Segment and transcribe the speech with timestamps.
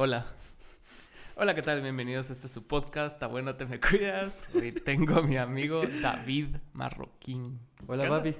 [0.00, 0.24] Hola.
[1.34, 1.82] Hola, ¿qué tal?
[1.82, 3.14] Bienvenidos a este su podcast.
[3.16, 4.46] Está bueno, te me cuidas.
[4.54, 7.58] Hoy tengo a mi amigo David Marroquín.
[7.84, 8.36] Hola, papi.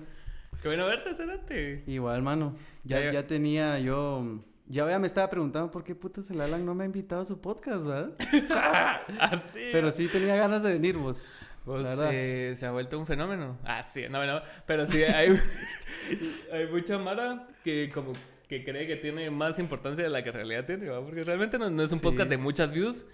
[0.63, 1.83] Qué bueno verte, Cerate.
[1.89, 2.55] Igual, mano.
[2.85, 4.39] Ya, Ya, tenía yo.
[4.69, 7.25] Ya, ya me estaba preguntando por qué putas el Alan no me ha invitado a
[7.25, 8.13] su podcast, ¿verdad?
[9.21, 9.71] Así.
[9.73, 11.57] Pero sí tenía ganas de venir, vos.
[11.67, 12.11] Verdad.
[12.13, 13.59] eh, se ha vuelto un fenómeno.
[13.65, 14.43] Ah, sí, no, no.
[14.65, 15.31] Pero sí, hay,
[16.53, 18.13] hay mucha mara que como
[18.49, 20.91] que cree que tiene más importancia de la que en realidad tiene.
[20.91, 22.05] Porque realmente no, no es un Sí.
[22.05, 23.07] podcast de muchas views,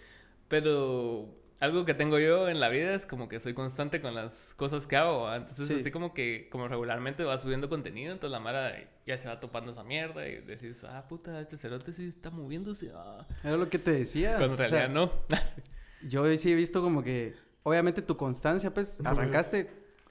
[0.49, 1.29] pero
[1.61, 4.87] algo que tengo yo en la vida es como que soy constante con las cosas
[4.87, 5.33] que hago.
[5.33, 5.77] Entonces Sí.
[5.81, 8.75] así como que como regularmente va subiendo contenido, entonces la mara
[9.07, 12.93] ya se va topando esa mierda y decís, ah, puta, este cerote sí está moviéndose,
[12.95, 13.27] ah.
[13.43, 14.37] Era lo que te decía.
[14.37, 15.13] Cuando en O sea, realidad no.
[16.09, 17.35] Yo sí he visto como que.
[17.63, 19.01] Obviamente tu constancia, pues.
[19.07, 19.71] Arrancaste.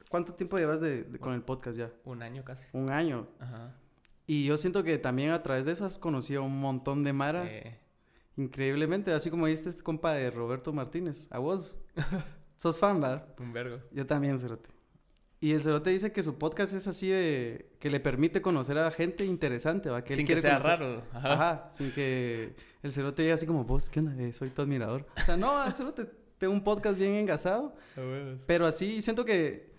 [0.10, 1.92] ¿Cuánto tiempo llevas de, de- con el podcast ya?
[2.04, 2.68] un año casi.
[2.74, 3.28] Un año.
[3.40, 3.76] Ajá.
[4.26, 7.46] Y yo siento que también a través de eso has conocido un montón de Mara.
[7.48, 7.70] Sí.
[8.38, 9.12] Increíblemente.
[9.14, 11.28] Así como viste este compa de Roberto Martínez.
[11.32, 11.78] A vos.
[12.58, 13.28] Sos fan, ¿verdad?
[13.40, 13.80] Un vergo.
[13.92, 14.70] Yo también, Cerote.
[15.42, 17.74] Y el Cerote dice que su podcast es así de...
[17.80, 20.02] Que le permite conocer a gente interesante, ¿va?
[20.02, 20.80] Que él Sin que quiere sea conocer.
[20.80, 21.04] raro.
[21.12, 21.34] Ajá.
[21.34, 21.70] Ajá.
[21.70, 24.16] sin que el Cerote diga así como, vos, ¿qué onda?
[24.24, 25.06] Eh, soy tu admirador.
[25.18, 27.76] O sea, no, el Cerote tengo un podcast bien engasado.
[28.48, 29.73] Pero así siento que...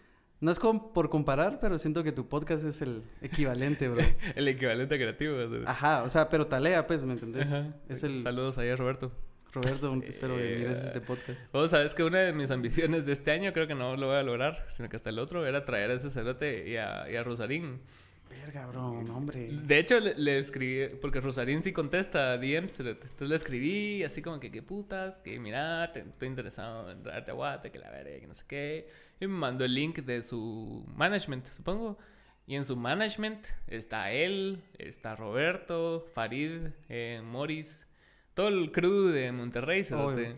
[0.44, 4.02] No es como por comparar, pero siento que tu podcast es el equivalente, bro.
[4.36, 5.36] El equivalente creativo.
[5.66, 7.50] Ajá, o sea, pero talea, pues, ¿me entendés?
[7.50, 7.74] Ajá.
[7.88, 8.22] Es el...
[8.22, 9.10] Saludos ahí a Roberto.
[9.54, 10.00] Roberto, Sí.
[10.08, 11.50] espero que mires este podcast.
[11.52, 14.16] Vos sabes que una de mis ambiciones de este año, creo que no lo voy
[14.16, 17.16] a lograr, sino que hasta el otro, era traer a ese cerote y a, y
[17.16, 17.80] a Rosarín.
[18.28, 19.48] Verga, bro, no, hombre.
[19.50, 23.04] De hecho, le, le escribí, porque Rosarín sí contesta a DM, cerote.
[23.06, 27.30] Entonces le escribí así como que, qué putas, que mira, te- estoy interesado en traerte
[27.30, 28.88] a Guate, que la veré, que no sé qué.
[29.20, 31.98] Y me mandó el link de su management, supongo.
[32.46, 37.86] Y en su management está él, está Roberto, Farid, eh, Morris,
[38.34, 39.82] todo el crew de Monterrey.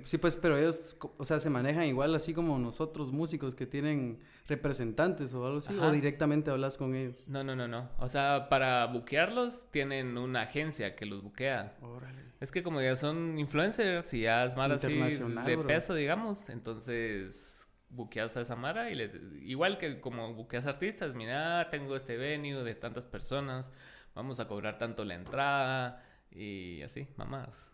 [0.05, 4.21] Sí, pues, pero ellos, o sea, se manejan igual así como nosotros músicos que tienen
[4.47, 5.89] representantes o algo así, Ajá.
[5.89, 7.27] o directamente hablas con ellos.
[7.27, 7.89] No, no, no, no.
[7.99, 11.77] O sea, para buquearlos tienen una agencia que los buquea.
[11.81, 12.23] Órale.
[12.39, 15.67] Es que como ya son influencers y ya es Mara así de bro.
[15.67, 17.66] peso, digamos, entonces
[17.97, 22.63] buqueas a esa Mara y le, igual que como buqueas artistas, mira, tengo este venue
[22.63, 23.73] de tantas personas,
[24.15, 27.73] vamos a cobrar tanto la entrada y así, mamás.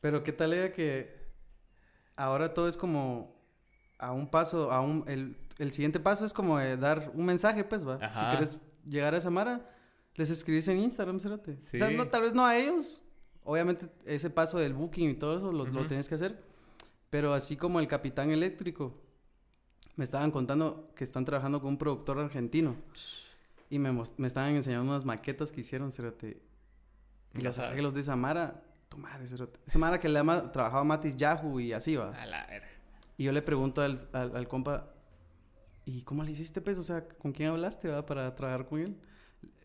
[0.00, 1.26] Pero qué tal era que
[2.16, 3.36] ahora todo es como
[3.98, 7.64] a un paso, a un, el, el siguiente paso es como de dar un mensaje,
[7.64, 7.96] pues, va.
[8.00, 8.08] Ajá.
[8.20, 9.68] Si quieres llegar a esa Mara,
[10.14, 11.16] les escribís en Instagram.
[11.16, 11.78] O sea, Sí.
[11.96, 13.02] no, tal vez no a ellos.
[13.44, 15.88] Obviamente ese paso del booking y todo eso lo, lo Ujú.
[15.88, 16.42] tienes que hacer.
[17.10, 18.98] Pero así como el capitán eléctrico,
[20.00, 22.74] me estaban contando que están trabajando con un productor argentino.
[23.68, 26.40] Y me, me estaban enseñando unas maquetas que hicieron, cerote.
[27.34, 29.60] Y los arreglos de esa Mara, tu madre, cerote.
[29.66, 32.14] Esa Mara que le ha trabajado Matis Yahoo y así va.
[32.14, 32.66] A la verga.
[33.18, 34.88] Y yo le pregunto al, al, al compa,
[35.84, 36.78] ¿y cómo le hiciste, pues?
[36.78, 38.96] O sea, ¿con quién hablaste, va, para trabajar con él?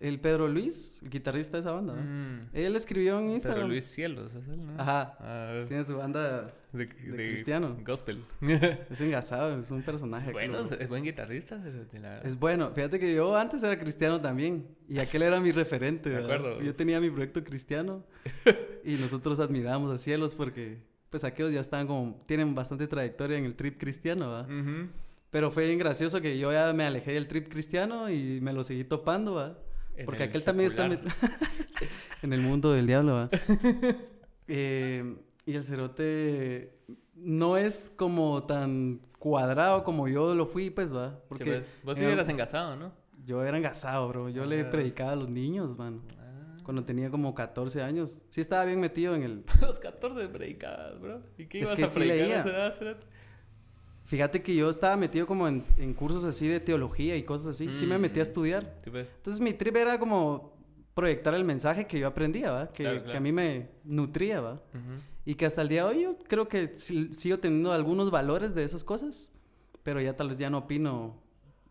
[0.02, 2.02] El Pedro Luis, el guitarrista de esa banda, ¿va?
[2.02, 2.42] Mm.
[2.52, 3.60] Él escribió en Instagram.
[3.60, 4.74] Pero Luis Cielos es él, ¿no?
[4.80, 5.18] Ajá.
[5.20, 7.78] Ah, Tiene su banda, de, de cristiano.
[7.84, 8.24] Gospel.
[8.90, 10.34] es engasado, es un personaje.
[10.34, 10.82] bueno, claro.
[10.82, 12.26] es buen guitarrista, la verdad.
[12.26, 12.72] Es bueno.
[12.76, 14.68] Fíjate que yo antes era cristiano también.
[14.90, 16.10] Y aquel era mi referente.
[16.12, 16.36] De ¿verdad?
[16.36, 16.62] acuerdo.
[16.62, 18.04] Yo tenía mi proyecto cristiano.
[18.84, 20.78] y nosotros admirábamos a cielos porque,
[21.10, 22.20] pues, aquellos ya están como.
[22.26, 24.42] Tienen bastante trayectoria en el trip cristiano.
[24.42, 24.90] Ujú.
[25.36, 28.64] Pero fue bien gracioso que yo ya me alejé del trip cristiano y me lo
[28.64, 29.60] seguí topando, ¿va?
[30.06, 30.86] Porque el aquel también está
[32.24, 33.30] en el mundo del diablo, ¿va?
[34.48, 35.16] Eh,
[35.46, 36.78] y el cerote
[37.16, 41.10] no es como tan cuadrado como yo lo fui, pues, ¿va?
[41.16, 42.94] Sí, Porque pues, vos sí en hubieras algún- engasado, ¿no?
[43.26, 44.30] yo era engasado, bro.
[44.30, 44.70] Yo le Ah.
[44.70, 46.02] predicaba a los niños, man.
[46.18, 46.58] Ah.
[46.64, 48.24] Cuando tenía como 14 años.
[48.30, 49.44] Sí estaba bien metido en el...
[49.62, 51.22] Los 14 predicabas, bro.
[51.38, 52.38] ¿Y qué Es ibas que a sí predicar leía.
[52.38, 53.06] a esa edad, cerote?
[54.06, 57.74] Fíjate que yo estaba metido como en, en cursos así de teología y cosas así.
[57.74, 58.28] Sí me metí a Mm.
[58.28, 58.76] estudiar.
[58.90, 59.08] Pues.
[59.18, 60.54] Entonces mi trip era como
[60.94, 62.68] proyectar el mensaje que yo aprendía, ¿va?
[62.72, 63.18] Que, Claro, que claro.
[63.18, 64.54] a mí me nutría, ¿va?
[64.54, 65.02] Ujú.
[65.26, 68.64] Y que hasta el día de hoy yo creo que sigo teniendo algunos valores de
[68.64, 69.34] esas cosas,
[69.84, 71.22] pero ya tal vez ya no opino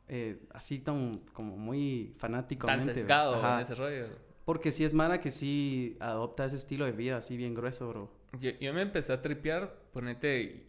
[0.09, 2.67] eh, así tan como muy fanático.
[2.67, 4.07] Tan sesgado en ese rollo.
[4.45, 8.11] Porque sí es Mara que sí adopta ese estilo de vida así bien grueso, bro.
[8.39, 10.67] Yo, yo me empecé a tripear, ponete,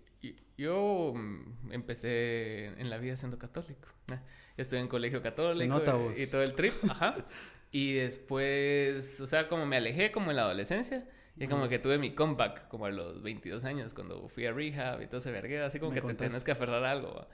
[0.58, 3.88] yo mm, empecé en la vida siendo católico.
[4.12, 4.20] ¿eh?
[4.58, 7.16] Estuve en colegio católico nota, y- y todo el trip, ajá.
[7.72, 11.08] Y después, o sea, como me alejé como en la adolescencia,
[11.38, 11.70] y como Ujú.
[11.70, 15.18] que tuve mi comeback como a los 22 años, cuando fui a rehab y todo
[15.18, 16.30] ese vergueo, así como Me que te contaste.
[16.30, 17.14] tenés que aferrar a algo.
[17.14, 17.28] ¿va?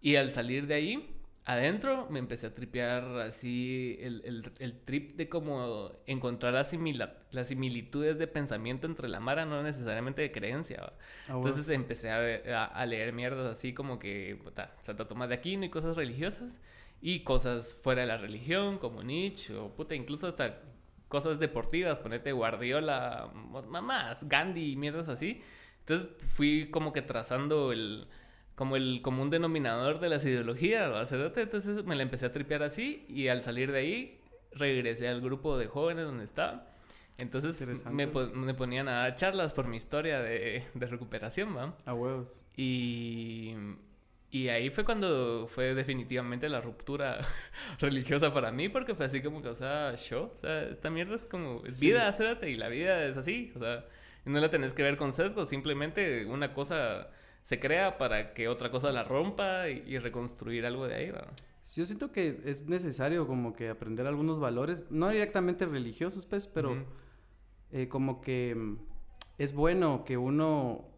[0.00, 1.19] Y al salir de ahí,
[1.52, 6.74] adentro me empecé a tripear así el, el, el trip de como encontrar las,
[7.30, 10.92] las similitudes de pensamiento entre la Mara, no necesariamente de creencia.
[11.28, 11.34] Ah.
[11.36, 15.64] Entonces empecé a, a- a leer mierdas así como que puta, Santa Tomás de Aquino
[15.64, 16.60] y cosas religiosas
[17.02, 20.60] y cosas fuera de la religión como Nietzsche o puta, incluso hasta
[21.08, 23.30] cosas deportivas, ponete Guardiola,
[23.68, 25.42] mamás, Gandhi y mierdas así.
[25.80, 28.06] Entonces fui como que trazando el
[28.60, 31.06] como el común denominador de las ideologías, ¿va?
[31.06, 31.40] Cerote?
[31.40, 34.20] entonces me la empecé a tripear así y al salir de ahí
[34.52, 36.60] regresé al grupo de jóvenes donde estaba.
[37.16, 41.74] Entonces me, me ponían a dar charlas por mi historia de, de recuperación, ¿va?
[41.86, 42.44] A huevos.
[42.54, 43.54] Y,
[44.30, 47.18] y ahí fue cuando fue definitivamente la ruptura
[47.80, 51.14] religiosa para mí, porque fue así como que, o sea, show, o sea, esta mierda
[51.14, 51.86] es como, es Sí.
[51.86, 53.86] vida, acérate, y la vida es así, o sea,
[54.26, 57.08] no la tenés que ver con sesgos, simplemente una cosa
[57.42, 61.26] se crea para que otra cosa la rompa y, y reconstruir algo de ahí, ¿va?
[61.74, 66.84] Yo siento que es necesario como que aprender algunos valores, no directamente religiosos, pues, pero
[67.70, 68.78] eh, como que mm,
[69.38, 70.88] es bueno que uno...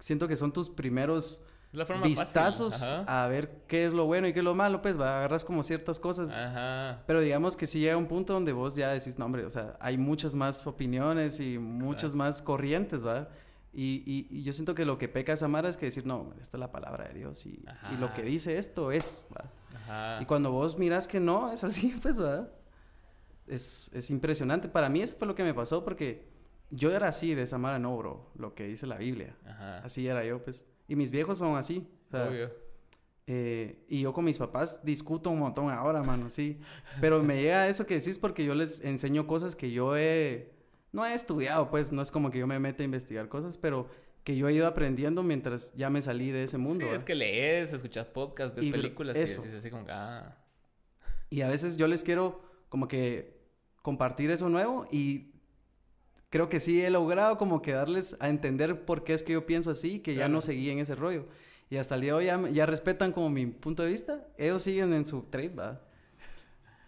[0.00, 1.42] Siento que son tus primeros
[1.72, 5.00] la forma vistazos a ver qué es lo bueno y qué es lo malo, pues,
[5.00, 6.36] va, agarras como ciertas cosas.
[6.36, 7.02] Ajá.
[7.06, 9.76] Pero digamos que si llega un punto donde vos ya decís, no, hombre, o sea,
[9.80, 12.16] hay muchas más opiniones y muchas Exacto.
[12.16, 13.28] más corrientes, ¿va?
[13.76, 16.32] Y, y- y yo siento que lo que peca esa Mara es que decir, no,
[16.40, 19.26] esta es la palabra de Dios y, y lo que dice esto es.
[19.74, 20.22] Ajá.
[20.22, 22.52] Y cuando vos miras que no, es así, pues, ¿verdad?
[23.46, 24.68] Es, es impresionante.
[24.68, 26.28] Para mí eso fue lo que me pasó porque
[26.70, 29.36] yo era así de esa Mara, no, bro, lo que dice la Biblia.
[29.44, 29.78] Ajá.
[29.78, 30.64] Así era yo, pues.
[30.88, 31.86] Y mis viejos son así.
[32.08, 32.50] o sea, Obvio.
[33.26, 36.58] eh, y yo con mis papás discuto un montón ahora, mano, sí.
[37.00, 40.53] Pero me llega eso que decís porque yo les enseño cosas que yo he...
[40.94, 43.88] No he estudiado, pues, no es como que yo me meta a investigar cosas, pero
[44.22, 46.86] que yo he ido aprendiendo mientras ya me salí de ese mundo.
[46.88, 49.42] sí, es que lees, escuchas podcasts, ves Y, películas eso.
[49.42, 50.38] y decís así como, que, ah,
[51.30, 53.40] Y a veces yo les quiero como que
[53.82, 55.32] compartir eso nuevo y
[56.30, 59.46] creo que sí he logrado como que darles a entender por qué es que yo
[59.46, 61.26] pienso así, que ya no seguí en ese rollo.
[61.70, 64.28] Y hasta el día de hoy ya, ya respetan como mi punto de vista.
[64.38, 65.82] Ellos siguen en su trip, ¿va?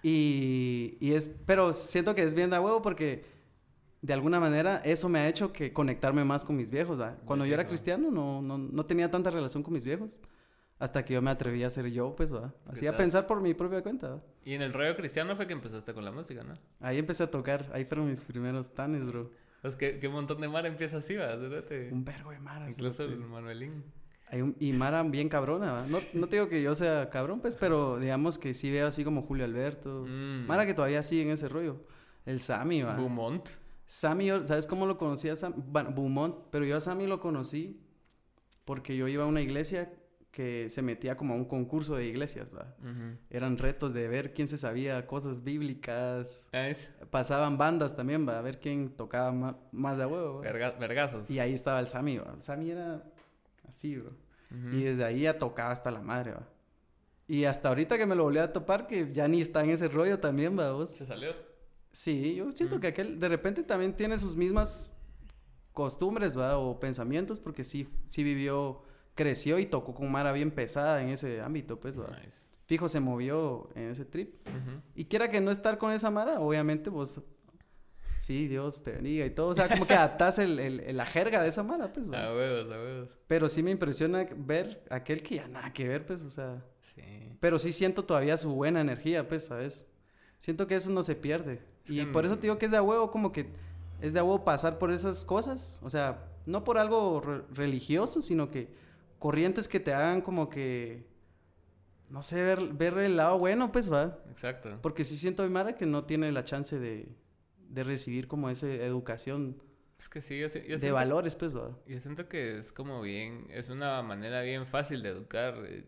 [0.03, 3.25] Y, y es, pero siento que es bien de a huevo porque
[4.03, 7.17] de alguna manera eso me ha hecho que conectarme más con mis viejos, ¿va?
[7.25, 10.21] Cuando yo era cristiano no, no, no tenía tanta relación con mis viejos.
[10.79, 12.53] Hasta que yo me atreví a ser yo, pues, ¿va?
[12.71, 14.23] Así a pensar por mi propia cuenta, ¿va?
[14.45, 16.53] Y en el rollo cristiano fue que empezaste con la música, ¿no?
[16.81, 19.31] Ahí empecé a tocar, ahí fueron mis primeros tanes, bro.
[19.63, 21.15] Pues que, que montón de mar empieza así.
[21.15, 21.91] Cerote.
[21.91, 22.69] Un vergo de Mara.
[22.69, 23.85] Incluso el Manuelín.
[24.29, 25.87] Hay un, y Mara bien cabrona, ¿va?
[25.87, 29.03] No, no te digo que yo sea cabrón, pues, pero digamos que sí veo así
[29.03, 30.05] como Julio Alberto.
[30.07, 30.47] Mm.
[30.47, 31.81] Mara que todavía sigue en ese rollo.
[32.27, 32.95] El Sammy, ¿va?
[32.97, 33.49] Beaumont.
[33.87, 35.55] Sammy, ¿sabes cómo lo conocí a Sammy?
[35.59, 37.81] Bueno, Beaumont, pero yo a Sammy lo conocí
[38.65, 39.93] porque yo iba a una iglesia
[40.33, 42.75] que se metía como a un concurso de iglesias, ¿va?
[43.31, 46.49] Eran retos de ver quién se sabía cosas bíblicas.
[46.53, 48.39] Ah, es Pasaban bandas también, ¿va?
[48.39, 50.43] A ver quién tocaba más de huevo, ¿va?
[50.43, 51.31] verga- vergazos.
[51.31, 52.39] Y ahí estaba el Sammy, ¿va?
[52.41, 53.03] Sammy era
[53.69, 53.97] así.
[53.99, 54.13] Ujú.
[54.73, 56.47] Y desde ahí ya tocaba hasta la madre, ¿va?
[57.29, 59.89] Y hasta ahorita que me lo volví a topar, que ya ni está en ese
[59.89, 60.73] rollo también, ¿va?
[60.73, 60.91] vos?
[60.91, 61.31] Se salió.
[61.97, 62.81] Sí, yo siento Mm.
[62.81, 64.93] que aquel de repente también tiene sus mismas
[65.73, 66.59] costumbres, ¿va?
[66.59, 68.83] O pensamientos, porque sí, sí vivió,
[69.15, 72.07] creció y tocó con Mara bien pesada en ese ámbito, pues, ¿va?
[72.23, 72.49] Nice.
[72.67, 74.35] Fijo se movió en ese trip.
[74.95, 77.23] Y quiera que no estar con esa Mara, obviamente vos...
[78.19, 79.49] Sí, Dios te bendiga y todo.
[79.49, 82.25] O sea, como que adaptás el, el- la jerga de esa Mara, pues, ¿va?
[82.27, 83.09] A huevos, a huevos.
[83.27, 86.63] Pero sí me impresiona ver aquel que ya nada que ver, pues, o sea...
[86.83, 87.03] Sí.
[87.41, 89.87] Pero sí siento todavía su buena energía, pues, ¿sabes?
[90.41, 91.63] Siento que eso no se pierde.
[91.87, 93.51] Es y que por eso te digo que es de a huevo, como que
[94.01, 95.81] es de a huevo pasar por esas cosas.
[95.83, 98.69] O sea, no por algo re- religioso, sino que
[99.19, 101.07] corrientes que te hagan como que...
[102.09, 104.19] No sé, ver, ver el lado bueno, pues, va.
[104.31, 104.79] Exacto.
[104.81, 107.09] Porque sí siento a Mara que no tiene la chance de,
[107.69, 109.61] de recibir como esa educación
[109.99, 111.77] Es que sí, yo, yo de siento, valores, pues, va.
[111.87, 115.87] yo siento que es como bien, es una manera bien fácil de educar eh,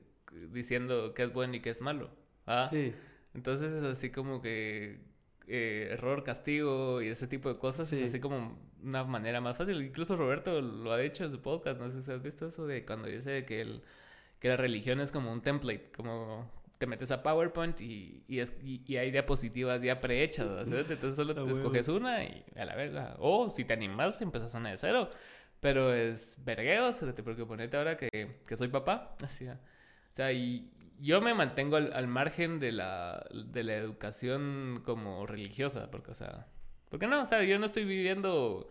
[0.51, 2.11] diciendo qué es bueno y qué es malo.
[2.47, 2.69] ¿ah?
[2.71, 2.95] Sí,
[3.35, 5.01] Entonces es así como que
[5.49, 7.97] eh, error, castigo y ese tipo de cosas Sí.
[7.97, 9.81] es así como una manera más fácil.
[9.83, 12.85] Incluso Roberto lo ha dicho en su podcast, no sé si has visto eso de
[12.85, 13.83] cuando dice que, el,
[14.39, 18.55] que la religión es como un template, como te metes a PowerPoint y, y, es,
[18.63, 20.89] y, y hay diapositivas ya prehechas, ¿sabes?
[20.91, 23.17] Entonces solo te escoges una y a la verga.
[23.19, 25.11] O si te animas, empezas una de cero.
[25.61, 26.91] Pero es vergueo,
[27.25, 29.17] porque ponete ahora que, que soy papá.
[29.25, 29.57] Así, o
[30.13, 35.91] sea, y yo me mantengo al, al margen de la, de la educación como religiosa,
[35.91, 36.47] porque, o sea,
[36.89, 38.69] porque no, o sea, yo no estoy viviendo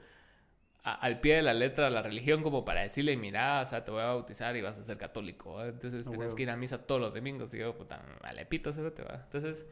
[0.84, 4.02] al pie de la letra la religión como para decirle, mira, o sea, te voy
[4.02, 5.62] a bautizar y vas a ser católico.
[5.66, 7.54] Entonces A tienes que ir a misa todos los domingos.
[7.54, 9.22] Y yo, puta, vale, pito, se te va.
[9.26, 9.66] Entonces,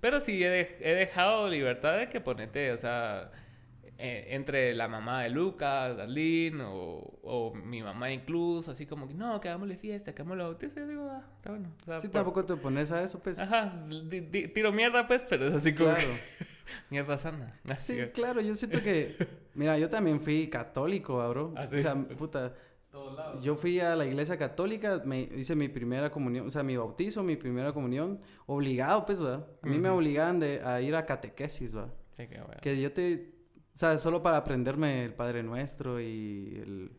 [0.00, 3.30] pero sí he, de- he dejado libertad de que ponete, o sea,
[3.98, 9.14] eh, entre la mamá de Lucas, Darlene, o, o mi mamá incluso, así como que
[9.14, 10.74] no, que hagámosle fiesta, que hagámosle bautizo.
[10.80, 11.68] Yo digo, ah, está bueno.
[11.80, 13.38] O sea, Sí, por- tampoco te pones a eso, pues.
[13.38, 13.72] Ajá,
[14.08, 16.08] di- di- tiro mierda, pues, pero es así como Claro.
[16.08, 16.44] que
[16.90, 17.60] mierda sana.
[17.70, 19.16] Así Sí, que- claro, yo siento que...
[19.54, 21.52] Mira, yo también fui católico, ah, bro.
[21.56, 21.76] Ah, sí.
[21.76, 22.54] O sea, puta...
[23.40, 27.22] Yo fui a la iglesia católica, me hice mi primera comunión, o sea, mi bautizo,
[27.22, 29.46] mi primera comunión, obligado, pues, ¿verdad?
[29.62, 31.90] A mí me obligaban de, a ir a catequesis, ¿verdad?
[32.18, 32.60] Sí, qué bueno.
[32.60, 33.31] Que yo te...
[33.74, 36.90] O sea, solo para aprenderme el Padre Nuestro y el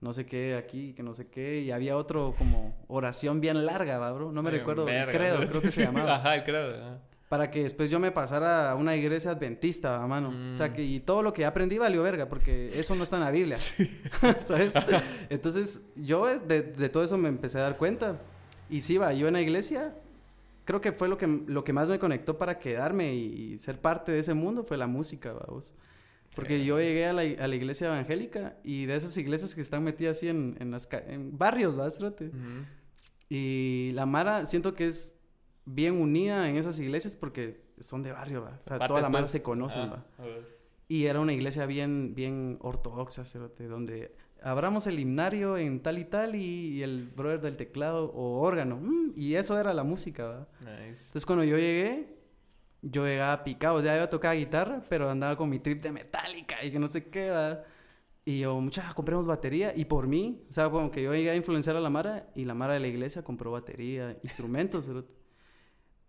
[0.00, 3.98] no sé qué aquí, que no sé qué, y había otro como oración bien larga,
[3.98, 4.30] ¿va, bro?
[4.30, 5.46] No me Sí, recuerdo, el verga, credo, ¿no?
[5.48, 6.16] creo que se llamaba.
[6.16, 6.76] Ajá, el credo.
[6.86, 6.98] ajá.
[7.28, 10.32] Para que después yo me pasara a una iglesia adventista, ¿va, mano.
[10.52, 10.72] O sea, Mm.
[10.74, 13.56] que y todo lo que aprendí valió verga, porque eso no está en la Biblia.
[14.40, 14.72] ¿Sabes?
[15.28, 18.18] Entonces, yo de, de todo eso me empecé a dar cuenta.
[18.70, 19.94] Y sí, va, yo en la iglesia,
[20.64, 23.80] creo que fue lo que, lo que más me conectó para quedarme y, y ser
[23.80, 25.74] parte de ese mundo fue la música, vamos.
[26.34, 26.64] Porque Sí.
[26.66, 30.18] yo llegué a la, a la iglesia evangélica y de esas iglesias que están metidas
[30.18, 31.90] así en, en, las, en barrios, ¿va?
[31.90, 32.28] Cerote?
[32.28, 32.64] Ujú.
[33.28, 35.18] Y la Mara siento que es
[35.64, 38.58] bien unida en esas iglesias porque son de barrio, ¿va?
[38.60, 39.32] O sea, toda la Mara pues.
[39.32, 40.26] se conocen, Ah, ¿va?
[40.86, 46.04] Y era una iglesia bien, bien ortodoxa, cerote, donde abramos el himnario en tal y
[46.04, 48.78] tal y, y el brother del teclado o órgano.
[48.80, 50.48] mm, y eso era la música, ¿va?
[50.60, 51.02] Nice.
[51.06, 52.17] Entonces cuando yo llegué,
[52.82, 56.64] yo llegaba picado, ya iba a tocar guitarra, pero andaba con mi trip de metálica
[56.64, 57.62] y que no sé qué, ¿va?
[58.24, 59.72] Y yo, muchachos, compremos batería.
[59.74, 62.44] Y por mí, o sea, como que yo llegué a influenciar a la Mara y
[62.44, 64.90] la Mara de la iglesia compró batería, instrumentos.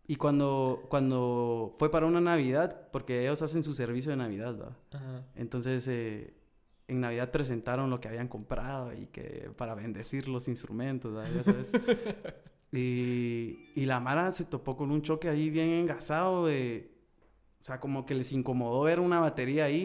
[0.05, 4.75] Y cuando, cuando fue para una Navidad, porque ellos hacen su servicio de Navidad.
[4.91, 5.27] Ajá.
[5.35, 6.33] Entonces, eh,
[6.89, 11.31] en Navidad presentaron lo que habían comprado y que para bendecir los instrumentos, ¿verdad?
[11.35, 11.71] ya sabes.
[12.71, 16.91] y, y la Mara se topó con un choque ahí bien engasado de...
[17.59, 19.81] O sea, como que les incomodó ver una batería ahí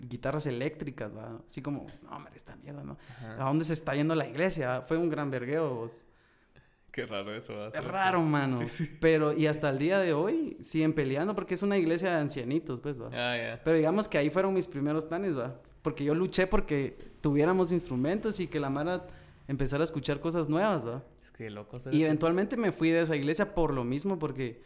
[0.00, 1.38] y guitarras eléctricas, ¿va?
[1.46, 2.96] Así como, no, hombre, esta mierda, ¿no?
[3.38, 4.82] ¿A dónde se está yendo la iglesia?
[4.82, 6.04] Fue un gran vergueo, vos.
[6.90, 7.84] Qué raro eso va a Es ser.
[7.84, 8.60] raro, mano.
[9.00, 12.80] Pero, y hasta el día de hoy siguen peleando porque es una iglesia de ancianitos,
[12.80, 13.06] pues, ¿va?
[13.12, 13.60] Ah, ya.
[13.62, 15.60] Pero digamos que ahí fueron mis primeros planes, va.
[15.82, 19.06] Porque yo luché porque tuviéramos instrumentos y que la Mara
[19.46, 21.04] empezara a escuchar cosas nuevas, va.
[21.22, 21.78] Es que loco.
[21.90, 24.62] Y eventualmente me fui de esa iglesia por lo mismo, porque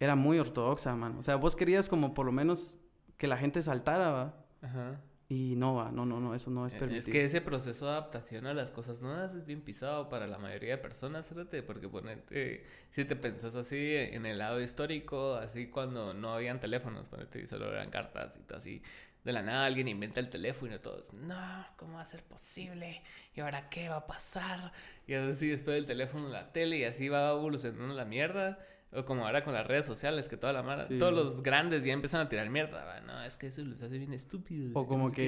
[0.00, 1.18] era muy ortodoxa, mano.
[1.18, 2.78] O sea, vos querías como por lo menos
[3.16, 4.44] que la gente saltara, va.
[4.62, 5.00] Ajá.
[5.30, 5.90] Y no, va.
[5.90, 7.00] No, no, no, eso no es permitido.
[7.00, 10.38] Es que ese proceso de adaptación a las cosas nuevas es bien pisado para la
[10.38, 15.66] mayoría de personas, fíjate, porque ponete, si te pensás así en el lado histórico, así
[15.66, 18.82] cuando no habían teléfonos, ponete, y solo eran cartas y todo así,
[19.28, 23.02] de la nada alguien inventa el teléfono y todos, no, ¿cómo va a ser posible?
[23.34, 24.72] ¿Y ahora qué va a pasar?
[25.06, 28.58] Y así después del teléfono la tele y así va evolucionando la mierda.
[28.90, 30.98] O como ahora con las redes sociales, que toda la mara, Sí.
[30.98, 33.98] todos los grandes ya empiezan a tirar mierda, va, no, es que eso los hace
[33.98, 34.70] bien estúpidos.
[34.74, 35.22] O no como sé qué".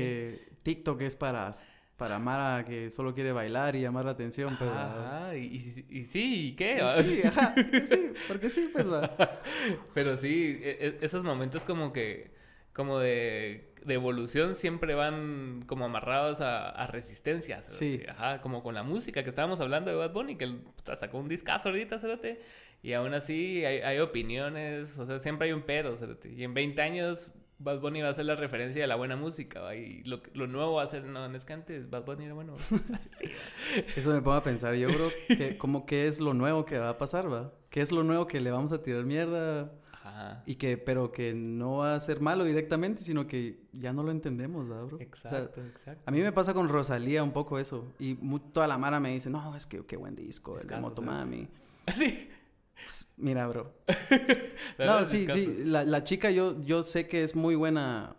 [0.48, 1.52] que TikTok es para,
[1.98, 4.70] para Mara que solo quiere bailar y llamar la atención, pues.
[4.70, 6.78] Ajá, y, y- y sí, ¿y qué?
[6.82, 7.54] Y Sí, ajá,
[7.84, 9.02] sí, porque sí, pues, va.
[9.94, 12.30] Pero sí, e- e- esos momentos como que,
[12.72, 17.62] como de, de evolución siempre van como amarrados a, a resistencia.
[17.62, 17.98] Sí.
[17.98, 18.10] cerote.
[18.10, 20.58] Ajá, como con la música que estábamos hablando de Bad Bunny, que
[20.96, 22.40] sacó un discazo ahorita, cerote.
[22.82, 26.32] Y aún así hay, hay opiniones, o sea, siempre hay un pero, cerote.
[26.32, 29.60] Y en 20 años Bad Bunny va a ser la referencia de la buena música,
[29.60, 29.74] ¿va?
[29.76, 32.32] y lo, lo nuevo va a ser, no, no es que antes Bad Bunny era
[32.32, 32.54] bueno.
[33.96, 36.88] Eso me pongo a pensar yo, bro, que como qué es lo nuevo que va
[36.88, 37.52] a pasar, ¿va?
[37.68, 39.72] ¿Qué es lo nuevo que le vamos a tirar mierda?
[40.20, 40.42] Ajá.
[40.46, 44.10] Y que, pero que no va a ser malo directamente, sino que ya no lo
[44.10, 44.96] entendemos, ¿verdad, bro?
[44.96, 46.02] O sea, Exacto, exacto.
[46.06, 47.92] a mí me pasa con Rosalía un poco eso.
[47.98, 48.14] Y
[48.52, 51.48] toda la mara me dice, no, es que qué buen disco, el de Discazo, Motomami.
[51.94, 52.28] Sí.
[52.74, 53.72] Pues, Mira, bro.
[54.78, 55.62] No, sí, sí.
[55.64, 58.16] La, la chica yo, yo sé que es muy buena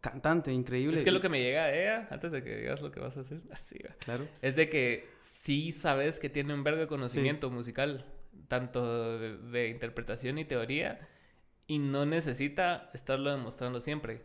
[0.00, 0.98] cantante, increíble.
[0.98, 3.16] Es que lo que me llega de ella, antes de que digas lo que vas
[3.16, 4.26] a hacer, así va, Claro.
[4.42, 8.04] es de que sí sabes que tiene un vergo de conocimiento musical,
[8.48, 10.98] tanto de, de interpretación y teoría,
[11.66, 14.22] y no necesita estarlo demostrando siempre,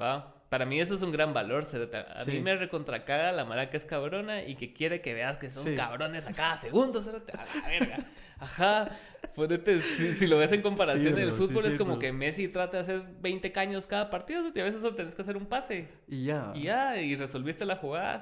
[0.00, 0.34] ¿va?
[0.48, 1.64] Para mí eso es un gran valor.
[1.64, 2.30] A Sí.
[2.32, 5.64] mí me recontracaga la mara que es cabrona y que quiere que veas que son
[5.64, 5.74] Sí.
[5.74, 7.32] cabrones a cada segundo, cerote.
[7.32, 7.98] A la verga.
[8.38, 8.90] Ajá.
[9.34, 12.48] Ponete, si, si lo ves en comparación Sí, del sí, fútbol, es como que Messi
[12.48, 15.46] trata de hacer 20 caños cada partido, y a veces solo tenés que hacer un
[15.46, 15.88] pase.
[16.08, 16.52] Y ya.
[16.54, 18.18] Y ya, y resolviste la jugada.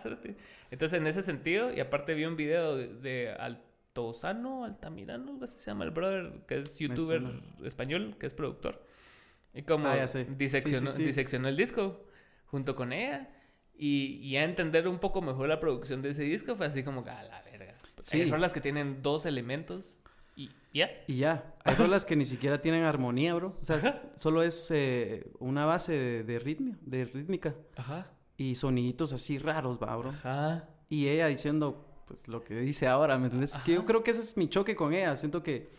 [0.70, 3.34] Entonces, en ese sentido, y aparte vi un video de, de
[3.94, 7.22] Altozano, Altamirano, algo así se llama el brother, que es youtuber
[7.64, 8.84] español, que es productor.
[9.52, 10.06] Y como Ah.
[10.06, 11.04] Sí, diseccionó, sí, sí.
[11.04, 12.04] diseccionó el disco
[12.46, 13.28] junto con ella.
[13.76, 17.00] Y, y a entender un poco mejor la producción de ese disco fue así como,
[17.00, 17.74] a la verga.
[18.00, 18.20] Sí.
[18.20, 19.98] Hay rolas que tienen dos elementos
[20.36, 20.88] y ya.
[21.08, 21.54] Y ya.
[21.64, 23.56] Hay rolas que ni siquiera tienen armonía, bro.
[23.60, 24.02] O sea, Ajá.
[24.16, 27.54] solo es eh, una base de, de ritmo, de rítmica.
[27.76, 28.06] Ajá.
[28.36, 30.10] Y soniditos así raros, va, bro.
[30.10, 30.68] Ajá.
[30.88, 33.54] Y ella diciendo, pues, lo que dice ahora, ¿me entiendes?
[33.64, 33.86] Que yo Ajá.
[33.86, 35.14] creo que ese es mi choque con ella.
[35.14, 35.70] Siento que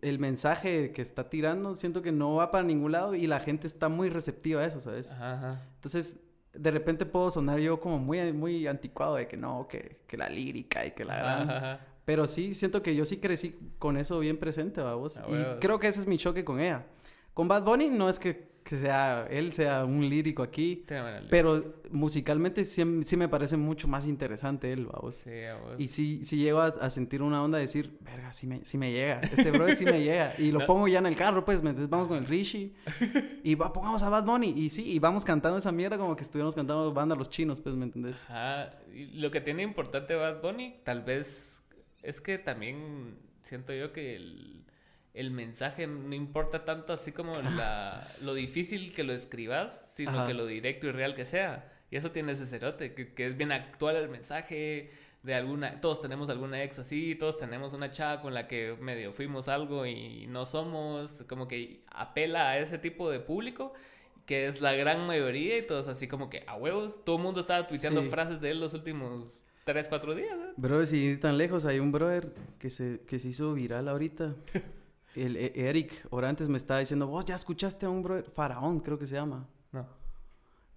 [0.00, 3.66] el mensaje que está tirando, siento que no va para ningún lado y la gente
[3.66, 5.10] está muy receptiva a eso, ¿sabes?
[5.10, 5.32] Ajá.
[5.32, 5.62] ajá.
[5.74, 6.20] Entonces,
[6.54, 10.28] de repente puedo sonar yo como muy, muy anticuado de que no, que, que la
[10.28, 11.50] lírica y que la gran...
[11.50, 11.80] Ajá, ajá.
[12.04, 15.16] Pero sí, siento que yo sí crecí con eso bien presente, vamos.
[15.16, 16.86] Ah, y creo que ese es mi choque con ella.
[17.34, 20.84] Con Bad Bunny no es que, que sea él sea un lírico aquí,
[21.30, 25.14] pero musicalmente sí, sí me parece mucho más interesante él, vamos.
[25.16, 25.76] Sí, a vos.
[25.78, 28.76] Y sí, sí llego a, a sentir una onda de decir, verga, sí me, sí
[28.76, 29.20] me llega.
[29.20, 30.34] Este bro sí me llega.
[30.38, 30.66] Y lo No.
[30.66, 31.90] pongo ya en el carro, pues, ¿me entiendes?
[31.90, 32.74] Vamos con el Rishi.
[33.44, 34.48] Y va, pongamos a Bad Bunny.
[34.56, 37.76] Y sí, y vamos cantando esa mierda como que estuviéramos cantando banda los chinos, pues,
[37.76, 38.20] ¿me entendés?
[38.24, 38.70] Ajá.
[38.92, 41.62] Y lo que tiene importante Bad Bunny, tal vez,
[42.02, 44.64] es que también siento yo que el,
[45.16, 50.26] el mensaje no importa tanto así como la, lo difícil que lo escribas, sino Ajá.
[50.26, 51.72] que lo directo y real que sea.
[51.90, 54.90] Y eso tiene ese cerote, que, que es bien actual el mensaje
[55.22, 55.80] de alguna...
[55.80, 59.86] Todos tenemos alguna ex así, todos tenemos una chava con la que medio fuimos algo
[59.86, 63.72] y no somos, como que apela a ese tipo de público
[64.26, 67.04] que es la gran mayoría y todos así como que a huevos.
[67.04, 68.08] Todo el mundo estaba tuiteando Sí.
[68.08, 70.36] frases de él los últimos 3, 4 días.
[70.36, 70.46] ¿no?
[70.56, 74.34] Bro, sin ir tan lejos, hay un brother que se, que se hizo viral ahorita.
[75.16, 78.98] El E- Eric Orantes me estaba diciendo, vos ya escuchaste a un brother, Faraón creo
[78.98, 79.48] que se llama.
[79.72, 79.86] No.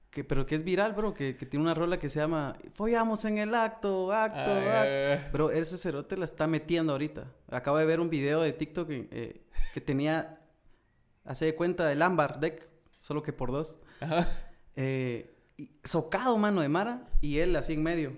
[0.09, 3.25] Que, pero que es viral, bro, que, que tiene una rola que se llama Follamos
[3.25, 4.69] en el acto, acto, acto.
[4.71, 7.31] Ah, Bro, ese cerote la está metiendo ahorita.
[7.51, 9.41] Acabo de ver un video de TikTok que, eh,
[9.73, 10.39] que tenía,
[11.25, 12.67] hace de cuenta, el ámbar deck,
[12.99, 13.77] solo que por dos.
[14.01, 14.27] ajá.
[14.75, 18.17] Eh, y- socado, mano, de Mara, y él así en medio,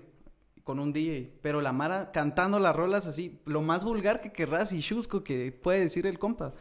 [0.64, 1.32] con un DJ.
[1.42, 5.52] Pero la Mara cantando las rolas así, lo más vulgar que querrás y chusco que
[5.52, 6.54] puede decir el compa.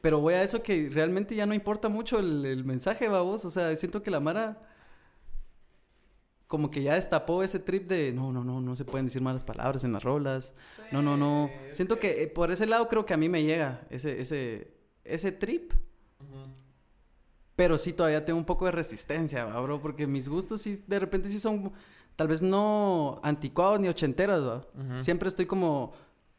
[0.00, 3.44] Pero voy a eso que realmente ya no importa mucho el, el mensaje, babos.
[3.44, 4.62] O sea, siento que la Mara
[6.46, 9.42] como que ya destapó ese trip de no, no, no, no se pueden decir malas
[9.42, 10.54] palabras en las rolas.
[10.92, 11.50] No, no, no.
[11.72, 14.72] Siento que eh, por ese lado creo que a mí me llega ese, ese,
[15.04, 15.72] ese trip.
[17.56, 20.98] Pero sí todavía tengo un poco de resistencia, ¿va, bro, porque mis gustos sí, de
[20.98, 21.72] repente sí son,
[22.16, 24.64] tal vez no anticuados ni ochenteras, ¿va?
[24.88, 25.92] Siempre estoy como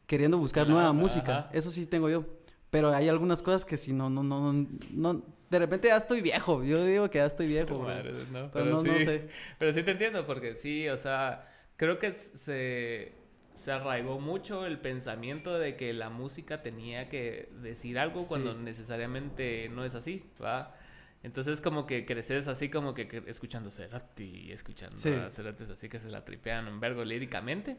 [0.06, 0.92] queriendo buscar nueva ajá.
[0.92, 1.50] música.
[1.52, 2.24] Eso sí tengo yo.
[2.70, 6.20] Pero hay algunas cosas que sí, no, no, no, no, no- de repente ya estoy
[6.20, 6.62] viejo.
[6.62, 9.28] Yo digo que ya estoy viejo, madre, no, Pero, no, sí, no sé.
[9.58, 13.12] Pero sí te entiendo, porque sí, o sea, creo que se,
[13.54, 18.58] se arraigó mucho el pensamiento de que la música tenía que decir algo cuando Sí.
[18.62, 20.74] necesariamente no es así, ¿va?
[21.22, 25.10] Entonces como que creces así como que escuchando Cerati y escuchando Sí.
[25.10, 27.76] a Ceratis así que se la tripean un vergo líricamente.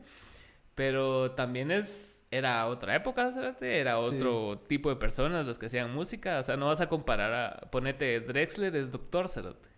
[0.75, 4.05] Pero también es, era otra época, Cerati, era Sí.
[4.15, 6.39] otro tipo de personas los que hacían música.
[6.39, 9.69] O sea, no vas a comparar a, ponete, Drexler es doctor Cerati,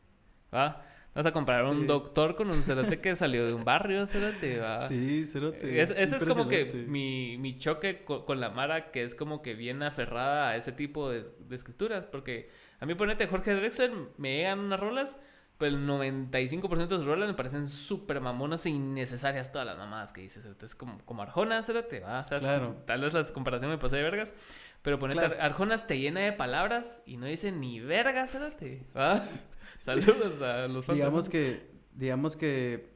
[0.53, 0.85] ¿va?
[1.15, 1.85] Vas a comparar a un Sí.
[1.87, 4.77] doctor con un Cerati que salió de un barrio, Cerati, ¿va?
[4.87, 5.81] Sí, cerote.
[5.81, 9.41] Es- ese es como que mi, mi choque co- con, la Mara, que es como
[9.41, 12.05] que bien aferrada a ese tipo de, de escrituras.
[12.05, 12.49] Porque
[12.81, 15.17] a mí, ponete, Jorge Drexler, me llegan unas rolas,
[15.57, 20.11] pero el 95% de sus rolas me parecen súper mamonas e innecesarias todas las mamadas
[20.11, 20.43] que dices.
[20.61, 22.81] Es como, como Arjona, te va O sea, Claro.
[22.87, 24.33] tal vez las comparaciones me pasé de vergas.
[24.81, 25.35] Pero ponete, Claro.
[25.35, 28.87] Ar- Arjonas te llena de palabras y no dice ni verga, Cérate.
[28.97, 29.21] ¿va?
[29.85, 30.95] Saludos a los fans.
[30.97, 32.91] Digamos que, digamos que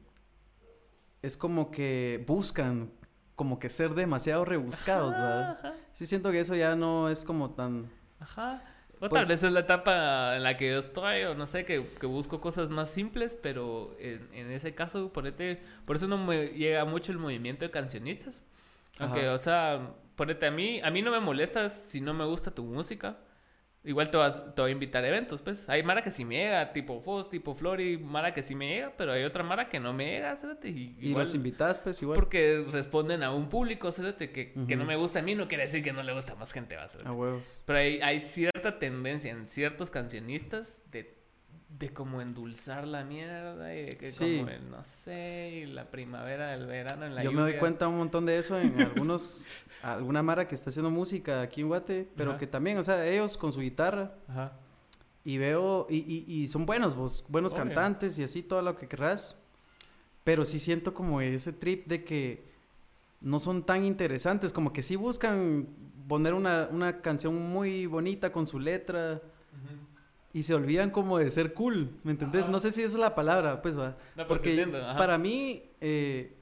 [1.22, 2.92] es como que buscan
[3.36, 5.58] como que ser demasiado rebuscados, ¿verdad?
[5.60, 5.74] Ajá.
[5.92, 7.90] Sí siento que eso ya no es como tan...
[8.18, 8.62] Ajá.
[8.96, 11.64] O Pues- tal vez es la etapa en la que yo estoy, o no sé,
[11.66, 16.16] que, que busco cosas más simples, pero en, en ese caso, ponete, por eso no
[16.16, 18.42] me llega mucho el movimiento de cancionistas.
[18.98, 19.34] Aunque, Ajá.
[19.34, 22.64] o sea, ponete a mí, a mí no me molesta si no me gusta tu
[22.64, 23.18] música.
[23.86, 25.68] Igual te, vas, te voy a invitar a eventos, pues.
[25.68, 28.92] Hay Mara que sí me llega, tipo Foz, tipo Flori, Mara que sí me llega,
[28.96, 30.58] pero hay otra Mara que no me llega, ¿sabes?
[30.64, 32.16] Y, igual- los invitas, pues igual.
[32.16, 34.14] porque responden a un público, ¿sabes?
[34.16, 36.36] Que, que no me gusta a mí no quiere decir que no le gusta a
[36.36, 36.86] más gente, ¿va?
[37.04, 37.62] A huevos.
[37.64, 41.15] Pero hay, hay cierta tendencia en ciertos cancionistas de,
[41.68, 44.38] de como endulzar la mierda y de que Sí.
[44.38, 47.88] como el, no sé, y la primavera, el verano, en la Yo me doy cuenta
[47.88, 49.46] un montón de eso en algunos...
[49.82, 52.38] alguna Mara que está haciendo música aquí en Guate, pero Ajá.
[52.38, 54.52] que también, o sea, ellos con su guitarra Ajá.
[55.24, 55.86] y veo...
[55.90, 55.96] Y,
[56.28, 57.64] y, y son buenos, vos, buenos Obvio.
[57.64, 59.36] cantantes y así, todo lo que querrás.
[60.24, 62.44] Pero sí siento como ese trip de que
[63.20, 65.66] no son tan interesantes, como que sí buscan
[66.08, 69.20] poner una, una canción muy bonita con su letra
[70.36, 72.46] y se olvidan como de ser cool, ¿me entendés?
[72.46, 73.96] No sé si esa es la palabra, pues va.
[74.28, 74.66] Porque
[74.98, 76.34] para mí, eh,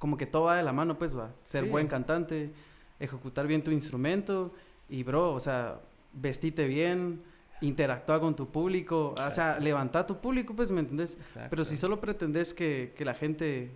[0.00, 1.32] como que todo va de la mano, pues va.
[1.44, 2.50] Ser buen cantante,
[2.98, 4.52] ejecutar bien tu instrumento
[4.88, 5.78] y, bro, o sea,
[6.14, 7.22] vestite bien,
[7.60, 11.16] interactúa con tu público, o sea, levanta tu público, pues, ¿me entendés?
[11.48, 13.70] Pero si solo pretendes que, que la gente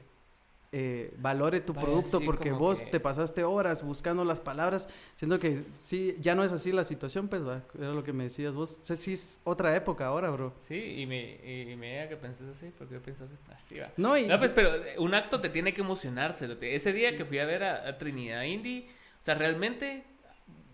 [0.72, 6.16] eh, valore tu producto porque vos te pasaste horas buscando las palabras, siendo que sí,
[6.20, 7.64] ya no es así la situación, pues, ¿va?
[7.76, 8.78] era lo que me decías vos.
[8.80, 10.54] O sea, sí es otra época ahora, bro.
[10.61, 13.90] Sí, y me, y me da que penses así, porque piensas así, va.
[13.96, 16.56] No, y, no, pues, pero un acto te tiene que emocionarse.
[16.61, 18.87] Ese día que fui a ver a, Trinidad Indy,
[19.20, 20.04] o sea, realmente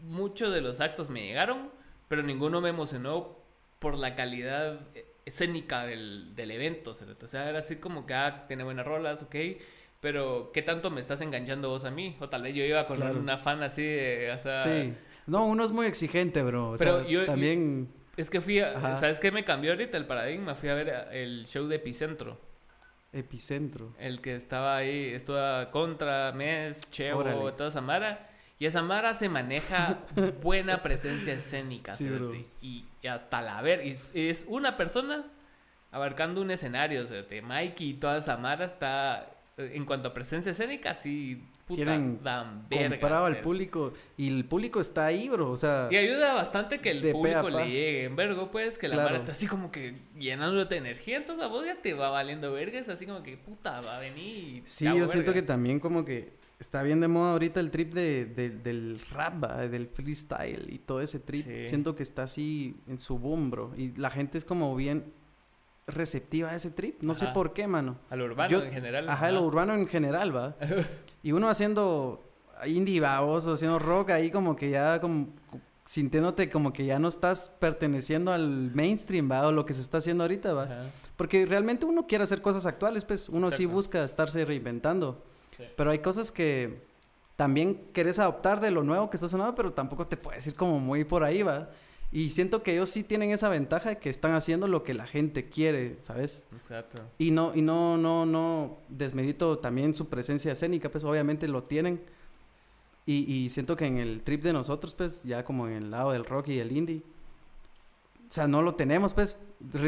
[0.03, 1.71] muchos de los actos me llegaron,
[2.09, 3.39] pero ninguno me emocionó
[3.79, 4.79] por la calidad
[5.25, 9.37] escénica del, del evento, O sea, era así como que, ah, tiene buenas rolas, ok
[10.01, 12.17] pero ¿qué tanto me estás enganchando vos a mí?
[12.21, 14.63] O tal vez yo iba con una fan así de, o sea...
[14.63, 14.95] Sí.
[15.27, 16.73] No, uno es muy exigente, bro.
[16.73, 17.89] O pero yo también...
[18.17, 18.97] es que fui a...
[18.97, 20.55] ¿Sabes qué me cambió ahorita el paradigma?
[20.55, 22.39] Fui a ver el show de Epicentro.
[23.13, 23.95] Epicentro.
[23.99, 25.39] El que estaba ahí, estuvo
[25.71, 28.29] contra Mes, Chevo, toda esa mara.
[28.59, 29.99] Y esa mara se maneja
[30.43, 32.09] buena presencia escénica, sí,
[32.63, 33.85] y, hasta la ver.
[33.85, 35.27] Y es una persona
[35.91, 40.53] abarcando un escenario, o sea, Mikey y toda esa mara está en cuanto a presencia
[40.53, 43.27] escénica, sí, puta, Quieren dan verga.
[43.27, 45.89] al público y el público está ahí, bro, o sea...
[45.91, 49.17] Y ayuda bastante que el público le llegue en vergo, pues, que la claro.
[49.17, 52.79] está así como que llenándote de energía, entonces a vos ya te va valiendo verga,
[52.79, 56.35] es así como que, puta, va a venir Sí, yo siento que también como que
[56.59, 61.19] está bien de moda ahorita el trip de, del rap, del freestyle y todo ese
[61.19, 61.47] trip.
[61.67, 65.05] Siento que está así en su boom, bro, y la gente es como bien
[65.87, 67.03] receptiva a ese trip.
[67.03, 67.99] No sé por qué, mano.
[68.11, 69.09] A lo urbano en general.
[69.09, 70.57] Ajá, a lo urbano en general, va.
[71.23, 72.23] y uno haciendo
[72.67, 75.29] indie babos o haciendo rock ahí como que ya como
[75.85, 79.99] sintiéndote como que ya no estás perteneciendo al mainstream, va, o lo que se está
[79.99, 80.69] haciendo ahorita, va.
[81.17, 85.25] Porque realmente uno quiere hacer cosas actuales, pues uno sí busca estarse reinventando.
[85.77, 86.83] Pero hay cosas que
[87.37, 90.81] también querés adoptar de lo nuevo que está sonando, pero tampoco te puedes ir como
[90.81, 91.71] muy por ahí, va.
[92.17, 95.07] Y siento que ellos sí tienen esa ventaja de que están haciendo lo que la
[95.07, 96.47] gente quiere, ¿sabes?
[96.55, 97.03] Exacto.
[97.19, 102.01] Y no, y no, no, no desmerito también su presencia escénica, pues obviamente lo tienen.
[103.05, 106.13] Y, y siento que en el trip de nosotros, pues, ya como en el lado
[106.13, 107.03] del rock y el indie,
[108.27, 109.37] o sea, no lo tenemos, pues,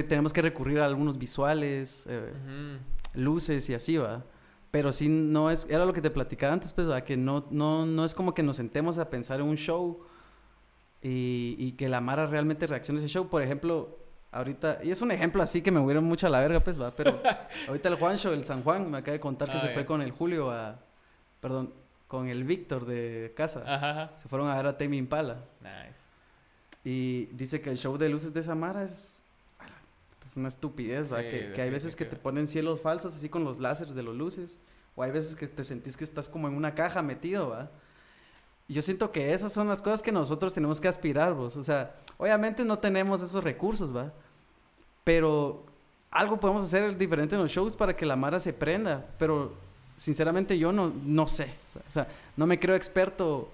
[0.06, 2.30] tenemos que recurrir a algunos visuales, eh,
[3.14, 4.26] luces y así, va.
[4.70, 7.02] Pero sí no es, era lo que te platicaba antes, pues, ¿va?
[7.04, 10.02] que no, no, no es como que nos sentemos a pensar en un show
[11.02, 13.28] y, y que la Mara realmente reaccione a ese show.
[13.28, 13.98] Por ejemplo,
[14.32, 16.90] ahorita, y es un ejemplo así que me hubieron mucho a la verga, pues va,
[16.90, 17.20] pero
[17.68, 20.02] ahorita el Juancho, el San Juan, me acaba de contar que ah, se fue con
[20.02, 20.78] el Julio a,
[21.40, 21.72] perdón,
[22.06, 23.62] con el Víctor de casa.
[23.66, 25.44] Ajá, Se fueron a ver a Tame Impala.
[25.60, 26.00] Nice.
[26.84, 29.22] Y dice que el show de luces de esa Mara es,
[30.24, 31.22] es una estupidez, ¿va?
[31.22, 34.16] que, que hay veces que te ponen cielos falsos así con los láseres de los
[34.16, 34.60] luces.
[34.96, 37.70] O hay veces que te sentís que estás como en una caja metido, ¿va?
[38.68, 41.56] Yo siento que esas son las cosas que nosotros tenemos que aspirar, vos.
[41.56, 44.12] O sea, obviamente no tenemos esos recursos, ¿va?
[45.04, 45.64] Pero
[46.10, 49.06] algo podemos hacer diferente en los shows para que la Mara se prenda.
[49.18, 49.54] Pero
[49.96, 51.50] sinceramente yo no, no sé.
[51.88, 53.50] O sea, no me creo experto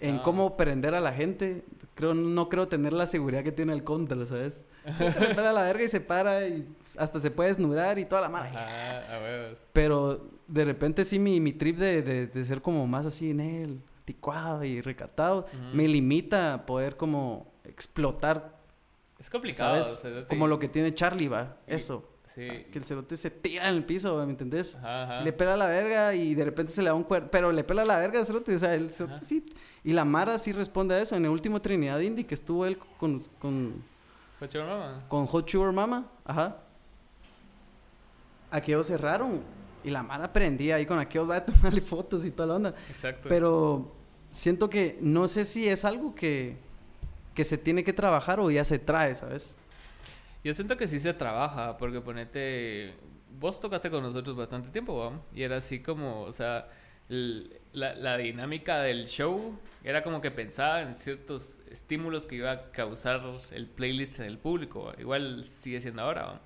[0.00, 1.62] en cómo prender a la gente.
[1.94, 4.64] Creo, no creo tener la seguridad que tiene el contra, ¿sabes?
[5.36, 6.66] a la verga y se para y
[6.96, 8.48] hasta se puede desnudar y toda la mara.
[8.48, 13.04] Ajá, a Pero de repente sí mi, mi trip de, de, de ser como más
[13.04, 18.56] así en él anticuado y recatado, me limita a poder como explotar.
[19.18, 19.84] Es complicado.
[20.28, 21.56] Como lo que tiene Charlie, va.
[21.66, 22.08] Eso.
[22.24, 22.46] Sí.
[22.70, 24.76] Que el cerote se tira en el piso, ¿me entendés?
[24.76, 27.30] Ajá, Le pela la verga y de repente se le da un cuerpo.
[27.32, 28.54] Pero le pela la verga al cerote.
[28.54, 29.44] O sea, el cerote sí.
[29.82, 31.16] Y la Mara sí responde a eso.
[31.16, 33.20] En el último Trinidad Indy que estuvo él con.
[33.40, 33.82] con
[34.38, 35.04] Hot Sugar Mama.
[35.08, 36.06] Con Hot Sugar Mama.
[36.24, 36.58] Ajá.
[38.50, 39.42] Aquellos cerraron.
[39.86, 41.30] Y la Mara prendía ahí con aquellos.
[41.30, 42.74] Va a tomarle fotos y toda la onda.
[42.90, 43.28] Exacto.
[43.28, 43.94] Pero
[44.32, 46.56] siento que no sé si es algo que,
[47.34, 49.56] que se tiene que trabajar o ya se trae, ¿sabes?
[50.42, 52.94] Yo siento que sí se trabaja, porque ponete,
[53.38, 55.12] vos tocaste con nosotros bastante tiempo.
[55.32, 56.68] Y era así como, o sea,
[57.08, 62.70] la, la, dinámica del show era como que pensaba en ciertos estímulos que iba a
[62.72, 63.22] causar
[63.52, 66.40] el playlist en el público, igual sigue siendo ahora, ¿va?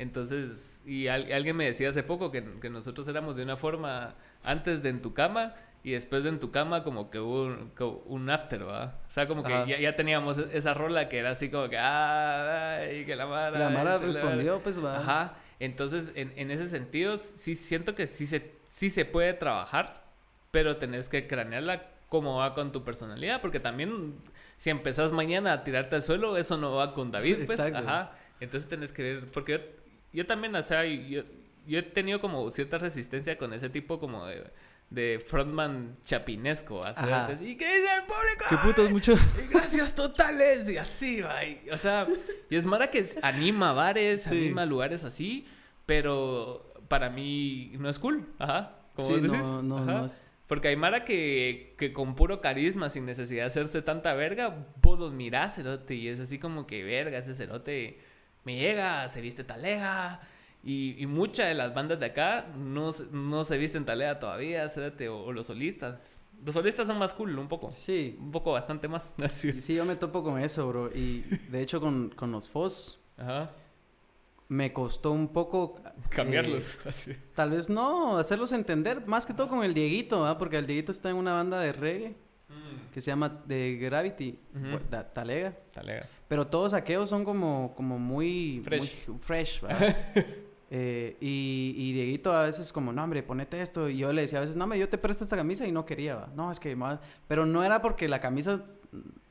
[0.00, 4.82] Entonces, y alguien me decía hace poco que, que nosotros éramos de una forma antes
[4.82, 7.70] de en tu cama y después de en tu cama como que hubo un,
[8.06, 8.98] un after, ¿va?
[9.06, 11.76] O sea, como que ya, ya, teníamos e-, esa rola que era así como que,
[11.76, 13.58] ah, ay, que la Mara...
[13.58, 14.96] La Mara respondió, pues, va.
[14.96, 15.34] Ajá.
[15.58, 20.02] Entonces, en, en ese sentido, sí siento que sí se, sí se puede trabajar,
[20.50, 24.14] pero tenés que cranearla cómo va con tu personalidad, porque también
[24.56, 27.58] si empezás mañana a tirarte al suelo, eso no va con David, pues.
[27.58, 27.86] Exacto.
[27.86, 28.12] Ajá.
[28.40, 29.79] Entonces tenés que ver, porque
[30.12, 31.22] yo, también, o sea, yo,
[31.66, 34.44] yo he tenido como cierta resistencia con ese tipo como de,
[34.90, 38.44] de frontman chapinesco, así, entonces, ¿y qué dice el público?
[38.48, 39.12] ¿Qué putos mucho?
[39.44, 41.36] Y gracias totales y así, va.
[41.72, 42.06] o sea,
[42.48, 44.36] y es Mara que anima bares, Sí.
[44.38, 45.46] anima lugares así,
[45.86, 48.76] pero para mí no es cool, ajá.
[48.94, 49.92] Como Sí, decís, no, no, ajá.
[50.00, 50.36] no es...
[50.48, 54.98] Porque hay Mara que, que con puro carisma, sin necesidad de hacerse tanta verga, vos
[54.98, 58.00] los mirás, cerote, y es así como que verga, ese cerote
[58.44, 60.20] me llega, se viste talega.
[60.62, 64.68] Y, y muchas de las bandas de acá no, se- no se visten talega todavía,
[64.68, 66.06] cerote, o, o los solistas.
[66.44, 67.70] Los solistas son más cool, un poco.
[67.72, 69.14] Sí, Un poco bastante más.
[69.24, 69.60] Así.
[69.60, 70.90] sí, yo me topo con eso, bro.
[70.94, 73.50] Y de hecho con, con los FOS Ajá.
[74.48, 75.80] me costó un poco...
[75.84, 76.78] eh, Cambiarlos.
[76.86, 77.16] Así.
[77.34, 80.36] tal vez no, hacerlos entender, más que todo con el Dieguito.
[80.38, 82.16] Porque el Dieguito está en una banda de reggae
[82.92, 84.38] que se llama The Gravity,
[84.90, 85.54] da- Talega.
[85.72, 86.22] Talegas.
[86.28, 89.08] Pero todos aquellos son como, como muy Fresh.
[89.08, 89.96] muy fresh, ¿verdad?
[90.72, 93.88] Eh, y, y Dieguito a veces como, no, hombre, ponete esto.
[93.88, 95.84] Y yo le decía a veces, no, hombre, yo te presto esta camisa y no
[95.84, 96.28] quería.
[96.36, 96.76] No, es que...
[96.76, 97.00] ma-".
[97.26, 98.62] Pero no era porque la camisa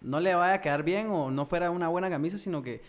[0.02, 2.82] no le vaya a quedar bien o no fuera una buena camisa, sino que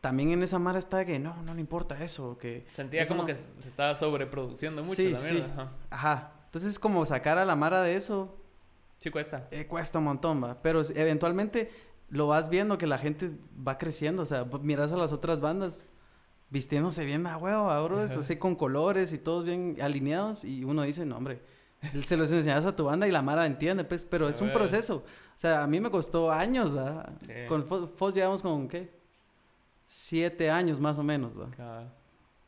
[0.00, 2.66] también en esa mara está de que no, no le importa eso, que...
[2.68, 3.26] Sentía eso como no".
[3.28, 5.34] que se estaba sobreproduciendo mucho Sí, la sí.
[5.34, 5.52] mierda.
[5.52, 5.72] Ajá.
[5.90, 6.32] Ajá.
[6.46, 8.41] Entonces como sacar a la mara de eso
[9.02, 9.48] Sí cuesta.
[9.50, 10.62] eh, cuesta un montón, va.
[10.62, 11.70] Pero eventualmente
[12.08, 13.32] lo vas viendo que la gente
[13.66, 14.22] va creciendo.
[14.22, 15.88] O sea, miras a las otras bandas
[16.50, 18.20] vistiéndose bien a huevo, ahora, Ajá.
[18.20, 20.44] así con colores y todos bien alineados.
[20.44, 21.40] Y uno dice, no, hombre,
[22.04, 24.04] se los enseñas a tu banda y la Mara entiende, pues.
[24.04, 24.96] Pero es un proceso.
[25.34, 26.76] O sea, a mí me costó años.
[27.22, 27.32] Sí.
[27.48, 28.92] Con Fo- Fos llevamos con, ¿qué?
[29.84, 31.50] Siete años más o menos, ¿va?
[31.50, 31.92] Cabal.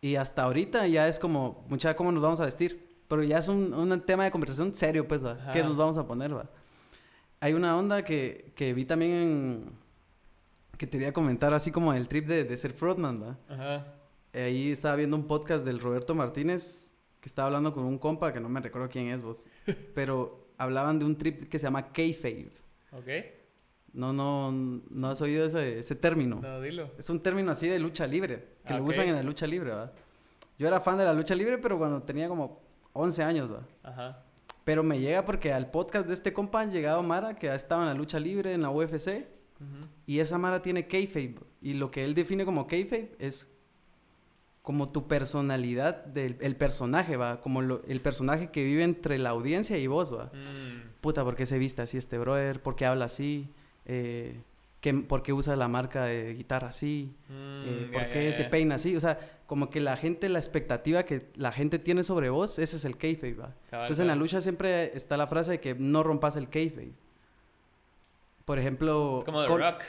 [0.00, 2.83] Y hasta ahorita ya es como, mucha, ¿cómo nos vamos a vestir?
[3.14, 5.50] Pero ya es un, un tema de conversación serio, pues, ¿va?
[5.52, 6.50] ¿Qué nos vamos a poner, va?
[7.40, 9.64] Hay una onda que, que vi también en...
[10.78, 13.38] Que te quería comentar, así como el trip de, de ser frontman, ¿va?
[13.48, 13.86] Ajá.
[14.32, 18.32] Eh, Ahí estaba viendo un podcast del Roberto Martínez que estaba hablando con un compa,
[18.32, 19.46] que no me recuerdo quién es vos,
[19.94, 22.50] pero hablaban de un trip que se llama K-Fave.
[22.92, 23.08] Ok.
[23.92, 26.40] No, no, no has oído ese, ese término.
[26.42, 26.90] No, dilo.
[26.98, 28.90] Es un término así de lucha libre, que Ah, lo ok.
[28.90, 29.92] usan en la lucha libre, ¿va?
[30.58, 32.60] Yo era fan de la lucha libre, pero cuando tenía como
[32.94, 33.66] 11 años, ¿va?
[33.82, 34.22] Ajá.
[34.64, 37.82] Pero me llega porque al podcast de este compa han llegado Mara, que ha estado
[37.82, 39.26] en la lucha libre, en la UFC,
[39.60, 39.86] Ujú.
[40.06, 41.36] y esa Mara tiene kayfabe.
[41.60, 43.50] Y lo que él define como kayfabe es
[44.62, 47.40] como tu personalidad del el personaje, ¿va?
[47.42, 50.26] Como lo- el personaje que vive entre la audiencia y vos, ¿va?
[50.32, 51.00] Mm.
[51.02, 52.62] Puta, ¿por qué se viste así este brother?
[52.62, 53.50] ¿Por qué habla así?
[53.84, 54.40] Eh,
[54.80, 57.14] ¿qué- ¿Por qué usa la marca de guitarra así?
[57.28, 58.50] Eh, Mm, ¿Por ya, qué ya, se ya.
[58.50, 58.96] peina así?
[58.96, 62.76] O sea, como que la gente, la expectativa que la gente tiene sobre vos, ese
[62.76, 63.54] es el kayfabe, ¿va?
[63.70, 64.18] Cabal, Entonces en la cabal.
[64.20, 66.92] lucha siempre está la frase de que no rompas el kayfabe.
[68.44, 69.18] Por ejemplo...
[69.18, 69.82] Es como The Con- Rock.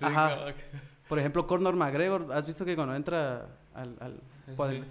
[0.00, 0.36] Ajá.
[0.36, 0.52] como
[1.08, 3.96] Por ejemplo, Conor McGregor, ¿has visto que cuando entra al...
[4.00, 4.82] al Sí.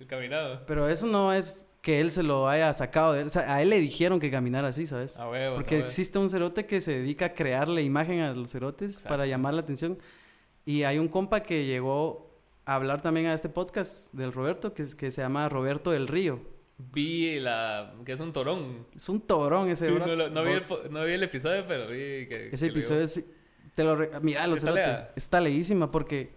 [0.00, 0.62] El caminado.
[0.66, 3.26] Pero eso no es que él se lo haya sacado de él.
[3.26, 5.16] O sea, a él le dijeron que caminara así, ¿sabes?
[5.16, 5.56] A huevos.
[5.56, 9.08] Porque a existe un cerote que se dedica a crearle imagen a los cerotes Exacto.
[9.08, 9.98] para llamar la atención.
[10.64, 12.27] Y hay un compa que llegó
[12.74, 16.40] hablar también a este podcast del Roberto, que, es- que se llama Roberto del Río.
[16.92, 17.94] Vi la...
[18.04, 18.86] que es un torón.
[18.94, 21.22] Es un torón ese Sí, no, lo- no vi el, Vos- po- no vi el
[21.24, 22.50] episodio, pero vi que...
[22.52, 23.24] Ese que episodio es...
[23.74, 23.96] Te lo...
[23.96, 24.10] Re...
[24.22, 25.12] Míralo, Sí, está lea.
[25.16, 26.32] Está leísima porque...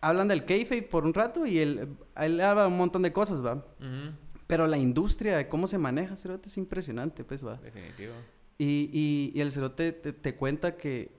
[0.00, 3.66] Hablan del kayfabe por un rato y él, él habla un montón de cosas, ¿va?
[4.46, 7.56] Pero la industria de cómo se maneja, cerote, es impresionante, pues, ¿va?
[7.56, 8.14] Definitivo.
[8.58, 11.10] Y, y, y el cerote te, te cuenta que...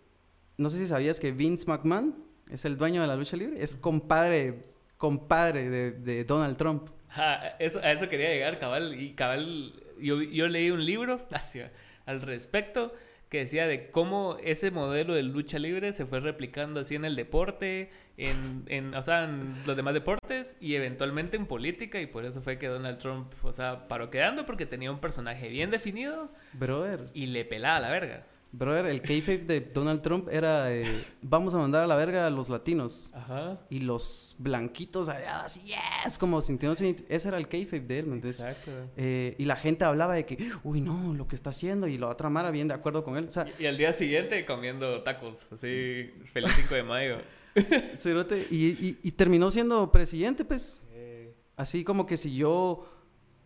[0.58, 2.16] No sé si sabías que Vince McMahon
[2.52, 3.64] es el dueño de la lucha libre.
[3.64, 4.66] Es compadre,
[4.98, 6.90] compadre de, de Donald Trump.
[7.10, 9.00] Ajá, eso, a eso quería llegar, cabal.
[9.00, 11.62] Y cabal, yo, yo leí un libro así,
[12.06, 12.94] al respecto
[13.32, 17.16] que decía de cómo ese modelo de lucha libre se fue replicando así en el
[17.16, 22.02] deporte, en, en, o sea, en los demás deportes y eventualmente en política.
[22.02, 25.48] Y por eso fue que Donald Trump, o sea, paró quedando porque tenía un personaje
[25.48, 28.26] bien definido Brother, y le pelaba la verga.
[28.52, 30.74] Brother, el kayfabe de Donald Trump era...
[30.74, 30.84] eh,
[31.22, 33.12] vamos a mandar a la verga a los latinos.
[33.14, 33.60] Ajá.
[33.70, 36.96] Y los blanquitos allá, así, yes, como sintiéndose...
[37.10, 38.40] Ese era el kayfabe de él, ¿me entiendes?
[38.42, 38.72] Exacto.
[38.98, 41.88] Eh, y la gente hablaba de que, uy, no, lo que está haciendo.
[41.88, 43.26] Y la otra Mara bien de acuerdo con él.
[43.28, 47.18] O sea, Y, y al día siguiente comiendo tacos, así, feliz 5 de mayo.
[47.96, 50.86] cerote, y, y, y terminó siendo presidente, pues.
[50.92, 52.86] Eh, Así como que si yo,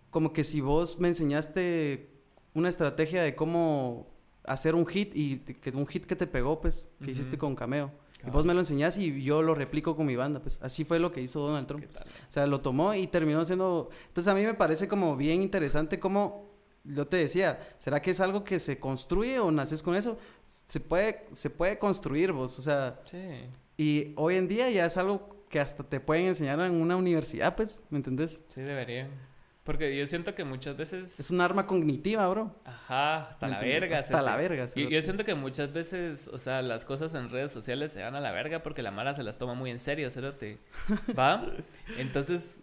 [0.09, 2.11] como que si vos me enseñaste
[2.53, 4.14] una estrategia de cómo
[4.47, 7.55] hacer un hit y te- que un hit que te pegó, pues, que hiciste con
[7.55, 7.91] Cameo.
[8.15, 8.33] Y Cabal.
[8.33, 10.57] vos me lo enseñás y yo lo replico con mi banda, pues.
[10.61, 11.81] Así fue lo que hizo Donald Trump.
[11.83, 12.03] ¿Qué tal?
[12.07, 13.89] O sea, lo tomó y terminó siendo...
[14.07, 16.49] Entonces a mí me parece como bien interesante cómo
[16.83, 20.17] yo te decía, ¿será que es algo que se construye o naces con eso?
[20.45, 22.99] Se puede, se puede construir vos, o sea...
[23.05, 23.17] Sí.
[23.77, 27.55] Y hoy en día ya es algo que hasta te pueden enseñar en una universidad,
[27.55, 28.41] pues, ¿me entendés?
[28.47, 29.09] Sí, debería.
[29.65, 31.19] Porque yo siento que muchas veces...
[31.19, 32.55] Es un arma cognitiva, bro.
[32.65, 33.81] Ajá, hasta ¿Me la entiendes?
[33.81, 33.99] verga.
[33.99, 34.65] Hasta la verga.
[34.65, 34.93] Y cerote.
[34.93, 38.19] yo siento que muchas veces, o sea, las cosas en redes sociales se van a
[38.19, 40.59] la verga porque la Mara se las toma muy en serio, cerote.
[41.17, 41.43] ¿Va?
[41.97, 42.61] Entonces,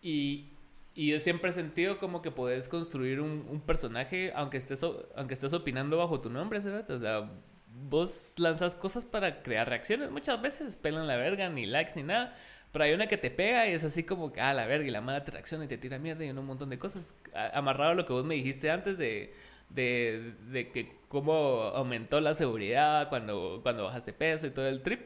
[0.00, 0.52] y,
[0.94, 5.34] y yo siempre he sentido como que puedes construir un, un personaje aunque estés, aunque
[5.34, 6.92] estés opinando bajo tu nombre, cerote.
[6.92, 7.28] O sea,
[7.66, 10.12] vos lanzas cosas para crear reacciones.
[10.12, 12.32] Muchas veces pelan la verga, ni likes, ni nada.
[12.72, 14.90] Pero hay una que te pega y es así como que, ah, la verga, y
[14.90, 17.14] la mala te reacciona y te tira mierda y un montón de cosas.
[17.54, 19.32] Amarrado a lo que vos me dijiste antes de,
[19.70, 25.00] de, de que cómo aumentó la seguridad cuando, cuando bajaste peso y todo el trip.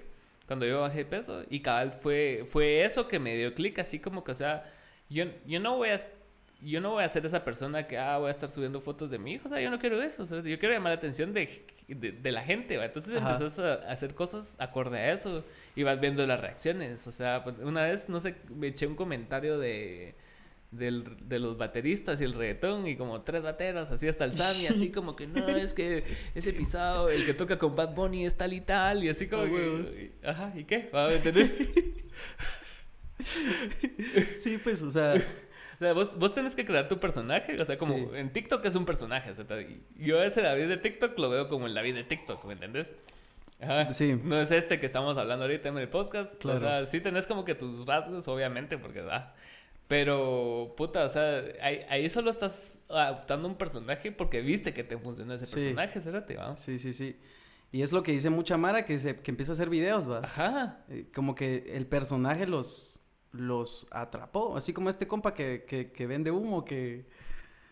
[0.46, 1.44] Cuando yo bajé peso.
[1.48, 4.64] Y cabal fue, fue eso que me dio clic, así como que, o sea,
[5.08, 5.96] yo, yo no voy a...
[6.64, 9.18] Yo no voy a ser esa persona que, ah, voy a estar subiendo fotos de
[9.18, 9.46] mi hijo.
[9.46, 10.22] O sea, yo no quiero eso.
[10.22, 12.84] o sea, yo quiero llamar la atención de, de, de la gente, ¿va?
[12.86, 13.32] Entonces Ajá.
[13.32, 15.44] empezás a, a hacer cosas acorde a eso
[15.76, 17.06] y vas viendo las reacciones.
[17.06, 20.14] O sea, pues, una vez, no sé, me eché un comentario de,
[20.70, 24.66] del- de los bateristas y el reggaetón y como tres bateros, así hasta el Sammy,
[24.68, 26.02] así como que no, es que
[26.34, 29.42] ese pisado, el que toca con Bad Bunny es tal y tal, y así como
[29.42, 30.90] Ah, que, y- ajá, ¿y qué?
[30.94, 31.46] ¿Va a entender?
[34.38, 35.14] Sí, pues, o sea,
[35.82, 38.06] sea, vos, vos tenés que crear tu personaje, o sea, como Sí.
[38.14, 39.44] en TikTok es un personaje, o sea,
[39.96, 42.94] yo ese David de TikTok lo veo como el David de TikTok, ¿me entendés?
[43.60, 43.92] Ajá.
[43.92, 44.18] Sí.
[44.24, 46.34] No es este que estamos hablando ahorita en el podcast.
[46.40, 46.56] Claro.
[46.58, 49.34] O sea, sí tenés como que tus rasgos, obviamente, porque va.
[49.88, 54.96] Pero, puta, o sea, ahí, ahí solo estás adoptando un personaje porque viste que te
[54.98, 55.54] funcionó ese Sí.
[55.56, 56.56] personaje, espérate, va.
[56.56, 57.16] sí, sí, sí.
[57.72, 60.20] Y es lo que dice mucha Mara que, se, que empieza a hacer videos, va.
[60.20, 60.78] Ajá.
[60.88, 63.00] Eh, como que el personaje los,
[63.32, 64.56] los atrapó.
[64.56, 67.06] Así como este compa que, que, que vende humo, que...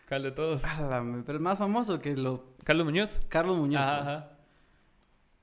[0.07, 0.63] ¿Cuál de todos?
[1.25, 2.43] pero el más famoso que lo...
[2.65, 3.21] Carlos Muñoz.
[3.29, 3.81] Carlos Muñoz.
[3.81, 4.01] Ajá, ¿va?
[4.01, 4.37] ajá.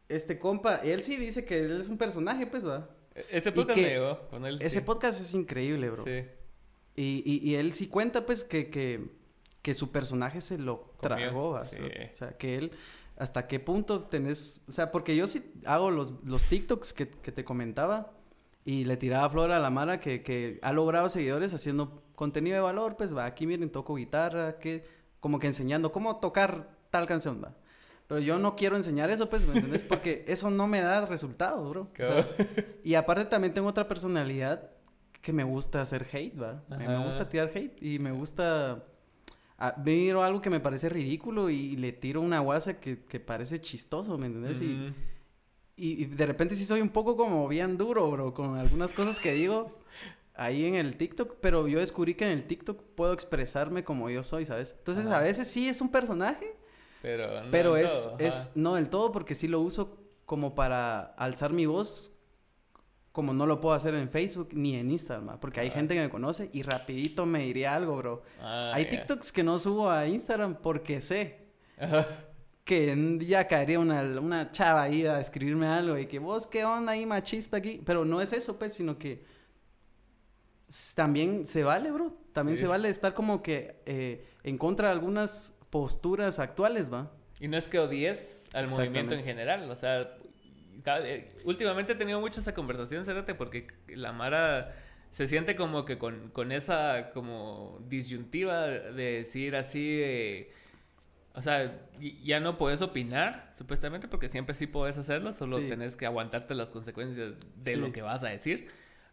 [0.08, 2.88] Este compa, él sí dice que él es un personaje, pues, va.
[3.14, 4.58] E- Ese podcast me llegó con él.
[4.60, 4.84] Ese sí.
[4.84, 6.02] podcast es increíble, bro.
[6.04, 6.24] Sí.
[6.96, 9.10] Y, y, y él sí cuenta, pues, que, que,
[9.62, 11.64] que su personaje se lo Comió, tragó.
[11.64, 11.78] sí.
[12.12, 12.72] O sea, que él,
[13.16, 14.64] hasta qué punto tenés...
[14.68, 18.12] O sea, porque yo sí hago los, los TikToks que, que te comentaba
[18.68, 22.60] y le tiraba flor a la Mara que, que ha logrado seguidores haciendo contenido de
[22.60, 24.84] valor, pues, va, aquí miren, toco guitarra, que...
[25.20, 27.54] Como que enseñando cómo tocar tal canción, va.
[28.06, 29.84] Pero yo no quiero enseñar eso, pues, ¿me entendés?
[29.84, 31.90] Porque eso no me da resultado, bro.
[31.94, 32.26] O sea,
[32.84, 34.70] y aparte también tengo otra personalidad
[35.22, 36.62] que me gusta hacer hate, ¿va?
[36.68, 38.84] Me, gusta tirar hate y me gusta...
[39.82, 44.18] miro algo que me parece ridículo y le tiro una guasa que, que parece chistoso,
[44.18, 44.60] ¿me entendés?
[44.60, 44.84] Y, Ujú.
[44.84, 45.17] y,
[45.78, 49.32] y de repente sí soy un poco como bien duro, bro, con algunas cosas que
[49.32, 49.78] digo
[50.34, 54.22] ahí en el TikTok, pero yo descubrí que en el TikTok puedo expresarme como yo
[54.22, 54.74] soy, ¿sabes?
[54.78, 55.18] Entonces Ajá.
[55.18, 56.54] a veces sí es un personaje,
[57.02, 61.00] Pero, no pero es, todo, es no del todo porque sí lo uso como para
[61.16, 62.12] alzar mi voz
[63.12, 65.72] como no lo puedo hacer en Facebook ni en Instagram, porque hay Ah.
[65.72, 68.22] gente que me conoce y rapidito me diría algo, bro.
[68.40, 68.84] Ah, hay.
[68.88, 71.48] TikToks que no subo a Instagram porque sé.
[72.68, 76.66] que en- ya caería una, una chava ahí a escribirme algo y que vos qué
[76.66, 79.24] onda ahí machista aquí, pero no es eso pues, sino que
[80.94, 82.64] también se vale, bro, también Sí.
[82.64, 87.10] se vale estar como que eh, en contra de algunas posturas actuales, ¿va?
[87.40, 90.14] Y no es que odies al movimiento en general, o sea,
[91.04, 94.74] eh, últimamente he tenido mucho esa conversación, Cérate, porque la Mara
[95.10, 100.50] se siente como que con, con esa como disyuntiva de decir así de...
[101.38, 101.72] O sea,
[102.24, 105.68] ya no puedes opinar, supuestamente, porque siempre sí puedes hacerlo, solo Sí.
[105.68, 107.76] tenés que aguantarte las consecuencias de Sí.
[107.76, 108.66] lo que vas a decir.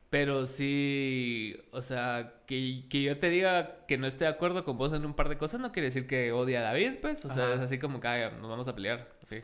[0.10, 4.76] Pero sí, o sea, que, que yo te diga que no esté de acuerdo con
[4.78, 7.24] vos en un par de cosas no quiere decir que odie a David, pues.
[7.26, 7.54] O sea, Ajá.
[7.56, 9.08] es así como que "Ay, nos vamos a pelear.
[9.24, 9.38] Sí.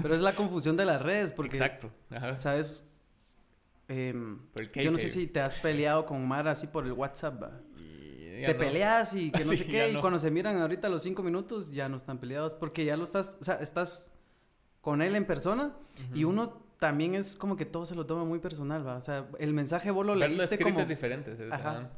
[0.00, 1.90] Pero es la confusión de las redes, porque, Exacto.
[2.10, 2.38] Ajá.
[2.38, 2.88] ¿sabes?
[3.88, 4.38] El
[4.74, 7.60] yo no sé si te has peleado con Mara así por el WhatsApp, ¿va?
[8.38, 8.58] Y Te no.
[8.60, 11.70] peleas y que no Sí, sé qué, y cuando se miran ahorita los cinco minutos
[11.70, 14.14] ya no están peleados, porque ya lo estás, o sea, estás
[14.80, 15.74] con él en persona
[16.14, 16.32] y Ujú.
[16.32, 18.96] uno también es como que todo se lo toma muy personal, ¿va?
[18.96, 20.78] O sea, el mensaje vos lo leíste como...
[20.78, 21.36] es diferente.
[21.36, 21.42] ¿sí?
[21.50, 21.70] Ajá.
[21.70, 21.90] Ajá.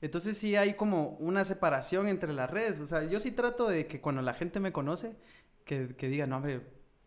[0.00, 2.80] Entonces sí hay como una separación entre las redes.
[2.80, 5.16] O sea, yo sí trato de que cuando la gente me conoce,
[5.64, 6.60] que, que diga, no, hombre,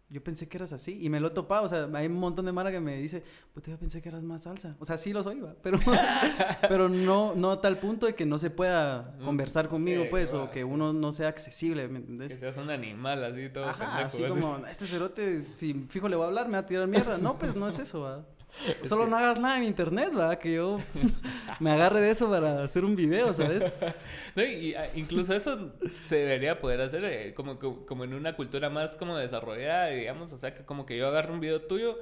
[0.10, 0.98] yo pensé que eras así.
[1.02, 1.64] Y me lo he topado.
[1.66, 4.24] O sea, hay un montón de mara que me dice, pues yo pensé que eras
[4.24, 4.76] más salsa.
[4.80, 5.54] O sea, sí lo soy, va.
[5.62, 5.78] Pero,
[6.68, 10.10] pero no, no a tal punto de que no se pueda Mm, conversar conmigo, sí,
[10.10, 12.40] pues, va, o que uno no sea accesible, ¿me Que entendés?
[12.40, 14.08] seas un animal así todo Ajá, pendejo.
[14.08, 14.34] así así.
[14.34, 17.18] como, este cerote, si fijo le voy a hablar, me va a tirar mierda.
[17.18, 18.26] No, pues no es eso, va.
[18.84, 20.38] Solo no hagas nada en internet, ¿verdad?
[20.40, 20.78] Que yo
[21.60, 23.74] me agarre de eso para hacer un video, ¿sabes?
[24.36, 25.74] No, y, ah, incluso eso
[26.08, 30.32] se debería poder hacer eh, como, como, en una cultura más como desarrollada, digamos.
[30.34, 31.98] O sea, que como que yo agarro un video tuyo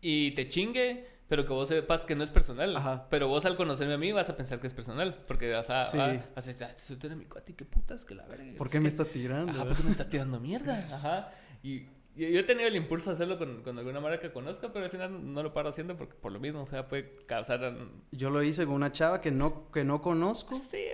[0.00, 2.76] y te chingue, pero que vos sepas que no es personal.
[2.76, 3.06] Ajá.
[3.10, 5.16] Pero vos al conocerme a mí vas a pensar que es personal.
[5.28, 5.82] Porque vas a...
[5.82, 5.98] Sí.
[5.98, 8.44] a- vas a decir, ah, este era mi cuate, qué putas, que la verga.
[8.56, 8.88] ¿Por qué me qué".
[8.88, 9.50] está tirando?
[9.52, 9.68] Ajá, ¿verdad?
[9.68, 10.88] porque me está tirando mierda.
[10.92, 11.32] Ajá.
[11.62, 11.84] Y
[12.16, 14.90] yo he tenido el impulso de hacerlo con, con alguna marca que conozca, pero al
[14.90, 17.76] final no lo paro haciendo porque por lo mismo, o sea, puede causar...
[18.12, 20.54] Yo lo hice con una chava que no, que no conozco.
[20.56, 20.84] Sí,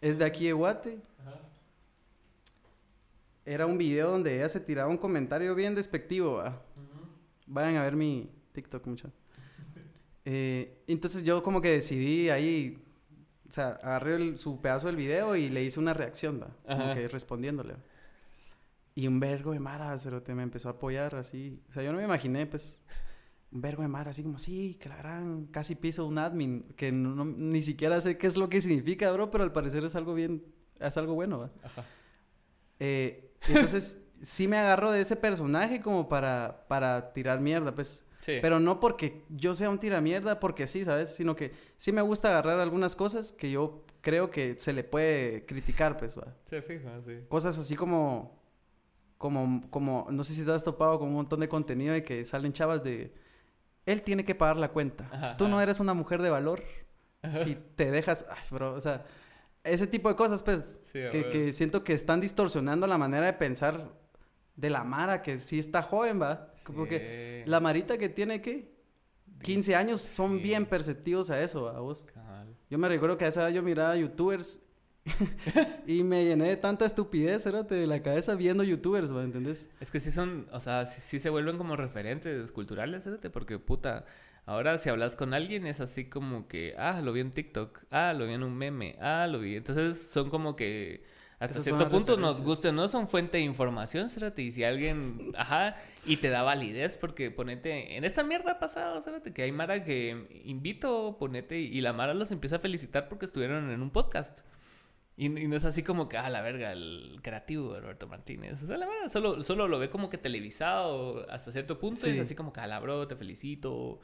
[0.00, 0.98] Es de aquí de Guate.
[1.20, 1.40] Ajá.
[3.44, 6.34] Era un video donde ella se tiraba un comentario bien despectivo.
[6.36, 6.62] ¿va?
[7.46, 9.10] Vayan a ver mi TikTok, mucho.
[10.28, 12.82] Eh, entonces yo como que decidí ahí,
[13.48, 16.48] o sea, agarré el- su pedazo del video y le hice una reacción, ¿va?
[16.66, 17.74] Como que respondiéndole.
[17.74, 17.78] ¿va?
[18.96, 21.62] Y un vergo de Mara, cerote, me empezó a apoyar así.
[21.68, 22.80] O sea, yo no me imaginé, pues,
[23.52, 26.90] un vergo de Mara, así como, sí, que la gran, casi piso un admin, que
[26.90, 29.94] no- no- ni siquiera sé qué es lo que significa, bro, pero al parecer es
[29.94, 30.42] algo bien,
[30.80, 31.50] es algo bueno, ¿va?
[31.62, 31.84] Ajá.
[32.80, 38.02] Eh, entonces, sí me agarro de ese personaje como para, para tirar mierda, pues.
[38.22, 38.38] Sí.
[38.42, 41.14] Pero no porque yo sea un tiramierda, porque sí, ¿sabes?
[41.14, 45.46] Sino que sí me gusta agarrar algunas cosas que yo creo que se le puede
[45.46, 46.34] criticar, pues, ¿va?
[46.44, 47.20] Se fija, sí.
[47.28, 48.42] Cosas así como,
[49.18, 52.24] como, como, no sé si te has topado con un montón de contenido de que
[52.24, 53.12] salen chavas de,
[53.86, 55.08] él tiene que pagar la cuenta.
[55.12, 55.62] Ajá, Tú no ajá.
[55.64, 56.62] eres una mujer de valor
[57.28, 59.04] si te dejas, ay, bro, o sea,
[59.64, 63.32] ese tipo de cosas, pues, Sí, que, que siento que están distorsionando la manera de
[63.32, 63.90] pensar
[64.54, 66.52] de la Mara, que sí está joven, va.
[66.74, 67.50] Porque Sí.
[67.50, 68.74] la Marita que tiene, ¿qué?
[69.42, 70.42] 15 años son Sí.
[70.44, 72.08] bien perceptivos a eso, a vos.
[72.70, 74.62] Yo me recuerdo que a esa edad yo miraba youtubers
[75.86, 79.22] y me llené de tanta estupidez, érate, de la cabeza viendo youtubers, ¿va?
[79.22, 79.70] ¿Entendés?
[79.80, 83.58] Es que sí son, o sea, sí, sí se vuelven como referentes culturales, fíjate, porque
[83.58, 84.04] puta,
[84.44, 88.12] ahora si hablas con alguien es así como que, ah, lo vi en TikTok, ah,
[88.12, 89.56] lo vi en un meme, ah, lo vi.
[89.56, 91.04] Entonces son como que
[91.38, 95.32] hasta Esas cierto punto nos o no, son fuente de información, fíjate, y si alguien,
[95.36, 95.76] ajá,
[96.06, 99.84] y te da validez, porque ponete, en esta mierda ha pasado, fíjate, que hay Mara
[99.84, 104.46] que invito, ponete, y la Mara los empieza a felicitar porque estuvieron en un podcast.
[105.18, 108.62] Y, y no es así como que, ah, la verga, el creativo de Roberto Martínez.
[108.62, 112.06] O sea, la verdad, solo, solo lo ve como que televisado hasta cierto punto.
[112.06, 112.20] Y es Sí.
[112.20, 114.00] así como que, ah, la bro, te felicito.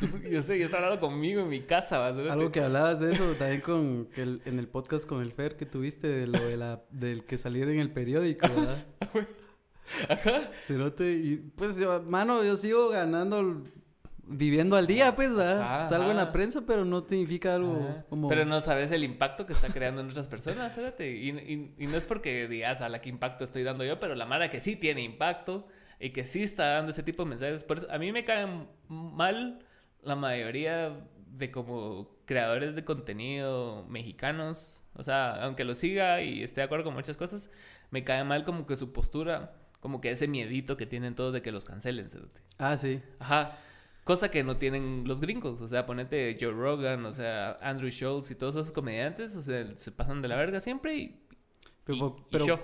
[0.00, 1.98] tu- yo sé, y está hablando conmigo en mi casa.
[1.98, 2.16] ¿vas?
[2.18, 5.66] Algo que hablabas de eso también con el- en el podcast con el Fer que
[5.66, 8.86] tuviste de lo de la del que saliera en el periódico, ¿verdad?
[10.08, 10.50] Ajá.
[10.56, 13.62] Cerote y pues yo, mano, yo sigo ganando
[14.28, 15.60] viviendo al día, pues, ¿verdad?
[15.62, 18.04] Ajá, Salgo en la prensa, pero no significa algo Ajá.
[18.08, 21.12] como Pero no sabes el impacto que está creando en otras personas, fíjate.
[21.16, 24.14] Y, y- y no es porque digas a la que impacto estoy dando yo, pero
[24.14, 25.66] la Mara que sí tiene impacto
[26.00, 27.64] y que sí está dando ese tipo de mensajes.
[27.64, 29.60] Por eso, a mí me caen mal
[30.02, 31.00] la mayoría
[31.32, 34.82] de como creadores de contenido mexicanos.
[34.94, 37.50] O sea, aunque lo siga y esté de acuerdo con muchas cosas,
[37.90, 41.42] me cae mal como que su postura, como que ese miedito que tienen todos de
[41.42, 42.40] que los cancelen, cerote.
[42.58, 43.00] Ah, sí.
[43.18, 43.56] Ajá.
[44.06, 45.60] Cosa que no tienen los gringos.
[45.60, 49.76] O sea, ponete Joe Rogan, o sea, Andrew Schultz y todos esos comediantes, o sea,
[49.76, 51.20] se pasan de la verga siempre y.
[51.82, 52.58] Pero, y- y pero,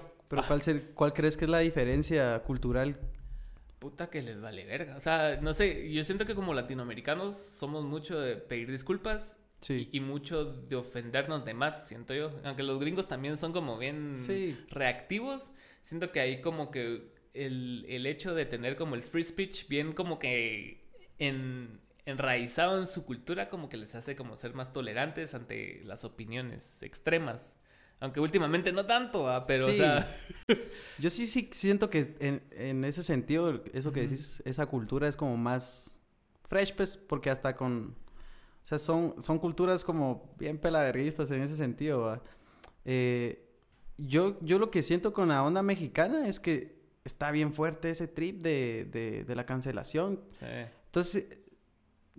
[0.46, 2.96] ¿cuál, ser- ¿cuál crees que es la diferencia cultural?
[3.80, 4.96] Puta que les vale verga.
[4.96, 9.88] O sea, no sé, yo siento que como latinoamericanos somos mucho de pedir disculpas Sí.
[9.90, 12.30] y, y mucho de ofendernos de más, siento yo.
[12.44, 14.56] Aunque los gringos también son como bien Sí.
[14.70, 19.66] reactivos, siento que ahí como que el, el hecho de tener como el free speech
[19.68, 20.81] bien como que
[21.18, 26.04] en, enraizado en su cultura como que les hace como ser más tolerantes ante las
[26.04, 27.56] opiniones extremas.
[28.00, 29.46] Aunque últimamente no tanto, ¿ah?
[29.46, 29.76] pero o Sí.
[29.76, 30.04] sea...
[30.98, 34.10] Yo sí, sí siento que en, en ese sentido, eso que Ujú.
[34.10, 36.00] decís, esa cultura es como más
[36.48, 37.94] fresh, pues, porque hasta con...
[38.62, 42.20] O sea, son, son culturas como bien pelaverguistas en ese sentido.
[42.84, 43.48] Eh,
[43.98, 48.08] yo, yo lo que siento con la onda mexicana es que está bien fuerte ese
[48.08, 50.20] trip de, de, de la cancelación.
[50.32, 50.46] sí.
[50.92, 51.24] Entonces,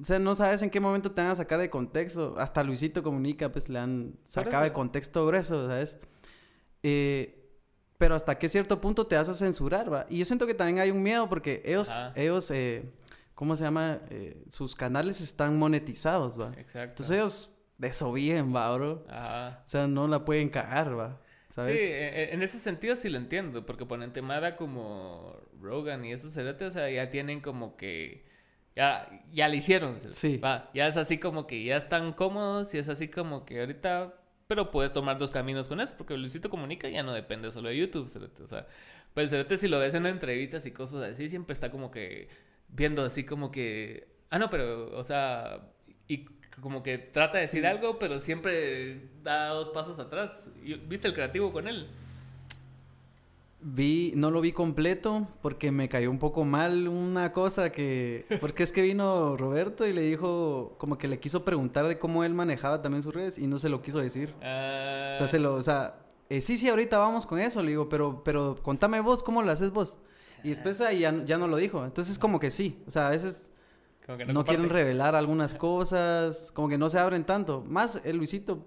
[0.01, 2.33] o sea, no sabes en qué momento te van a sacar de contexto.
[2.39, 5.99] Hasta Luisito Comunica, pues, le han sacado de contexto grueso, ¿sabes?
[6.81, 7.39] Eh,
[7.99, 10.07] pero hasta qué cierto punto te vas a censurar, ¿va?
[10.09, 12.13] Y yo siento que también hay un miedo porque ellos, Ajá.
[12.15, 12.91] ellos, eh,
[13.35, 14.01] ¿cómo se llama?
[14.09, 16.51] Eh, sus canales están monetizados, ¿va?
[16.57, 17.03] Exacto.
[17.03, 19.05] Entonces ellos de eso viven, ¿va, bro?
[19.07, 19.61] Ajá.
[19.63, 21.21] O sea, no la pueden cagar, ¿va?
[21.49, 21.79] ¿Sabes?
[21.79, 26.33] Sí, e- en ese sentido sí lo entiendo, porque ponente Mara como Rogan y esos
[26.33, 28.32] cerotes, o sea, ya tienen como que...
[28.75, 29.99] Ya, ya lo hicieron.
[30.11, 30.37] ¿sí?
[30.37, 34.15] Va, ya es así como que ya están cómodos y es así como que ahorita...
[34.47, 37.77] Pero puedes tomar dos caminos con eso, porque Luisito Comunica ya no depende solo de
[37.77, 38.67] YouTube, cerote, O sea,
[39.13, 42.27] pues cerote si lo ves en entrevistas y cosas así, siempre está como que
[42.67, 45.61] viendo así como que Ah, no, pero, o sea,
[46.07, 46.25] y
[46.59, 47.65] como que trata de decir Sí.
[47.67, 50.51] algo, pero siempre da dos pasos atrás.
[50.87, 51.87] ¿Viste el creativo con él?
[53.65, 58.25] Vi, no lo vi completo porque me cayó un poco mal una cosa que...
[58.41, 62.25] Porque es que vino Roberto y le dijo, como que le quiso preguntar de cómo
[62.25, 64.33] él manejaba también sus redes y no se lo quiso decir.
[64.41, 65.95] Ah, O sea, se lo, o sea,
[66.29, 69.51] eh, sí, sí, ahorita vamos con eso, le digo, pero, pero contame vos, ¿cómo lo
[69.51, 69.97] haces vos?
[70.43, 71.85] Y después ahí ya, ya no lo dijo.
[71.85, 73.51] Entonces como que sí, o sea, a veces
[74.05, 74.57] como que no, comparte.
[74.57, 77.63] quieren revelar algunas cosas, como que no se abren tanto.
[77.65, 78.65] Más el Luisito,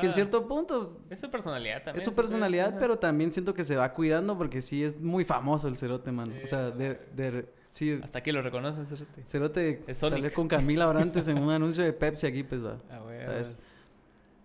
[0.00, 1.98] que en cierto punto Es su personalidad también.
[1.98, 5.68] es su personalidad, pero también siento que se va cuidando porque sí es muy famoso
[5.68, 6.32] el cerote, mano.
[6.42, 9.22] O sea, de, de, sí, Hasta aquí lo reconoces, cerote.
[9.24, 12.78] cerote Es salió con Camila Abrantes en un anuncio de Pepsi aquí, pues va.
[12.90, 13.42] Ah.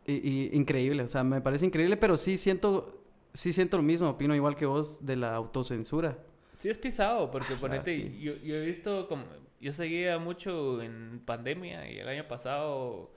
[0.05, 4.09] Y, y increíble, o sea, me parece increíble, pero sí siento, sí siento lo mismo,
[4.09, 6.17] opino igual que vos de la autocensura.
[6.57, 8.19] Sí es pisado, porque Ah, ponete, sí.
[8.19, 9.23] yo, yo he visto como,
[9.61, 13.11] yo seguía mucho en pandemia y el año pasado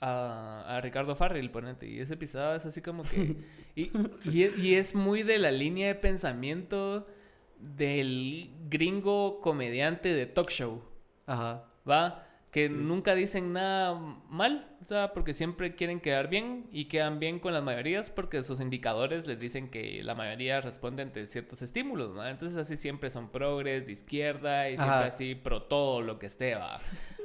[0.00, 3.36] a, a Ricardo Farrell, ponete, y ese pisado es así como que,
[3.76, 3.90] y,
[4.24, 7.06] y, es, y es muy de la línea de pensamiento
[7.58, 10.82] del gringo comediante de talk show,
[11.26, 11.64] Ajá.
[11.88, 12.24] ¿va?
[12.52, 13.94] Que nunca dicen nada
[14.30, 18.42] mal, o sea, porque siempre quieren quedar bien y quedan bien con las mayorías porque
[18.42, 22.26] sus indicadores les dicen que la mayoría responde ante ciertos estímulos, ¿no?
[22.26, 25.06] Entonces así siempre son progres de izquierda y siempre Ajá.
[25.06, 26.78] así pro todo lo que esté, va.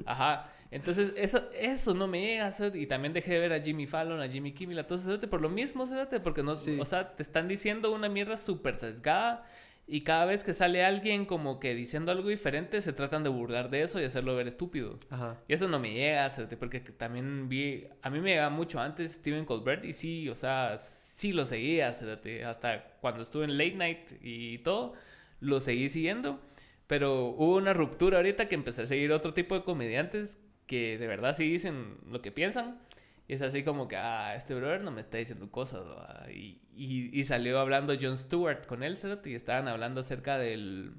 [0.06, 0.53] Ajá.
[0.74, 4.20] Entonces eso, eso no me llega hacer, y también dejé de ver a Jimmy Fallon,
[4.20, 6.78] a Jimmy Kimmel, a todos esos, por lo mismo, cerote, porque no, Sí.
[6.80, 9.46] o sea, te están diciendo una mierda súper sesgada
[9.86, 13.70] y cada vez que sale alguien como que diciendo algo diferente, se tratan de burlar
[13.70, 14.98] de eso y hacerlo ver estúpido.
[15.10, 15.38] Ajá.
[15.48, 19.12] Y eso no me llega, cerote, porque también vi, a mí me llegaba mucho antes
[19.14, 23.76] Steven Colbert y sí, o sea, sí lo seguía, cerote, hasta cuando estuve en Late
[23.76, 24.94] Night y todo,
[25.42, 26.40] lo seguí siguiendo,
[26.88, 30.38] pero hubo una ruptura ahorita que empecé a seguir otro tipo de comediantes
[30.68, 32.80] que de verdad sí dicen lo que piensan.
[33.28, 35.82] Y es así como que, ah, este brother no me está diciendo cosas.
[36.30, 40.94] Y, y, y salió hablando Jon Stewart con él, cerote, y estaban hablando acerca del,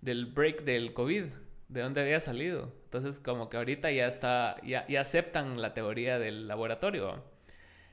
[0.00, 1.24] del break del COVID,
[1.68, 2.72] de dónde había salido.
[2.84, 7.22] Entonces, como que ahorita ya está, ya, ya aceptan la teoría del laboratorio.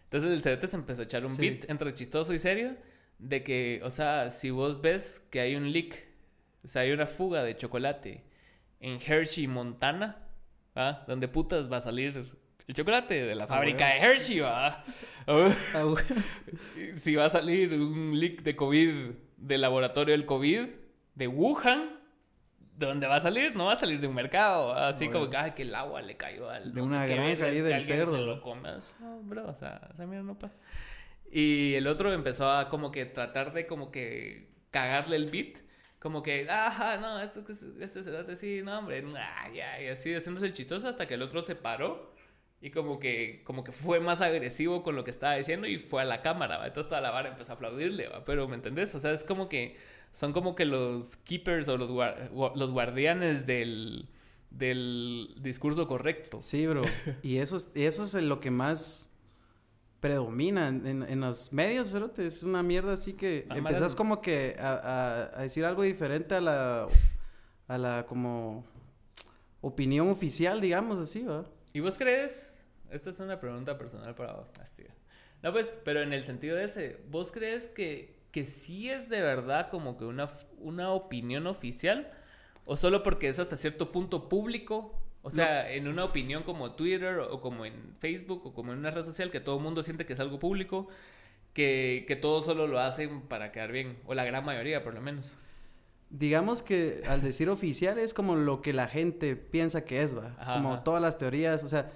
[0.06, 1.42] Entonces, el cerote se empezó a echar un Sí.
[1.42, 2.78] beat entre chistoso y serio,
[3.20, 6.06] de que, o sea, si vos ves que hay un leak,
[6.64, 8.24] o sea, hay una fuga de chocolate
[8.80, 10.23] en Hershey, Montana,
[10.78, 11.04] ¿va?
[11.08, 12.24] Donde putas va a salir
[12.68, 13.98] el chocolate de la Ah, fábrica de.
[14.00, 14.84] Hershey, ¿va?
[15.26, 16.22] Ah, bueno.
[16.96, 20.66] si va a salir un leak de COVID del laboratorio del COVID
[21.16, 21.92] de Wuhan,
[22.76, 23.56] ¿de dónde va a salir?
[23.56, 25.20] No va a salir de un mercado, así Bueno.
[25.22, 26.74] como que, ay, que el agua le cayó al.
[26.74, 28.12] De no una granja ahí del cerdo.
[28.18, 28.80] Se lo coma.
[29.00, 30.56] No, bro, o sea, esa mierda no pasa.
[31.32, 35.60] Y el otro empezó a como que tratar de como que cagarle el beat.
[36.04, 37.46] Como que, ajá, no, esto
[37.80, 41.22] este cerote sí, no, hombre, ah, ya, y así haciéndose el chistoso hasta que el
[41.22, 42.12] otro se paró
[42.60, 46.02] y como que, como que fue más agresivo con lo que estaba diciendo y fue
[46.02, 46.68] a la cámara, ¿va?
[46.68, 48.26] Entonces toda la vara empezó a aplaudirle, ¿va?
[48.26, 48.94] Pero, ¿me entendés?
[48.96, 49.78] O sea, es como que
[50.12, 54.10] son como que los keepers o los, los guardianes del,
[54.50, 56.42] del discurso correcto.
[56.42, 56.84] Sí, bro.
[57.22, 59.10] Y eso es, eso es lo que más
[60.04, 62.26] predomina en, los medios, cerote.
[62.26, 66.36] Es una mierda así que Ah, empezás como que a, a- a decir algo diferente
[66.36, 66.88] a la,
[67.70, 68.66] a la como
[69.62, 71.46] opinión oficial, digamos así, ¿va?
[71.72, 72.60] ¿Y vos crees?
[72.92, 74.48] Esta es una pregunta personal para vos.
[75.42, 79.22] No, pues, pero en el sentido de ese, ¿vos crees que, que sí es de
[79.22, 80.30] verdad como que una,
[80.60, 82.12] una opinión oficial?
[82.66, 85.02] ¿O solo porque es hasta cierto punto público?
[85.26, 88.92] O sea, en una opinión como Twitter o como en Facebook o como en una
[88.92, 90.90] red social que todo el mundo siente que es algo público,
[91.54, 95.02] que, que todos solo lo hacen para quedar bien, o la gran mayoría por lo
[95.02, 95.38] menos.
[96.10, 100.36] Digamos que al decir oficial es como lo que la gente piensa que es, ¿va?
[100.38, 100.84] Ajá, como ajá.
[100.84, 101.92] todas las teorías, o sea,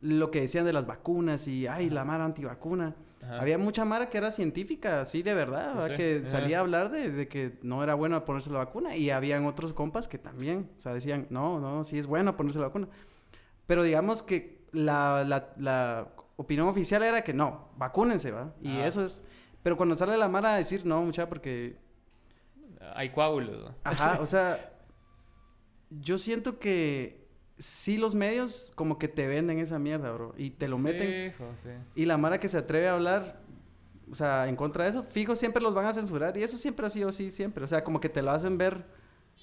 [0.00, 2.96] lo que decían de las vacunas y, ay, la mara antivacuna.
[3.24, 3.40] Ajá.
[3.40, 5.88] Había mucha mara que era científica, así de verdad, ¿va?
[5.88, 6.30] Sí, que ajá.
[6.30, 8.96] salía a hablar de, de que no era bueno ponerse la vacuna.
[8.96, 12.58] Y habían otros compas que también, o sea, decían, no, no, sí es bueno ponerse
[12.58, 12.88] la vacuna.
[13.66, 18.54] Pero digamos que la, la, la opinión oficial era que no, vacúnense, ¿va?
[18.60, 18.86] Y Ajá.
[18.86, 19.22] eso es...
[19.62, 21.78] Pero cuando sale la mara a decir, no, mucha, porque
[22.94, 23.64] Hay coágulos.
[23.64, 23.74] ¿no?
[23.84, 24.58] Ajá, o sea,
[25.88, 27.23] yo siento que
[27.58, 31.32] sí los medios como que te venden esa mierda, bro, y te lo meten.
[31.32, 31.68] Fijo, sí.
[31.94, 33.40] Y la mara que se atreve a hablar,
[34.10, 36.36] o sea, en contra de eso, fijo, siempre los van a censurar.
[36.36, 37.64] Y eso siempre ha sido así, siempre.
[37.64, 38.84] O sea, como que te lo hacen ver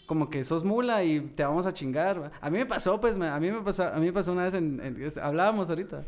[0.07, 2.31] como que sos mula y te vamos a chingar.
[2.41, 4.53] A mí me pasó, pues, a mí me pasó, a mí me pasó una vez
[4.55, 6.03] en, en- hablábamos ahorita.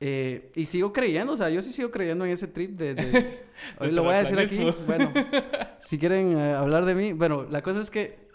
[0.00, 2.94] Eh, y sigo creyendo, o sea, yo sí sigo creyendo en ese trip de...
[2.94, 3.44] de-
[3.78, 4.68] hoy lo voy a decir aquí.
[4.86, 5.10] Bueno,
[5.80, 8.28] si quieren eh, hablar de mí, bueno, la cosa es que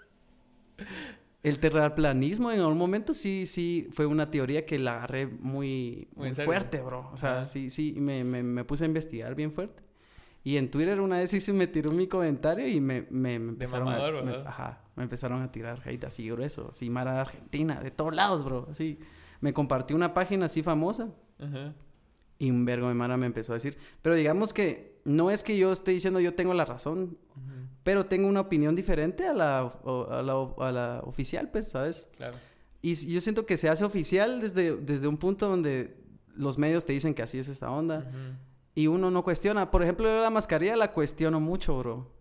[1.41, 6.09] El terraplanismo en algún momento sí, sí, fue una teoría que la agarré muy,
[6.43, 7.09] fuerte, bro.
[7.13, 7.45] O sea, Ajá.
[7.45, 9.83] sí, sí, me, me, me puse a investigar bien fuerte.
[10.43, 13.85] Y en Twitter una vez sí se me tiró mi comentario y me, me, empezaron
[13.85, 14.49] mamador, a...
[14.49, 18.43] ajá, me empezaron a tirar hate así grueso, así Mara de Argentina, de todos lados,
[18.43, 18.67] bro.
[18.71, 18.99] Así,
[19.41, 21.09] me compartió una página así famosa
[21.39, 21.73] Ajá.
[22.37, 23.77] y un vergo de Mara me empezó a decir...
[24.01, 27.58] Pero digamos que no es que yo esté diciendo yo tengo la razón, Ujú.
[27.83, 32.09] Pero tengo una opinión diferente a la, a la, a la oficial, pues, ¿sabes?
[32.17, 32.37] Claro.
[32.81, 35.97] Y yo siento que se hace oficial desde, desde un punto donde
[36.33, 38.17] los medios te dicen que así es esta onda Ujú.
[38.75, 39.71] y uno no cuestiona.
[39.71, 42.13] Por ejemplo, yo la mascarilla la cuestiono mucho, bro.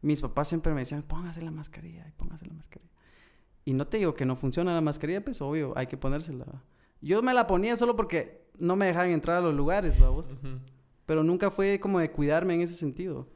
[0.00, 2.92] Mis papás siempre me decían, póngase la mascarilla, póngase la mascarilla.
[3.64, 6.46] Y no te digo que no funciona la mascarilla, pues obvio, hay que ponérsela.
[7.00, 10.32] Yo me la ponía solo porque no me dejaban entrar a los lugares, vamos.
[10.32, 10.60] Ujú.
[11.04, 13.28] Pero nunca fue como de cuidarme en ese sentido.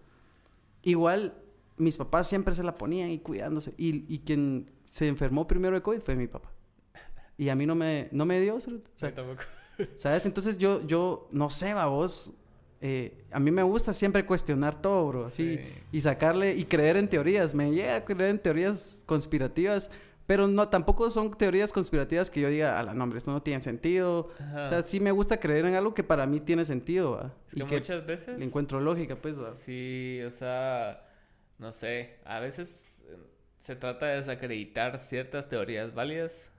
[0.83, 1.35] Igual,
[1.81, 3.73] mis papás siempre se la ponían y cuidándose.
[3.77, 6.53] Y, y quien se enfermó primero de COVID fue mi papá.
[7.37, 9.43] Y a mí no me, no me dio, o Sí, sea, tampoco.
[9.97, 10.27] ¿sabes?
[10.27, 12.33] Entonces yo, yo, no sé, va vos.
[12.83, 15.25] eh, a mí me gusta siempre cuestionar todo, bro.
[15.25, 15.57] Así.
[15.57, 15.65] Sí.
[15.93, 17.55] Y sacarle y creer en teorías.
[17.55, 19.91] Me llega a creer en teorías conspirativas.
[20.27, 23.61] Pero no, tampoco son teorías conspirativas que yo diga, a la nombre, esto no tiene
[23.61, 24.29] sentido.
[24.39, 24.67] Ajá.
[24.67, 27.35] O sea, sí me gusta creer en algo que para mí tiene sentido, ¿va?
[27.49, 28.39] es que y que muchas veces.
[28.39, 29.51] le encuentro lógica, pues, ¿va?
[29.51, 31.03] Sí, o sea,
[31.61, 33.17] no sé, a veces eh,
[33.61, 36.51] se trata de desacreditar ciertas teorías válidas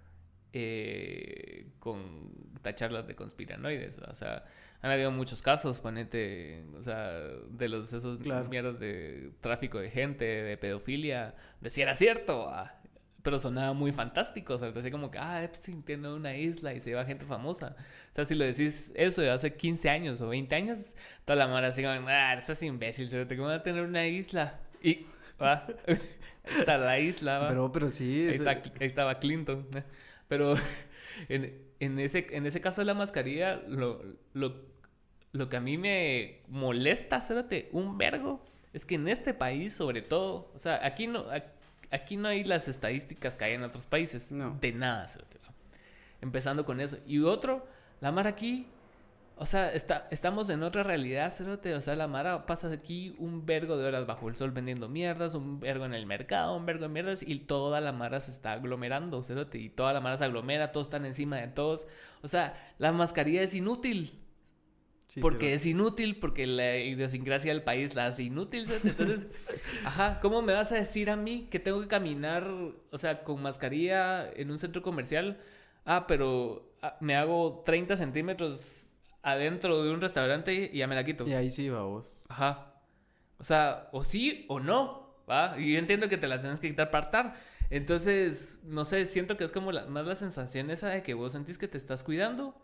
[0.53, 2.31] eh, con
[2.61, 4.07] tacharlas de conspiranoides, ¿va?
[4.11, 4.45] o sea,
[4.81, 7.11] han habido muchos casos, ponete, o sea,
[7.49, 8.47] de los esos Claro.
[8.49, 12.77] mierdas de tráfico de gente, de pedofilia, de si era cierto, ¿va?
[13.23, 16.79] pero sonaba muy fantástico, o sea, así como que, ah, Epstein tiene una isla y
[16.79, 17.75] se lleva gente famosa.
[18.11, 20.95] O sea, si lo decís eso de hace 15 años o 20 años,
[21.25, 24.59] toda la mara así como, ah, estás imbécil, se te va a tener una isla.
[24.81, 25.05] Y,
[25.41, 25.67] va,
[26.43, 27.47] está la isla, va.
[27.49, 28.03] Pero, pero sí.
[28.03, 29.67] ahí, es- está- ahí estaba Clinton.
[29.75, 29.83] ¿eh?
[30.27, 30.55] Pero
[31.29, 34.01] en, en ese, en ese caso de la mascarilla, lo,
[34.33, 34.55] lo,
[35.31, 40.01] lo que a mí me molesta, cérate, un vergo, es que en este país, sobre
[40.01, 41.25] todo, o sea, aquí no,
[41.91, 44.31] aquí no hay las estadísticas que hay en otros países.
[44.31, 44.57] No.
[44.61, 45.53] De nada, cérate, va.
[46.21, 46.97] Empezando con eso.
[47.05, 47.67] Y otro,
[47.99, 48.67] la mar aquí,
[49.41, 51.73] o sea, está, estamos en otra realidad, cerote.
[51.73, 55.33] O sea, la Mara pasa aquí un vergo de horas bajo el sol vendiendo mierdas,
[55.33, 58.51] un vergo en el mercado, un vergo de mierdas, y toda la Mara se está
[58.51, 59.57] aglomerando, cerote.
[59.57, 61.87] Y toda la Mara se aglomera, todos están encima de todos.
[62.21, 64.13] O sea, la mascarilla es inútil.
[65.07, 68.67] sí, porque sí, es inútil, porque la idiosincrasia del país la hace inútil.
[68.67, 68.89] cerote.
[68.89, 69.27] Entonces,
[69.85, 72.47] ajá, ¿cómo me vas a decir a mí que tengo que caminar,
[72.91, 75.39] o sea, con mascarilla en un centro comercial?
[75.83, 78.80] Ah, pero ah, me hago 30 centímetros
[79.23, 81.27] adentro de un restaurante y ya me la quito.
[81.27, 82.25] Y ahí sí va vos.
[82.29, 82.73] Ajá.
[83.37, 85.55] O sea, o sí o no, ¿va?
[85.59, 87.35] Y yo entiendo que te las tienes que quitar para hartar.
[87.69, 91.31] Entonces, no sé, siento que es como la- más la sensación esa de que vos
[91.31, 92.55] sentís que te estás cuidando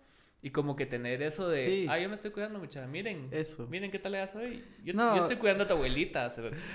[0.42, 1.86] y como que tener eso de, Sí.
[1.90, 3.66] ah, yo me estoy cuidando, mucha, miren, Eso.
[3.68, 4.64] miren qué tal le hoy.
[4.84, 5.16] Yo, No.
[5.16, 6.28] yo estoy cuidando a tu abuelita,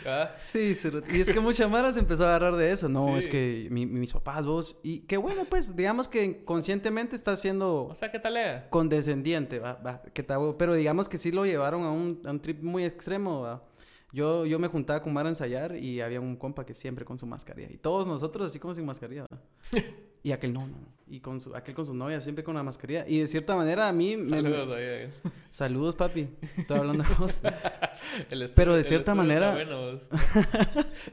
[0.07, 0.37] ¿va?
[0.41, 0.75] Sí,
[1.13, 2.89] y es que mucha Mara se empezó a agarrar de eso.
[2.89, 3.19] No, Sí.
[3.19, 4.81] es que mi- mis papás, vos.
[4.83, 9.59] Y qué bueno, pues, digamos que conscientemente está siendo O sea, ¿qué tal le condescendiente,
[9.61, 10.59] va, va, que está huevo.
[10.59, 13.65] Pero digamos que sí lo llevaron a un, a un trip muy extremo, va.
[14.13, 17.17] Yo, yo me juntaba con Mara a ensayar y había un compa que siempre con
[17.17, 17.71] su mascarilla.
[17.73, 19.39] Y todos nosotros así como sin mascarilla, va.
[20.25, 20.77] Y aquel no, no.
[21.13, 23.05] Y con su, aquel con su novia siempre con la mascarilla.
[23.07, 24.17] Y de cierta manera a mí...
[24.17, 25.09] me- Saludos ahí, ahí.
[25.51, 26.27] Saludos, papi.
[26.57, 27.43] Estoy hablando de vos.
[28.31, 29.91] El Pero de el cierta está manera- bueno,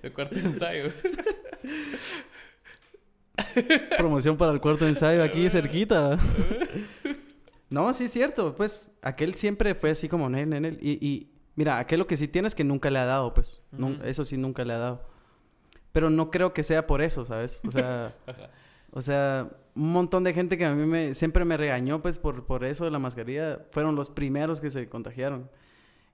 [0.01, 0.85] el cuarto ensayo.
[3.97, 6.17] Promoción para el cuarto ensayo aquí cerquita.
[7.69, 8.55] No, sí es cierto.
[8.55, 10.77] Pues aquel siempre fue así como nel, nel.
[10.81, 13.61] Y, y mira, aquel lo que sí tiene es que nunca le ha dado, pues.
[14.03, 15.03] Eso sí nunca le ha dado.
[15.91, 17.61] Pero no creo que sea por eso, ¿sabes?
[17.67, 18.49] O sea, Ajá.
[18.91, 22.45] O sea, un montón de gente que a mí me, siempre me regañó, pues, por,
[22.45, 25.49] por eso de la mascarilla, fueron los primeros que se contagiaron.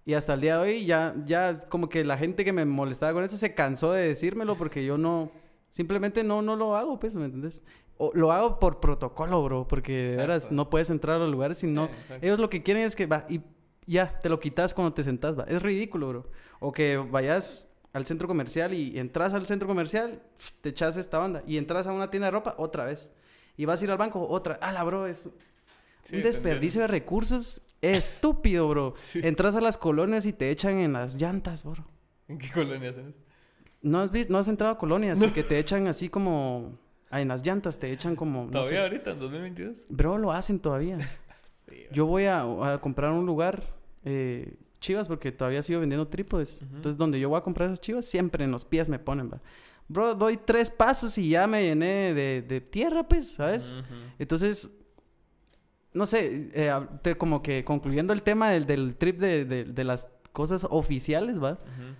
[0.05, 3.13] Y hasta el día de hoy ya, ya como que la gente que me molestaba
[3.13, 5.31] con eso se cansó de decírmelo porque yo no,
[5.69, 7.63] simplemente no, no lo hago, pues, ¿me entiendes?
[7.97, 11.57] O lo hago por protocolo, bro, porque de veras no puedes entrar a los lugares
[11.57, 11.87] si no...
[11.87, 12.13] Sí.
[12.21, 13.41] Ellos lo que quieren es que va y
[13.87, 15.43] ya, te lo quitas cuando te sentás, va.
[15.43, 16.29] Es ridículo, bro.
[16.59, 20.21] O que vayas al centro comercial y entras al centro comercial,
[20.59, 21.43] te echas esta banda.
[21.47, 23.13] Y entras a una tienda de ropa, otra vez.
[23.55, 24.59] Y vas a ir al banco, otra.
[24.61, 25.29] Ah, la bro, es
[26.03, 28.93] Sí, un desperdicio de recursos estúpido, bro.
[28.97, 29.21] Sí.
[29.23, 31.85] Entras a las colonias y te echan en las llantas, bro.
[32.27, 33.17] ¿En qué colonia hacen eso?
[33.81, 36.77] ¿No has, visto, no has entrado a colonias que te echan así como...
[37.11, 38.45] ah, en las llantas te echan como...
[38.45, 38.83] no ¿Todavía sé.
[38.83, 39.85] ahorita, en 2022?
[39.87, 40.97] Bro, lo hacen todavía.
[41.67, 41.85] Sí.
[41.91, 42.41] Yo voy a,
[42.73, 43.63] a comprar un lugar,
[44.03, 44.53] eh,
[44.85, 46.61] chivas, porque todavía sigo vendiendo trípodes.
[46.61, 49.41] Entonces, donde yo voy a comprar esas chivas, siempre en los pies me ponen, va.
[49.87, 53.75] bro, doy tres pasos y ya me llené de, de tierra, pues, ¿sabes?
[54.19, 54.71] Entonces,
[55.93, 56.71] no sé, eh,
[57.01, 61.41] te- como que concluyendo el tema del, del trip de, de- de las cosas oficiales,
[61.41, 61.51] ¿va?
[61.53, 61.95] Ujú.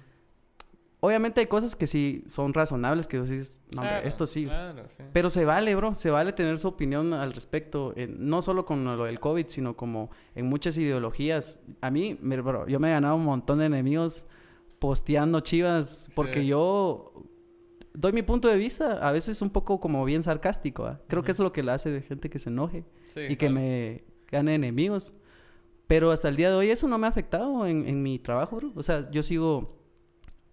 [1.05, 4.45] Obviamente hay cosas que sí son razonables, que dices, no, hombre, Claro, esto sí.
[4.45, 5.03] Claro, sí.
[5.13, 9.03] Pero se vale, bro, se vale tener su opinión al respecto, no solo con lo
[9.05, 11.59] del COVID, sino como en muchas ideologías.
[11.81, 14.25] A mí, mira, bro, yo me he ganado un montón de enemigos
[14.79, 16.47] posteando chivas porque Sí.
[16.47, 17.13] yo
[17.93, 20.85] doy mi punto de vista, a veces un poco como bien sarcástico.
[20.85, 20.99] ¿ah?
[21.07, 23.35] Creo que eso es lo que le hace de gente que se enoje Sí, y
[23.37, 25.13] que me gane enemigos.
[25.87, 28.55] Pero hasta el día de hoy eso no me ha afectado en, en mi trabajo,
[28.57, 28.71] bro.
[28.75, 29.77] O sea, yo sigo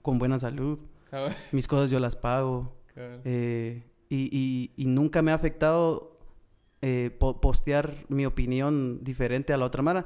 [0.02, 0.78] con buena salud,
[1.10, 2.76] Cabal, mis cosas yo las pago.
[2.96, 6.18] Eh, y, y- y nunca me ha afectado
[6.82, 10.04] eh, po- postear mi opinión diferente a la otra Mara.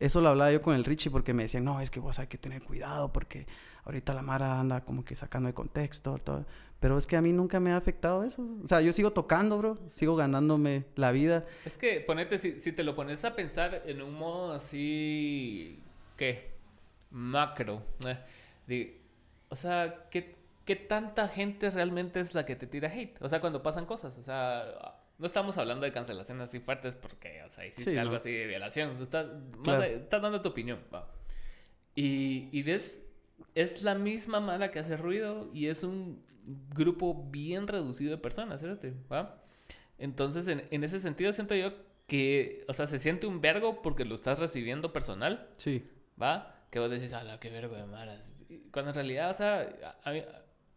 [0.00, 2.26] Eso lo hablaba yo con el Richie porque me decían, no, es que vos hay
[2.26, 3.46] que tener cuidado porque
[3.84, 6.18] ahorita la Mara anda como que sacando de contexto.
[6.18, 6.44] todo".
[6.80, 8.46] Pero es que a mí nunca me ha afectado eso.
[8.62, 9.78] O sea, yo sigo tocando, bro.
[9.88, 11.46] Sigo ganándome la vida.
[11.64, 15.78] Es que ponete, si, si te lo pones a pensar en un modo así,
[16.18, 16.50] ¿qué?
[17.10, 17.82] Macro.
[18.06, 18.18] eh,
[19.48, 20.34] o sea, ¿qué,
[20.64, 23.20] ¿qué tanta gente realmente es la que te tira hate?
[23.22, 24.64] O sea, cuando pasan cosas, o sea,
[25.18, 28.18] no estamos hablando de cancelaciones así fuertes porque, o sea, hiciste Sí, algo no.
[28.18, 29.26] así de violación, o sea, estás,
[29.62, 29.82] Claro.
[29.84, 31.10] estás dando tu opinión, va.
[31.94, 33.00] Y, y ves,
[33.54, 36.22] es la misma mala que hace ruido y es un
[36.74, 39.42] grupo bien reducido de personas, fíjate, ¿va?
[39.98, 41.72] Entonces, en, en ese sentido, siento yo
[42.06, 45.88] que, o sea, se siente un vergo porque lo estás recibiendo personal, Sí.
[46.20, 46.55] ¿va?
[46.70, 48.34] Que vos decís, ala, qué vergo de maras.
[48.72, 49.68] Cuando en realidad, o sea,
[50.04, 50.22] a, mí,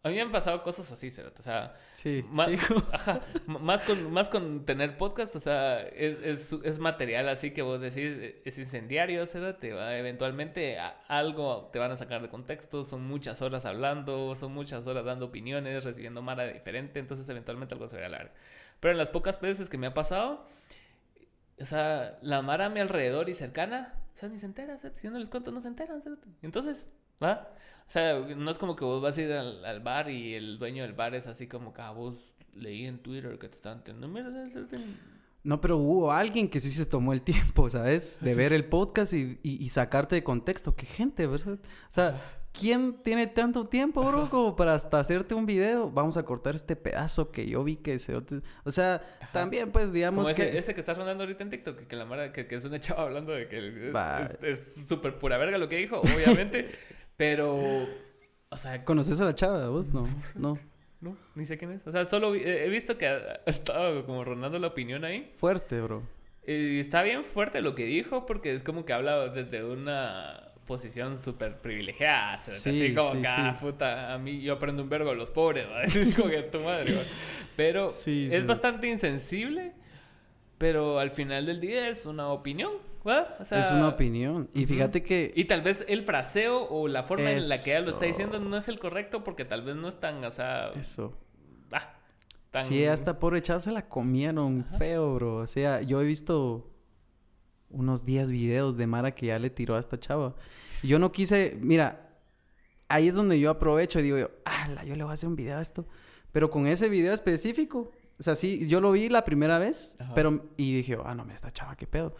[0.02, 2.24] a mí me han pasado cosas así, cerote, o sea, Sí.
[2.50, 2.74] Hijo.
[2.92, 7.60] Ajá, más con, más con tener podcast, o sea, es, es, es material así que
[7.62, 9.24] vos decís, eh, es incendiario,
[9.58, 14.34] te va eventualmente a- algo te van a sacar de contexto, son muchas horas hablando,
[14.36, 18.32] son muchas horas dando opiniones, recibiendo mara diferente, entonces eventualmente algo se va a hablar.
[18.80, 20.48] Pero en las pocas veces que me ha pasado,
[21.60, 24.98] o sea, la mara a mi alrededor y cercana, o sea, ni se entera, cerote,
[25.00, 26.28] si yo no les cuento, no se enteran, cerote.
[26.42, 26.88] Entonces,
[27.22, 27.48] ¿va?
[27.88, 30.58] O sea, no es como que vos vas a ir al, al bar y el
[30.58, 32.16] dueño del bar es así como que a vos
[32.54, 34.08] leí en Twitter que te están teniendo.
[35.42, 38.18] No, pero hubo alguien que sí se tomó el tiempo, ¿sabes?
[38.20, 40.76] De ver el podcast y, y- y sacarte de contexto.
[40.76, 41.54] ¿Qué gente, verdad?
[41.54, 42.20] O sea,
[42.52, 45.90] ¿quién tiene tanto tiempo, bro, como para hasta hacerte un video?
[45.90, 48.14] Vamos a cortar este pedazo que yo vi que se...
[48.16, 50.48] O sea, también, pues, digamos Como que...
[50.48, 52.64] ese, ese que está rondando ahorita en TikTok, que, que la mara, que, que es
[52.64, 53.92] una chava hablando de que
[54.42, 56.70] es- súper pura verga lo que dijo, obviamente,
[57.16, 57.56] pero,
[58.48, 59.90] o sea, ¿Conoces a la chava, vos?
[59.92, 60.04] No,
[60.36, 60.54] no.
[61.00, 61.86] no, ni sé quién es.
[61.86, 65.32] O sea, solo vi- he visto que ha, ha estado como rondando la opinión ahí.
[65.36, 66.02] Fuerte, bro.
[66.46, 71.18] Y está bien fuerte lo que dijo, porque es como que habla desde una posición
[71.18, 72.34] súper privilegiada.
[72.34, 73.58] así como sí, que, sí.
[73.60, 75.82] puta, a mí yo aprendo un vergo de los pobres, ¿va?
[75.84, 76.94] Es como que tu madre.
[77.56, 79.72] Pero es bastante insensible,
[80.58, 82.70] pero al final del día es una opinión,
[83.04, 83.36] ¿va?
[83.40, 84.48] O sea, es una opinión.
[84.54, 85.32] Y fíjate que...
[85.34, 88.38] Y tal vez el fraseo o la forma en la que ella lo está diciendo
[88.38, 91.18] no es el correcto, porque tal vez no es tan, o sea, Eso.
[91.72, 91.94] ah,
[92.52, 92.64] tan...
[92.64, 95.38] Sí, hasta pobre chava se la comieron feo, bro.
[95.38, 96.69] O sea, yo he visto
[97.70, 100.34] unos 10 videos de Mara que ya le tiró a esta chava.
[100.82, 102.10] Y Yo no quise, mira,
[102.88, 105.36] ahí es donde yo aprovecho y digo yo, ala, yo le voy a hacer un
[105.36, 105.86] video a esto.
[106.32, 110.14] Pero con ese video específico, o sea, sí, yo lo vi la primera vez, Ajá.
[110.14, 112.14] pero, y dije, ah, no, me esta chava, qué pedo.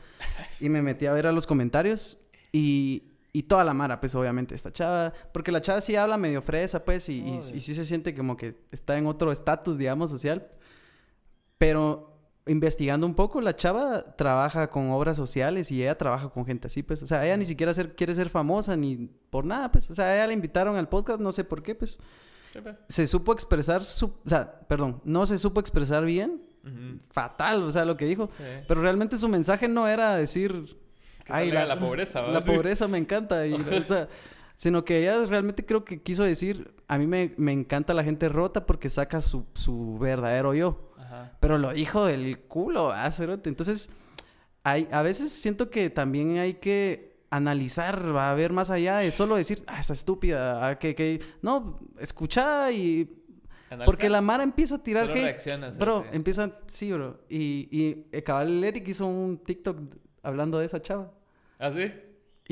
[0.60, 2.18] y me metí a ver a los comentarios
[2.52, 6.42] y, y toda la Mara, pues obviamente, esta chava, porque la chava sí habla medio
[6.42, 10.10] fresa, pues, y, y- y sí se siente como que está en otro estatus, digamos,
[10.10, 10.48] social.
[11.58, 12.09] Pero
[12.50, 16.82] investigando un poco, la chava trabaja con obras sociales y ella trabaja con gente así,
[16.82, 17.02] pues.
[17.02, 19.88] O sea, ella ni siquiera ser- quiere ser famosa ni por nada, pues.
[19.90, 21.98] O sea, ella la invitaron al podcast, no sé por qué, pues.
[22.62, 22.76] Pues.
[22.88, 24.06] Se supo expresar su...
[24.06, 26.42] O sea, perdón, no se supo expresar bien.
[27.10, 28.28] Fatal, o sea, lo que dijo.
[28.36, 28.44] Sí.
[28.68, 30.76] Pero realmente su mensaje no era decir...
[31.24, 32.28] Que salga la pobreza, ¿va?
[32.28, 33.46] La pobreza me encanta.
[33.46, 34.08] Y, o sea,
[34.60, 36.74] sino que ella realmente creo que quiso decir...
[36.86, 40.92] A mí me, me encanta la gente rota porque saca su, su verdadero yo.
[40.98, 41.32] Ajá.
[41.40, 43.48] Pero lo dijo del culo, ah, cerote.
[43.48, 43.88] Entonces,
[44.62, 49.10] hay, a veces siento que también hay que analizar, va a ver más allá de
[49.10, 51.22] solo decir, ah, esa estúpida, ah, que, que...
[51.40, 53.08] No, escucha y...
[53.70, 53.86] Analizar.
[53.86, 55.40] Porque la Mara empieza a tirar hate.
[55.78, 56.14] Bro, cerote.
[56.14, 56.58] empieza...
[56.66, 57.18] Sí, bro.
[57.30, 59.78] Y, y eh, cabal el Eric hizo un TikTok
[60.22, 61.14] hablando de esa chava.
[61.58, 61.90] ¿Ah, sí?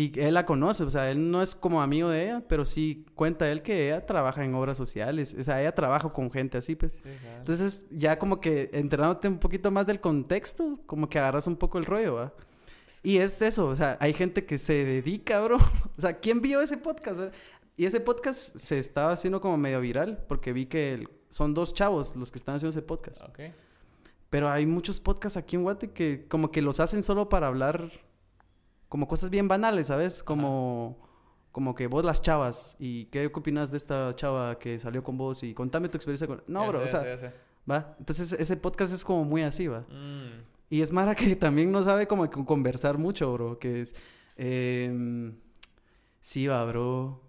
[0.01, 3.05] Y él la conoce, o sea, él no es como amigo de ella, pero sí
[3.17, 5.35] cuenta él que ella trabaja en obras sociales.
[5.37, 6.93] O sea, ella trabaja con gente así, pues.
[6.93, 7.39] Sí, claro.
[7.39, 11.79] Entonces, ya como que enterándote un poquito más del contexto, como que agarras un poco
[11.79, 12.33] el rollo, ¿va?
[13.03, 15.57] Y es eso, o sea, hay gente que se dedica, bro.
[15.99, 17.35] O sea, ¿quién vio ese podcast?
[17.77, 21.75] Y ese podcast se estaba haciendo como medio viral porque vi que el- son dos
[21.75, 23.21] chavos los que están haciendo ese podcast.
[23.23, 23.41] Ok.
[24.31, 27.91] Pero hay muchos podcasts aquí en Guate que como que los hacen solo para hablar
[28.89, 30.23] como cosas bien banales, ¿sabes?
[30.23, 30.99] Como,
[31.53, 35.43] como que vos las chavas y qué opinas de esta chava que salió con vos
[35.43, 36.43] y contame tu experiencia con...
[36.47, 37.33] No, Ya bro, sé, o sea, sé,
[37.71, 37.97] va.
[37.99, 39.81] Entonces ese podcast es como muy así, va.
[39.81, 40.45] Mm.
[40.71, 43.59] Y es Mara que también no sabe como conversar mucho, bro.
[43.59, 43.95] Que es...
[44.37, 45.35] em,
[46.21, 47.23] sí, va, bro.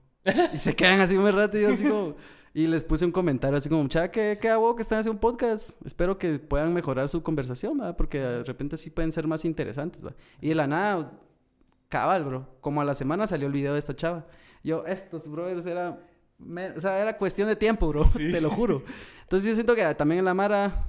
[0.53, 2.15] Y se quedan así un rato y yo así como...
[2.51, 5.85] Y les puse un comentario así como, ¿qué, qué hago que están haciendo un podcast?
[5.85, 7.95] Espero que puedan mejorar su conversación, ¿va?
[7.95, 10.15] Porque de repente sí pueden ser más interesantes, ¿va?
[10.41, 11.11] Y de la nada,
[11.89, 12.47] cabal, bro.
[12.61, 14.25] Como a la semana salió el video de esta chava.
[14.63, 15.99] Yo, estos brothers era...
[16.37, 18.05] me- o sea, era cuestión de tiempo, bro.
[18.15, 18.83] Te lo juro.
[19.23, 20.85] Entonces yo siento que también en la Mara...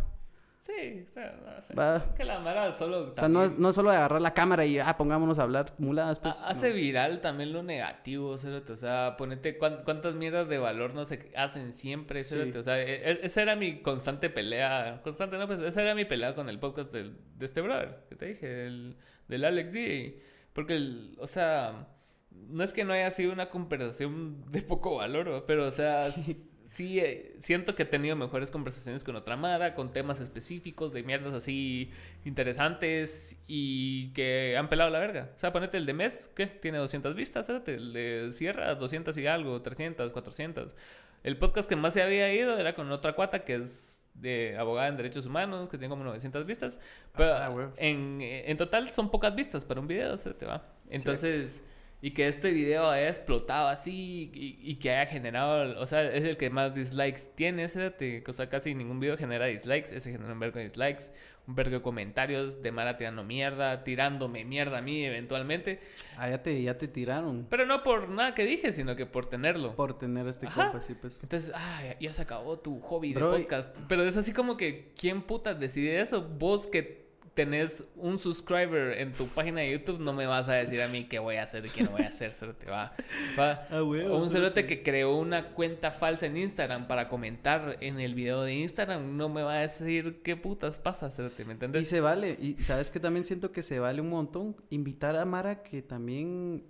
[0.59, 1.72] Sí, o sea, no sé.
[1.72, 2.12] Va.
[2.14, 3.12] Que la Mara solo.
[3.12, 5.44] O sea, no es, no es solo de agarrar la cámara y, ah, pongámonos a
[5.44, 6.42] hablar muladas, pues.
[6.42, 6.74] Ha- hace no.
[6.74, 8.74] viral también lo negativo, cerote.
[8.74, 12.36] O sea, ponete cuán- cuántas mierdas de valor no se hacen siempre, Sí.
[12.55, 15.01] O sea, e- e- esa era mi constante pelea.
[15.03, 18.16] Constante, no, pues esa era mi pelea con el podcast del- de este brother que
[18.16, 18.98] te dije, el,
[19.28, 20.22] del Alex D.
[20.53, 21.88] Porque, el- o sea,
[22.30, 25.46] no es que no haya sido una conversación de poco valor, ¿va?
[25.46, 26.11] pero, o sea,
[26.66, 31.03] sí eh, siento que he tenido mejores conversaciones con otra Mara, con temas específicos de
[31.03, 31.90] mierdas así
[32.24, 35.30] interesantes y que han pelado la verga.
[35.36, 36.46] O sea, ponete el de mes, ¿qué?
[36.46, 40.74] Tiene 200 vistas, espérate, el de Sierra, 200 y algo, 300, 400.
[41.22, 44.88] El podcast que más se había ido era con otra cuata que es de abogada
[44.88, 46.78] en derechos humanos, que tiene como 900 vistas.
[47.16, 50.62] Pero Ah, en, en total son pocas vistas para un video, se te va.
[50.88, 51.64] Entonces,
[52.03, 56.24] y que este video haya explotado así y, y que haya generado, o sea, es
[56.24, 60.32] el que más dislikes tiene, ese o sea, casi ningún video genera dislikes, ese genera
[60.32, 61.12] un vergo de dislikes,
[61.46, 65.80] un vergo de comentarios de Mara tirando mierda, tirándome mierda a mí eventualmente,
[66.16, 69.26] Ah, ya te, ya te tiraron pero no por nada que dije, sino que por
[69.26, 69.74] tenerlo.
[69.76, 71.22] por tener este compa, sí, pues.
[71.22, 73.80] Entonces, ah, ya- ya se acabó tu hobby Bro, de y- podcast.
[73.88, 76.22] Pero es así como que, ¿quién putas decide eso?
[76.26, 76.99] Vos que
[77.34, 81.04] tenés un subscriber en tu página de YouTube, no me vas a decir a mí
[81.04, 82.94] qué voy a hacer y qué no voy a hacer, cerote, va.
[83.38, 83.66] va.
[83.70, 88.14] Ah, o un cerote que creó una cuenta falsa en Instagram para comentar en el
[88.14, 91.88] video de Instagram, no me va a decir qué putas pasa, cerote, ¿me Y entendés?
[91.88, 95.62] se vale, y sabes que también siento que se vale un montón invitar a Mara
[95.62, 96.64] que también...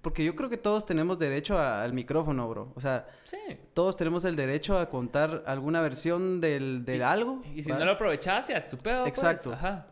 [0.00, 2.72] Porque yo creo que todos tenemos derecho a- al micrófono, bro.
[2.74, 3.36] O sea, Sí.
[3.74, 7.42] todos tenemos el derecho a contar alguna versión del, del Y- algo.
[7.54, 7.78] Y si ¿va?
[7.78, 9.14] no lo aprovechás, ya tu pedo, pues.
[9.14, 9.52] Exacto.
[9.52, 9.86] Ajá.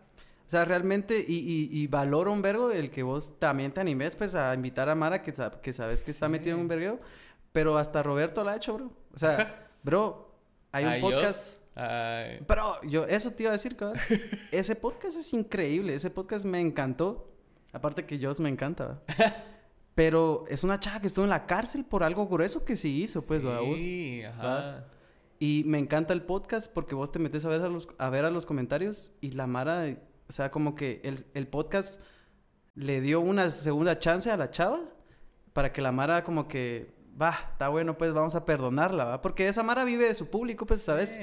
[0.47, 4.17] O sea, realmente, y, y, y valoro un vergo el que vos también te animes,
[4.17, 5.33] pues, a invitar a Mara que,
[5.63, 6.33] que sabes que está Sí.
[6.33, 6.99] metido en un vergueo.
[7.53, 8.91] Pero hasta Roberto lo ha hecho, bro.
[9.15, 10.35] O sea, bro,
[10.73, 11.61] hay un podcast...
[11.77, 12.41] Ay.
[12.47, 13.99] Pero yo, eso te iba a decir, cabrón.
[14.51, 15.95] Ese podcast es increíble.
[15.95, 17.31] Ese podcast me encantó.
[17.73, 19.01] Aparte que Joss me encanta.
[19.95, 23.27] Pero es una chava que estuvo en la cárcel por algo grueso que sí hizo,
[23.27, 23.79] pues, ¿va, vos?
[23.79, 24.87] Sí, ajá.
[25.39, 28.25] Y me encanta el podcast porque vos te metes a ver a los, a ver
[28.25, 29.97] a los comentarios y la Mara,
[30.29, 32.03] o sea, como que el, el podcast
[32.75, 34.81] le dio una segunda chance a la chava
[35.53, 39.23] para que la Mara como que, va, está bueno, pues vamos a perdonarla, ¿va?
[39.23, 41.17] Porque esa Mara vive de su público, pues, ¿sabes?
[41.17, 41.23] Sí.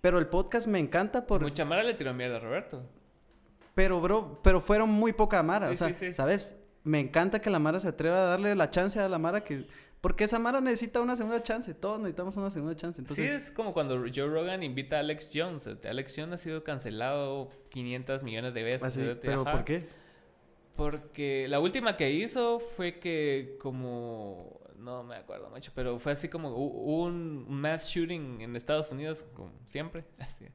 [0.00, 1.40] Pero el podcast me encanta por...
[1.40, 2.82] Mucha Mara le tiró mierda a Roberto.
[3.74, 6.14] Pero, bro, pero fueron muy poca Mara, Sí, o sea, sí, sí.
[6.14, 6.60] ¿sabes?
[6.84, 9.66] Me encanta que la Mara se atreva a darle la chance a la Mara que...
[10.00, 13.30] Porque esa Mara necesita una segunda chance, todos necesitamos una segunda chance, entonces...
[13.30, 15.66] sí, es como cuando Joe Rogan invita a Alex Jones.
[15.66, 18.82] Alex Jones ha sido cancelado 500 millones de veces.
[18.82, 19.52] así, cerote, pero ajá.
[19.52, 19.88] ¿por qué?
[20.76, 24.60] Porque la última que hizo fue que como...
[24.78, 29.52] No me acuerdo mucho, pero fue así como un mass shooting en Estados Unidos, como
[29.64, 30.46] siempre, así,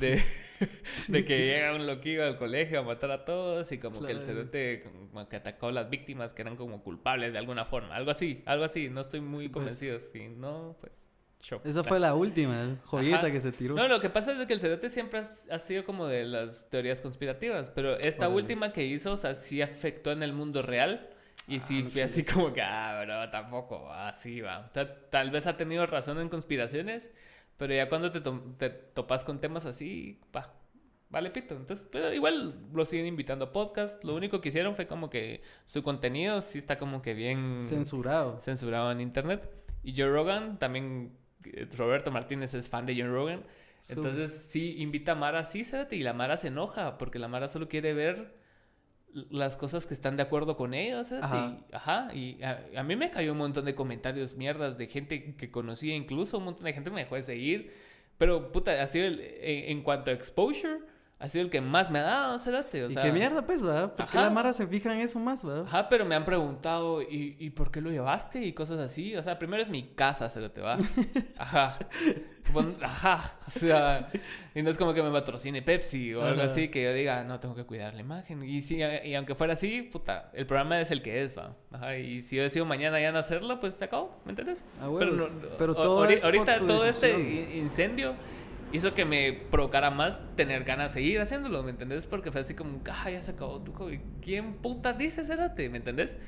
[0.00, 0.22] de,
[1.08, 4.22] de que llega un loquillo al colegio a matar a todos y como que el
[4.22, 8.10] cerote como que atacó a las víctimas que eran como culpables de alguna forma, algo
[8.10, 9.52] así, algo así, no estoy muy Sí, pues.
[9.52, 10.92] convencido, si no, pues...
[11.40, 11.60] show.
[11.64, 13.30] Esa fue la última joyita Ajá.
[13.30, 13.74] que se tiró.
[13.76, 16.68] No, lo que pasa es que el cerote siempre ha, ha sido como de las
[16.68, 18.42] teorías conspirativas, pero esta Órale.
[18.42, 21.08] última que hizo, o sea, sí afectó en el mundo real
[21.48, 24.66] y Ah, sí no fue así como que, ah, bro, tampoco, así va.
[24.70, 27.10] O sea, tal vez ha tenido razón en conspiraciones,
[27.56, 30.54] pero ya cuando te, to- te topas con temas así, pa,
[31.10, 31.54] vale pito.
[31.56, 34.04] Entonces, pero igual lo siguen invitando a podcast.
[34.04, 38.40] Lo único que hicieron fue como que su contenido sí está como que bien Censurado.
[38.40, 39.48] censurado en internet.
[39.82, 43.42] Y Joe Rogan, también eh, Roberto Martínez es fan de Joe Rogan.
[43.88, 45.92] Entonces sí invita a Mara así, ¿sabes?
[45.92, 48.34] Y la Mara se enoja porque la Mara solo quiere ver
[49.30, 51.12] las cosas que están de acuerdo con ellos.
[51.12, 51.58] Ajá.
[51.70, 55.34] Y, ajá, y a, a mí me cayó un montón de comentarios mierdas de gente
[55.36, 57.72] que conocía, incluso un montón de gente me dejó de seguir.
[58.18, 60.80] Pero, puta, ha sido el- en, en cuanto a exposure,
[61.20, 62.84] ha sido el que más me ha dado, cerote.
[62.84, 63.88] O y sea, qué mierda, pues, ¿verdad?
[63.92, 64.22] ¿Por qué Ajá.
[64.24, 65.64] la Mara se fija en eso más, verdad?
[65.66, 68.44] Ajá, pero me han preguntado, ¿y, ¿y por qué lo llevaste?
[68.44, 69.16] Y cosas así.
[69.16, 70.78] O sea, primero es mi casa, se lo te va.
[71.38, 71.76] Ajá.
[72.52, 73.36] Bueno, ajá.
[73.46, 74.08] O sea,
[74.54, 76.50] y no es como que me patrocine Pepsi o algo Ajá.
[76.50, 78.42] así que yo diga, no, tengo que cuidar la imagen.
[78.42, 81.54] Y sí, y aunque fuera así, puta, el programa es el que es, va.
[81.72, 81.98] Ajá.
[81.98, 84.64] Y si yo decido mañana ya no hacerlo, pues se acabó, ¿me entiendes?
[84.80, 85.34] Ah, pero huevos.
[85.34, 87.30] no- Pero o- todo ahori- es por ahorita tu todo este decisión.
[87.52, 88.14] in- incendio
[88.72, 92.06] hizo que me provocara más tener ganas de seguir haciéndolo, ¿me entendés?
[92.06, 94.00] Porque fue así como, ah, ya se acabó tu hobby.
[94.20, 95.68] ¿Quién puta dice Cérate?
[95.68, 96.18] ¿Me entendés?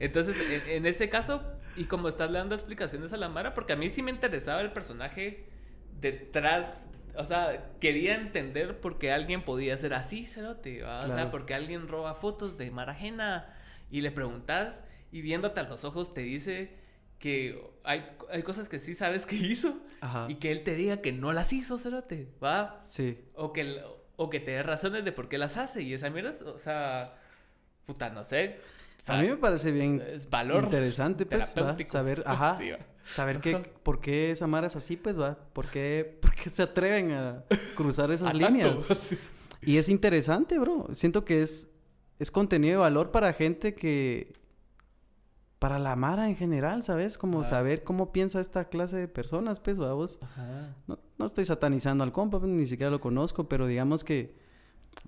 [0.00, 1.42] Entonces, en, en ese caso,
[1.76, 4.60] y como estás le dando explicaciones a la Mara, porque a mí sí me interesaba
[4.60, 5.46] el personaje
[6.00, 6.86] detrás.
[7.16, 10.84] O sea, quería entender por qué alguien podía ser así, Cerote.
[10.84, 13.46] O sea, porque alguien roba fotos de Mara ajena
[13.90, 16.76] y le preguntas y viéndote a los ojos te dice
[17.18, 20.26] que hay, hay cosas que sí sabes que hizo Ajá.
[20.28, 22.80] y que él te diga que no las hizo, Cerote, ¿va?
[22.84, 23.18] Sí.
[23.34, 23.80] O que,
[24.16, 25.82] o que te dé razones de por qué las hace.
[25.82, 27.18] Y esa mierda, o sea,
[27.86, 28.60] puta, no sé.
[29.00, 31.54] O sea, a mí me parece bien es valor interesante, pues.
[31.86, 32.78] Saber, ajá, Sí, va.
[33.04, 33.62] saber Ajá.
[33.82, 35.38] por qué esa Mara es así, pues, va.
[35.52, 37.44] ¿Por qué, por qué se atreven a
[37.76, 38.82] cruzar esas A tanto, líneas?
[39.00, 39.18] sí.
[39.62, 40.86] Y es interesante, bro.
[40.92, 41.68] Siento que es,
[42.18, 44.32] es contenido de valor para gente que...
[45.58, 47.18] Para la Mara en general, ¿sabes?
[47.18, 47.50] Como Ajá.
[47.50, 50.18] saber cómo piensa esta clase de personas, pues, vamos.
[50.22, 50.76] Ajá.
[50.86, 54.36] No, no estoy satanizando al compa, pues, ni siquiera lo conozco, pero digamos que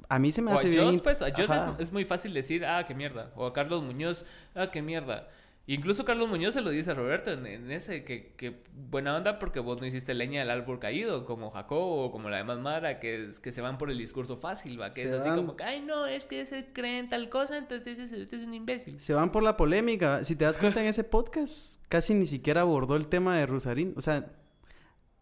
[0.08, 0.86] a mí se me O a hace bien...
[0.86, 3.32] Joss, pues, a Joss es, es muy fácil decir, ah, qué mierda.
[3.36, 4.24] O a Carlos Muñoz,
[4.54, 5.28] ah, qué mierda.
[5.66, 9.38] Incluso Carlos Muñoz se lo dice a Roberto en, en ese, que, que buena onda
[9.38, 12.98] porque vos no hiciste leña del árbol caído, como Jacobo o como la demás Mara,
[12.98, 15.38] que, es- que se van por el discurso fácil, va, que Se es así van-
[15.38, 18.98] como, que, ay, no, es que se creen tal cosa, entonces ese es un imbécil.
[19.00, 20.24] Se van por la polémica.
[20.24, 23.94] Si te das cuenta en ese podcast, casi ni siquiera abordó el tema de Rosarín.
[23.96, 24.26] O sea,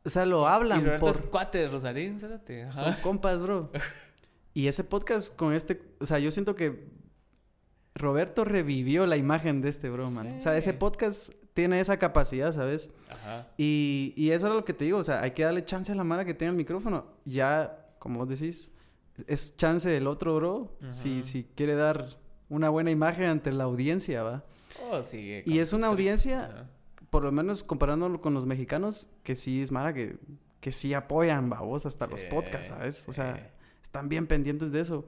[0.04, 1.14] o sea, lo hablan Y Roberto por...
[1.14, 2.18] es cuate de Rosarín.
[2.20, 2.30] Son
[3.02, 3.70] compas, bro.
[4.54, 5.80] Y ese podcast con este...
[6.00, 6.88] O sea, yo siento que
[7.98, 10.36] Roberto revivió la imagen de este bro, man.
[10.36, 12.90] O sea, ese podcast tiene esa capacidad, ¿sabes?
[13.10, 13.48] Ajá.
[13.56, 14.98] Y, y eso era lo que te digo.
[14.98, 17.06] O sea, hay que darle chance a la mara que tenga el micrófono.
[17.24, 18.70] Ya, como vos decís,
[19.26, 20.72] es chance del otro, bro.
[20.88, 21.26] Si, Ajá.
[21.26, 22.16] si quiere dar
[22.48, 24.44] una buena imagen ante la audiencia, ¿va?
[24.90, 26.70] Oh, sí, Y es una audiencia Ajá.
[27.10, 30.16] por lo menos comparándolo con los mexicanos, que sí es Mara que,
[30.60, 33.08] que sí apoyan, babos, hasta los podcasts, ¿sabes?
[33.08, 33.50] O sea,
[33.82, 35.04] están bien pendientes de eso.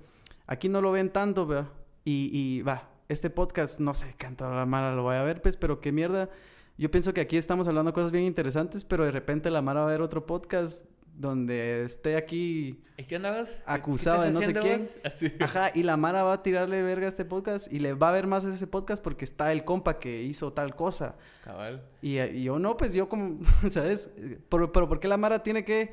[0.47, 1.71] Aquí no lo ven tanto, ¿verdad?
[2.05, 5.43] Y, y va, este podcast, no sé qué tanto la Mara lo vaya a ver,
[5.43, 6.31] pues, pero qué mierda.
[6.79, 9.81] Yo pienso que aquí estamos hablando de cosas bien interesantes, pero de repente la Mara
[9.81, 13.51] va a ver otro podcast donde esté aquí, ¿Y qué andabas?
[13.51, 15.01] ¿Qué- Acusado qué de no sé vos?
[15.05, 15.33] Así.
[15.41, 18.13] ajá, y la Mara va a tirarle verga a este podcast y le va a
[18.13, 21.17] ver más a ese podcast porque está el compa que hizo tal cosa.
[21.45, 21.83] Cabal.
[22.01, 23.39] Y, y yo no, pues yo como,
[23.71, 24.09] ¿sabes?
[24.49, 25.93] Pero, pero ¿por qué la Mara tiene que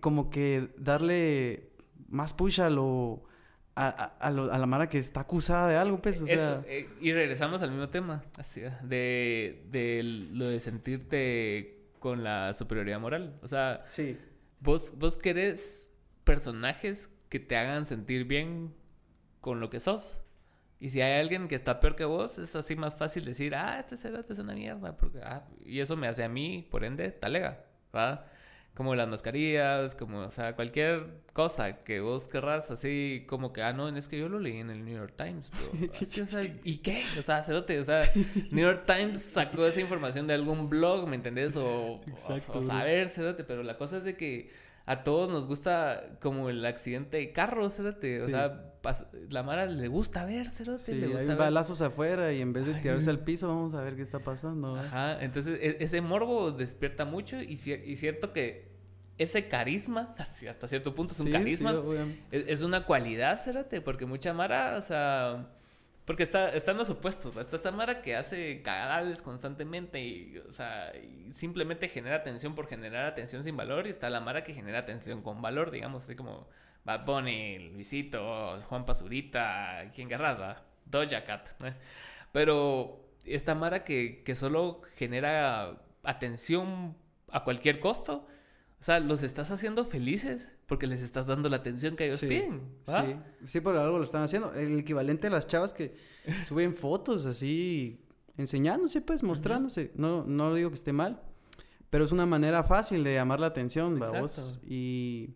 [0.00, 1.68] como que darle
[2.08, 3.22] más push a lo...
[3.76, 6.34] A, a, a lo- a la Mara que está acusada de algo, pues, o Eso,
[6.36, 6.62] sea...
[6.68, 13.00] eh, y regresamos al mismo tema, así, de, de lo de sentirte con la superioridad
[13.00, 13.36] moral.
[13.42, 14.16] O sea, Sí.
[14.60, 15.90] vos, vos querés
[16.22, 18.72] personajes que te hagan sentir bien
[19.40, 20.20] con lo que sos.
[20.78, 23.78] Y si hay alguien que está peor que vos, es así más fácil decir, ah,
[23.80, 24.96] este cerote es una mierda.
[24.96, 27.64] Porque, ah, y eso me hace a mí, por ende, talega,
[27.94, 28.22] ¿va?
[28.74, 33.72] Como las mascarillas, como, o sea, cualquier cosa que vos querrás, así como que, ah,
[33.72, 36.42] no, es que yo lo leí en el New York Times, pero, así, o sea,
[36.64, 37.02] ¿y qué?
[37.18, 38.02] O sea, cerote, o sea,
[38.50, 41.56] New York Times sacó esa información de algún blog, ¿me entendés?
[41.56, 44.50] O, Exacto, o, saber, cerote, pero la cosa es de que
[44.86, 48.32] a todos nos gusta como el accidente de carro, cerote, o Sí.
[48.32, 48.70] sea,
[49.30, 51.36] la Mara le gusta ver, cerote, Sí, le hay gusta ver.
[51.38, 54.18] balazos afuera y en vez de Ay, tirarse al piso, vamos a ver qué está
[54.18, 54.76] pasando.
[54.76, 58.74] Ajá, entonces e- ese morbo despierta mucho y, cier- y cierto que
[59.16, 60.14] ese carisma,
[60.50, 64.34] hasta cierto punto es un Sí, carisma, sí, es, es una cualidad, cérate, porque mucha
[64.34, 65.48] Mara, o sea,
[66.04, 70.92] porque está, están los opuestos, está esta Mara que hace cagadales constantemente y, o sea,
[71.30, 75.22] simplemente genera atención por generar atención sin valor y está la Mara que genera atención
[75.22, 76.46] con valor, digamos, así como
[76.84, 80.62] Bad Bunny, Luisito, Juan Pazurita, ¿quién querrás, va?
[80.84, 81.48] Doja Cat.
[82.32, 86.96] Pero esta Mara que, que solo genera atención
[87.30, 88.26] a cualquier costo,
[88.84, 92.26] o sea, los estás haciendo felices porque les estás dando la atención que ellos Sí,
[92.26, 92.60] piden.
[92.86, 93.06] ¿va?
[93.06, 93.16] Sí,
[93.46, 94.52] sí, por algo lo están haciendo.
[94.52, 95.94] El equivalente a las chavas que
[96.46, 98.04] suben fotos así,
[98.36, 99.90] enseñándose, pues, mostrándose.
[99.94, 101.22] No, no digo que esté mal,
[101.88, 103.96] pero es una manera fácil de llamar la atención.
[103.96, 104.60] Exacto.
[104.68, 105.30] Y,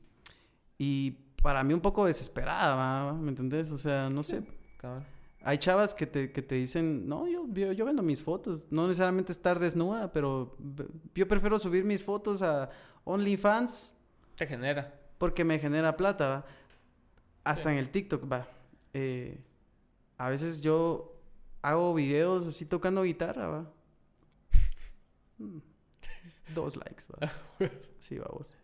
[0.77, 3.15] y para mí un poco desesperada, ¿va?
[3.15, 3.71] ¿me entendés?
[3.71, 4.43] O sea, no sé.
[4.77, 5.07] Cabal.
[5.43, 8.67] Hay chavas que te, que te dicen, no, yo, yo, yo vendo mis fotos.
[8.71, 10.55] No necesariamente estar desnuda, pero
[11.15, 12.69] yo prefiero subir mis fotos a
[13.09, 13.97] OnlyFans
[14.37, 14.95] Te genera.
[15.19, 16.47] porque me genera plata, ¿va?
[17.45, 18.47] Hasta en el TikTok, va.
[18.93, 19.41] Eh,
[20.19, 21.15] a veces yo
[21.63, 23.73] hago videos así tocando guitarra, va.
[25.39, 25.59] Mm,
[26.55, 27.29] Dos likes, va.
[28.01, 28.55] Sí, vamos.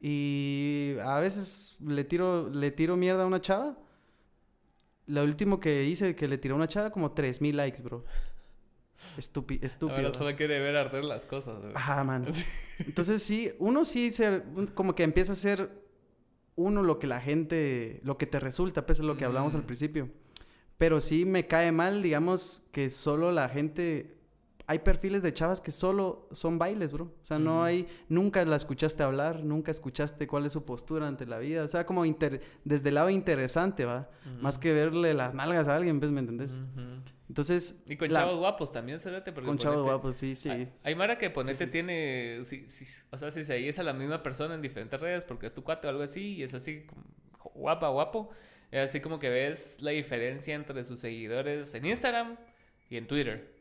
[0.00, 3.76] Y a veces le tiro, le tiro mierda a una chava.
[5.06, 8.04] Lo último que hice que le tiré a una chava como 3000 likes, bro.
[9.18, 9.98] Estúpi- estúpido.
[9.98, 11.58] Ahora solo quiere ver arder las cosas.
[11.60, 11.72] güey.
[11.74, 12.26] Ajá, man.
[12.78, 14.42] Entonces sí, uno sí se
[14.74, 15.70] como que empieza a hacer
[16.56, 19.62] uno lo que la gente, lo que te resulta, pues es lo que hablamos al
[19.62, 19.66] Mm.
[19.66, 20.10] principio.
[20.78, 24.16] Pero sí me cae mal, digamos, que solo la gente
[24.66, 27.06] hay perfiles de chavas que solo son bailes, bro.
[27.06, 31.26] O sea, no hay nunca la escuchaste hablar, nunca escuchaste cuál es su postura ante
[31.26, 34.08] la vida, o sea, como inter- desde el lado interesante, va,
[34.40, 36.58] más que verle las nalgas a alguien, pues, ¿me entendés?
[36.58, 37.02] Ujú.
[37.30, 40.48] Entonces, Y con la- chavos guapos también, cerote, porque con chavos ponete- guapos, sí, sí.
[40.50, 41.70] Hay, hay Mara que ponete sí.
[41.70, 42.40] tiene.
[42.42, 45.54] Si, si- o sea, si seguís a la misma persona en diferentes redes porque es
[45.54, 46.86] tu cuate o algo así y es así
[47.54, 48.30] guapa, guapo.
[48.72, 52.36] Es así como que ves la diferencia entre sus seguidores en Instagram
[52.88, 53.59] y en Twitter.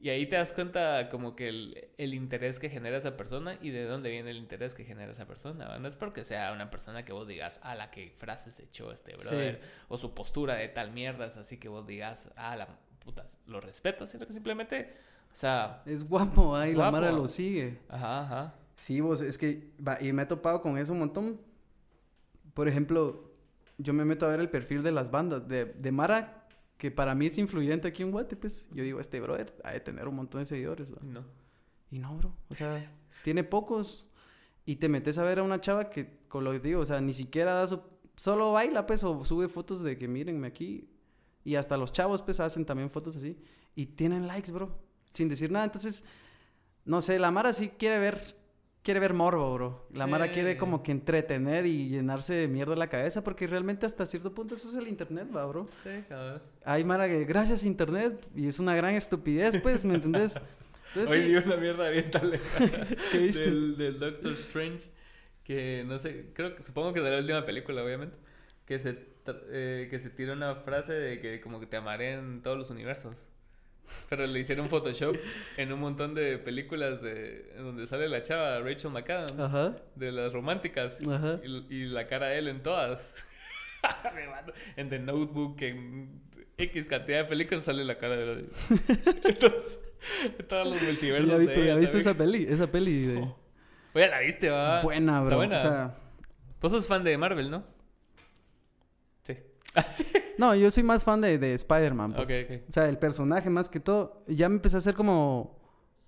[0.00, 3.70] Y ahí te das cuenta como que el, el interés que genera esa persona y
[3.70, 5.78] de dónde viene el interés que genera esa persona.
[5.78, 9.16] No es porque sea una persona que vos digas, a la que frases echó este
[9.16, 12.68] brother, o su postura de tal mierda, es así que vos digas, ah, la
[13.04, 14.92] putas, lo respeto, sino que simplemente,
[15.32, 17.78] o sea, Es guapo, Es la Mara lo sigue.
[17.88, 18.54] ajá, ajá.
[18.76, 21.40] Sí, vos, es que, va, y me he topado con eso un montón.
[22.52, 23.32] Por ejemplo,
[23.78, 26.45] yo me meto a ver el perfil de las bandas, de, de Mara,
[26.76, 29.80] que para mí es influyente aquí en Guate, pues, yo digo, este brother ha de
[29.80, 30.98] tener un montón de seguidores, ¿va?
[31.02, 31.24] No.
[31.90, 32.92] Y no, bro, o sea,
[33.24, 34.10] tiene pocos,
[34.64, 37.00] y te metes a ver a una chava que, con lo que digo, o sea,
[37.00, 37.80] ni siquiera da su,
[38.16, 40.90] solo baila, pues, o sube fotos de que mírenme aquí,
[41.44, 43.38] y hasta los chavos, pues, hacen también fotos así,
[43.74, 44.78] y tienen likes, bro,
[45.14, 46.04] sin decir nada, entonces,
[46.84, 48.36] no sé, la Mara sí quiere ver,
[48.86, 52.86] quiere ver morbo, bro, la Mara quiere como que entretener y llenarse de mierda la
[52.86, 55.68] cabeza, porque realmente hasta cierto punto eso es el internet, va, bro.
[55.82, 56.40] Sí, cabrón.
[56.64, 60.40] Hay Mara que, gracias internet, y es una gran estupidez, pues, ¿me entendés?
[60.94, 61.28] Entonces, Hoy sí.
[61.30, 63.44] vi una mierda bien talejada ¿Qué viste?
[63.46, 64.86] del, del Doctor Strange.
[65.42, 68.16] Que no sé, creo que supongo que de la última película, obviamente.
[68.66, 68.96] Que se,
[69.50, 72.70] eh, que se tira una frase de que como que te amaré en todos los
[72.70, 73.28] universos.
[74.08, 75.16] Pero le hicieron Photoshop
[75.56, 80.12] en un montón de películas de en donde sale la chava Rachel McAdams Ajá, de
[80.12, 81.38] las románticas ajá.
[81.44, 83.14] y, y la cara de él en todas.
[84.76, 86.20] En The Notebook, en
[86.58, 88.48] X cantidad de películas sale la cara de él.
[89.24, 89.78] Entonces,
[90.38, 91.30] en todos los multiversos.
[91.30, 93.16] Ya, vi- de pero ya ella viste esa peli, esa peli de...
[93.18, 93.38] Oh.
[93.94, 94.82] Oye, la viste, va.
[94.82, 95.36] Buena, Está bro.
[95.36, 95.56] buena.
[95.56, 95.96] O sea,
[96.60, 97.64] Vos sos fan de Marvel, ¿no?
[99.76, 99.84] Ah,
[100.38, 102.46] no, yo soy más fan de, de Spider-Man, pues.
[102.46, 102.68] Ok, ok.
[102.68, 104.24] O sea, el personaje más que todo.
[104.26, 105.56] Ya me empecé a ser como...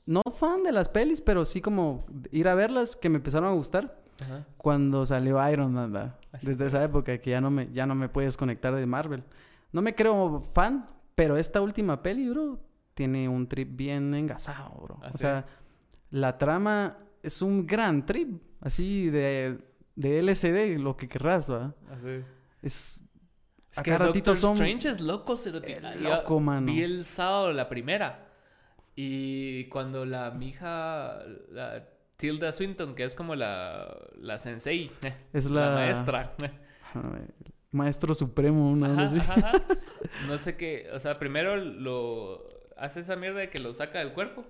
[0.07, 3.53] No fan de las pelis, pero sí como ir a verlas que me empezaron a
[3.53, 4.47] gustar Ajá.
[4.57, 6.19] cuando salió Iron Man, ¿verdad?
[6.33, 9.23] Así Desde esa época que ya no me ya no me puedes conectar de Marvel.
[9.71, 12.59] No me creo fan, pero esta última peli, bro,
[12.95, 14.99] tiene un trip bien engasado, bro.
[15.03, 15.19] ¿Ah, o sí?
[15.19, 15.45] sea,
[16.11, 19.59] la trama es un gran trip, así de
[19.95, 21.75] de LCD, lo que querrás, ¿va?
[21.91, 22.25] Así.
[22.63, 23.05] Es
[23.71, 26.67] Es que Doctor son- Strange es loco, se Es loco, mano.
[26.67, 28.27] Vi el sábado la primera.
[28.97, 31.85] Y cuando la mija, la
[32.17, 36.35] Tilda Swinton, que es como la, la sensei, eh, es la, la, maestra.
[37.71, 39.53] Maestro supremo, una Ajá, ajá, ajá.
[40.27, 44.13] No sé qué, o sea, primero lo hace esa mierda de que lo saca del
[44.13, 44.45] cuerpo.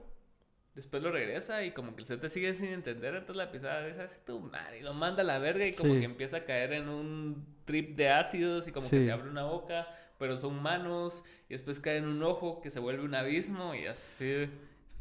[0.79, 4.01] Después lo regresa y como que el te sigue sin entender, entonces la pisada dice
[4.03, 5.99] así tu madre y lo manda a la verga y como Sí.
[5.99, 9.43] que empieza a caer en un trip de ácidos y como que se abre una
[9.43, 9.89] boca,
[10.21, 13.87] pero son manos y después cae en un ojo que se vuelve un abismo y
[13.87, 14.49] así.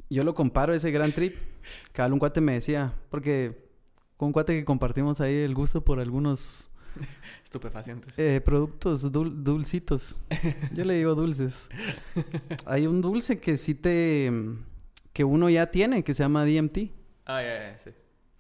[0.09, 1.35] Yo lo comparo ese gran trip.
[1.91, 3.55] Cada un cuate me decía, porque
[4.17, 6.71] con un cuate que compartimos ahí el gusto por algunos
[7.43, 8.17] Estupefacientes.
[8.17, 10.21] eh, productos dul- dulcitos.
[10.73, 11.69] Yo le digo dulces.
[12.65, 14.31] Hay un dulce que sí te...
[15.17, 16.77] que uno ya tiene, que se llama DMT.
[17.25, 17.89] Ah, ya, ya, sí.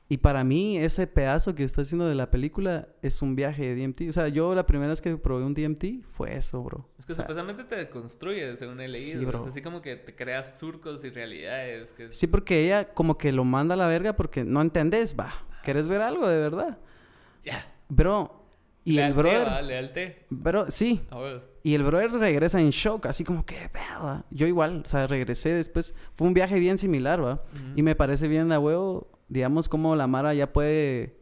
[0.09, 3.81] Y para mí ese pedazo que está haciendo de la película es un viaje de
[3.81, 4.01] DMT.
[4.09, 6.87] O sea, yo la primera vez que probé un DMT fue eso, bro.
[6.99, 9.19] Es que O sea, supuestamente te deconstruye, según he leído.
[9.19, 9.39] Sí, bro.
[9.39, 11.93] Es así como que te creas surcos y realidades.
[11.93, 15.33] Que Sí, porque ella como que lo manda a la verga porque no entendés, va.
[15.63, 16.77] ¿Querés ver algo de verdad?
[17.41, 17.55] Ya.
[17.89, 18.46] Bro,
[18.93, 19.47] y el brother...
[19.47, 20.25] va, lealté.
[20.29, 21.41] Bro, sí, A.
[21.63, 24.23] Y el brother regresa en shock, así como que, pedo.
[24.31, 25.93] Yo igual, o sea, regresé después.
[26.13, 27.43] Fue un viaje bien similar, ¿va?
[27.75, 31.17] Y me parece bien a huevo, digamos, como la Mara ya puede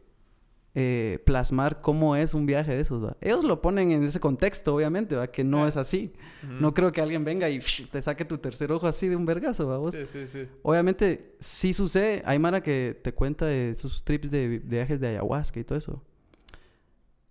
[0.76, 3.16] eh, plasmar cómo es un viaje de esos, ¿va?
[3.20, 5.26] Ellos lo ponen en ese contexto, obviamente, ¿va?
[5.26, 6.12] Que no es así.
[6.60, 7.58] No creo que alguien venga y
[7.90, 9.78] te saque tu tercer ojo así de un vergazo, ¿va?
[9.78, 9.96] Vos?
[9.96, 10.46] Sí, sí, sí.
[10.62, 12.22] Obviamente, sí sucede.
[12.24, 16.04] Hay Mara que te cuenta de sus trips de viajes de ayahuasca y todo eso.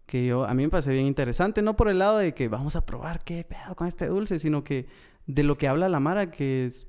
[0.05, 1.61] Que yo, a mí me parece bien interesante.
[1.61, 4.63] No por el lado de que vamos a probar qué pedo con este dulce, sino
[4.63, 4.87] que
[5.25, 6.87] de lo que habla la Mara, que es,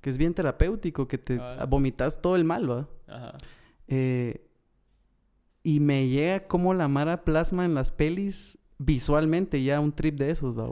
[0.00, 1.66] que es bien terapéutico, que te Ah.
[1.68, 2.88] vomitas todo el mal, ¿va?
[3.08, 3.32] Ajá.
[3.88, 4.46] Eh,
[5.62, 10.30] y me llega como la Mara plasma en las pelis visualmente ya un trip de
[10.30, 10.68] esos, la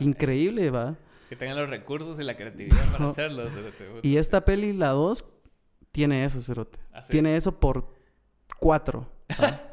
[0.00, 0.96] Increíble, ¿va?
[1.28, 3.48] Que tengan los recursos y la creatividad para hacerlo.
[3.50, 4.06] cerote.
[4.06, 5.24] Y esta peli, la 2,
[5.92, 6.78] tiene eso, Cerote.
[6.92, 7.10] Así.
[7.12, 7.88] Tiene eso por
[8.58, 9.08] cuatro.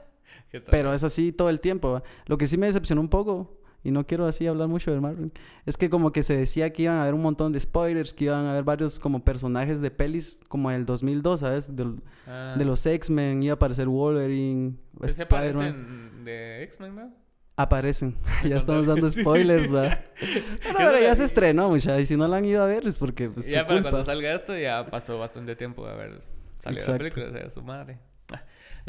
[0.70, 1.94] Pero es así todo el tiempo.
[1.94, 2.04] ¿va?
[2.26, 5.32] Lo que sí me decepcionó un poco, y no quiero así hablar mucho del Marvel,
[5.66, 8.26] es que como que se decía que iban a haber un montón de spoilers, que
[8.26, 11.76] iban a haber varios como personajes de pelis como el 2002, ¿sabes?
[11.76, 12.56] Del- Ah.
[12.58, 15.54] De los X-Men, iba a aparecer Wolverine, ¿Pues se Spider-Man.
[15.74, 17.14] parecen de X-Men, no?
[17.56, 18.16] Aparecen.
[18.46, 20.00] ya estamos dando spoilers, ¿va?
[20.20, 22.00] Pero, pero ya se estrenó, mucha.
[22.00, 23.90] Y si no la han ido a ver es porque pues, ya para culpa.
[23.92, 26.20] cuando salga esto ya pasó bastante tiempo a ver
[26.60, 26.98] salió la Exacto.
[27.00, 27.98] película, o sea, su madre.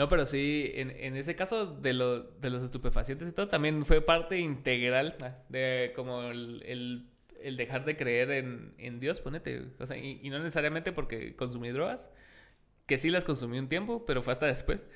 [0.01, 3.85] No, pero sí, en, en ese caso de, lo, de los estupefacientes y todo, también
[3.85, 5.15] fue parte integral
[5.51, 7.11] de como el, el,
[7.43, 9.63] el dejar de creer en, en Dios, ponete.
[9.79, 12.11] O sea, y, y no necesariamente porque consumí drogas,
[12.87, 14.87] que sí las consumí un tiempo, pero fue hasta después.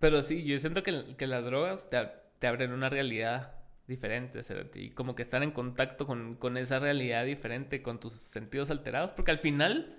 [0.00, 2.08] Pero sí, yo siento que, que las drogas te,
[2.40, 3.54] te abren una realidad
[3.86, 4.40] diferente,
[4.74, 9.12] y como que estar en contacto con, con esa realidad diferente, con tus sentidos alterados,
[9.12, 9.97] porque al final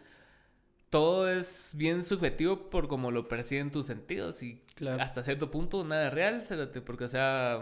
[0.90, 5.02] todo es bien subjetivo por cómo lo perciben tus sentidos y Claro.
[5.02, 6.42] hasta cierto punto nada es real,
[6.86, 7.60] porque o sea,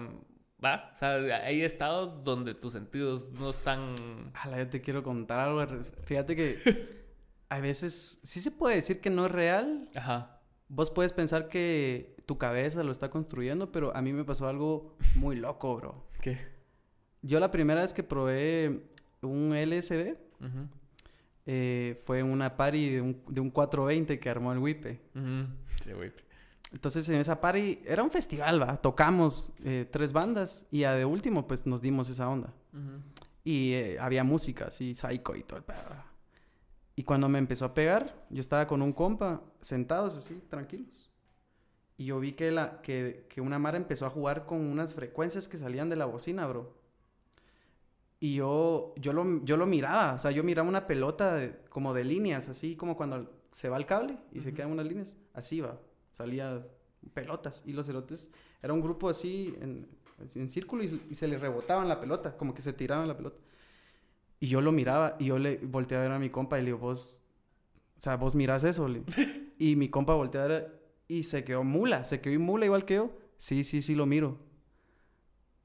[0.64, 3.95] va, o sea, hay estados donde tus sentidos no están...
[4.36, 5.66] Ala, yo te quiero contar algo.
[6.04, 6.56] Fíjate que
[7.49, 9.90] a veces sí se puede decir que no es real.
[9.95, 10.40] Ajá.
[10.70, 14.95] Vos puedes pensar que tu cabeza lo está construyendo, pero a mí me pasó algo
[15.16, 16.08] muy loco, bro.
[16.22, 16.38] ¿Qué?
[17.22, 18.84] Yo la primera vez que probé
[19.22, 20.68] un LSD Ujú,
[21.49, 24.99] eh, fue una party de un, de un 420 que armó el Wipe.
[25.82, 25.91] Sí.
[26.74, 28.82] Entonces en esa party era un festival, va.
[28.82, 32.53] Tocamos eh, tres bandas y a de último pues nos dimos esa onda.
[33.45, 35.78] Y eh, había música así, psycho y todo el pedo.
[36.98, 41.10] Y cuando me empezó a pegar, yo estaba con un compa, sentados así, tranquilos.
[41.95, 45.48] Y yo vi que, la, que, que una mara empezó a jugar con unas frecuencias
[45.48, 46.77] que salían de la bocina, bro.
[48.19, 51.94] Y yo, yo, lo, yo lo miraba, o sea, yo miraba una pelota de- como
[51.94, 55.15] de líneas, así como cuando se va el cable y se quedan unas líneas.
[55.34, 55.80] Así va,
[56.11, 56.65] salía
[57.14, 57.64] pelotas.
[57.65, 58.31] Y los elotes,
[58.61, 59.88] era un grupo así en,
[60.35, 63.38] en círculo y, y se le rebotaban la pelota, como que se tiraban la pelota.
[64.39, 66.68] Y yo lo miraba y yo le volteé a ver a mi compa y le
[66.68, 67.23] digo, vos,
[67.98, 68.88] o sea, vos mirás eso.
[68.89, 69.03] le-
[69.60, 72.95] y mi compa volteó a ver y se quedó mula, se quedó mula igual que
[72.95, 73.11] yo.
[73.38, 74.39] Sí, sí, sí, lo miro.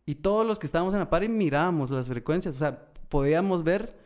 [0.07, 3.97] Y todos los que estábamos en la party mirábamos las frecuencias, o sea, podíamos ver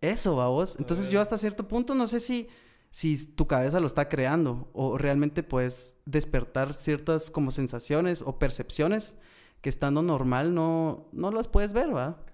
[0.00, 0.76] eso, vos.
[0.78, 1.22] Entonces yo Órale.
[1.22, 2.48] hasta cierto punto no sé si,
[2.90, 9.18] si tu cabeza lo está creando o realmente puedes despertar ciertas como sensaciones o percepciones
[9.60, 12.24] que estando normal no, no las puedes ver, ¿va?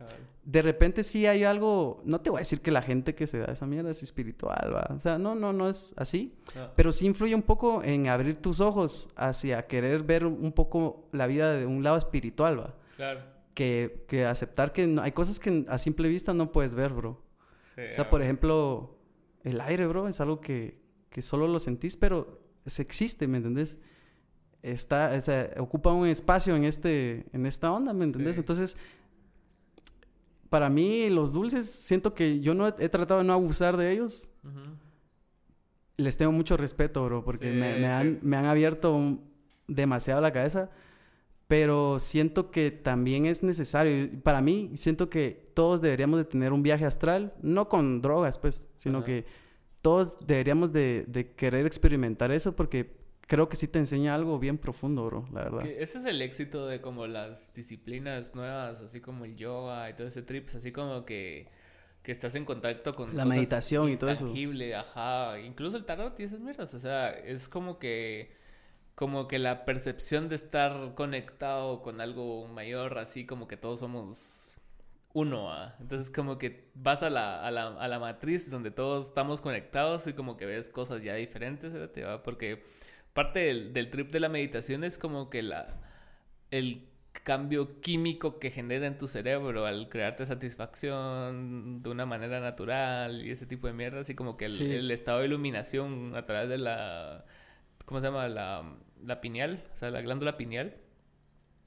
[0.45, 3.39] De repente sí hay algo, no te voy a decir que la gente que se
[3.39, 4.95] da esa mierda es espiritual, ¿va?
[4.95, 6.69] O sea, no, no, no es así, No.
[6.77, 11.27] pero sí influye un poco en abrir tus ojos hacia querer ver un poco la
[11.27, 12.75] vida de un lado espiritual, ¿va?
[12.97, 13.21] Claro.
[13.55, 17.23] Que, que aceptar que no- hay cosas que a simple vista no puedes ver, bro.
[17.75, 18.99] Sí, O sea, ah, por ejemplo,
[19.43, 20.81] el aire, bro, es algo que,
[21.11, 23.79] que solo lo sentís, pero se existe, ¿me entendés?
[24.63, 28.35] Está, o sea, ocupa un espacio en, este, en esta onda, ¿me entendés?
[28.35, 28.41] Sí.
[28.41, 28.77] Entonces,
[30.49, 33.93] para mí, los dulces, siento que yo no he, he tratado de no abusar de
[33.93, 34.31] ellos.
[34.45, 34.61] ujú.
[35.97, 39.19] Les tengo mucho respeto, bro, porque Sí, me, me han, me han abierto
[39.69, 40.71] demasiado la cabeza.
[41.55, 44.11] Pero siento que también es necesario.
[44.25, 48.69] Para mí, siento que todos deberíamos de tener un viaje astral, no con drogas, pues,
[48.77, 49.07] sino Ajá.
[49.07, 49.25] que
[49.81, 54.59] todos deberíamos de, de querer experimentar eso porque creo que sí te enseña algo bien
[54.59, 55.61] profundo, bro, la verdad.
[55.61, 59.95] Que ese es el éxito de como las disciplinas nuevas, así como el yoga y
[59.95, 61.47] todo ese trips, así como que,
[62.03, 64.25] que estás en contacto con La meditación y todo eso.
[64.25, 68.43] intangible, ajá, incluso el tarot y esas mierdas, o sea, es como que
[68.95, 74.57] como que la percepción de estar conectado con algo mayor, así como que todos somos
[75.13, 75.77] uno, ¿ah?
[75.81, 80.07] entonces como que vas a la, a la, a la matriz donde todos estamos conectados
[80.09, 82.23] y como que ves cosas ya diferentes, ¿verdad?
[82.25, 82.65] porque
[83.13, 85.81] parte del, del trip de la meditación es como que la,
[86.51, 86.89] el
[87.23, 93.31] cambio químico que genera en tu cerebro al crearte satisfacción de una manera natural y
[93.31, 94.65] ese tipo de mierda, así como que el, Sí.
[94.75, 97.25] el estado de iluminación a través de la,
[97.85, 98.29] ¿cómo se llama?
[98.29, 100.77] La, la pineal, o sea, la glándula pineal,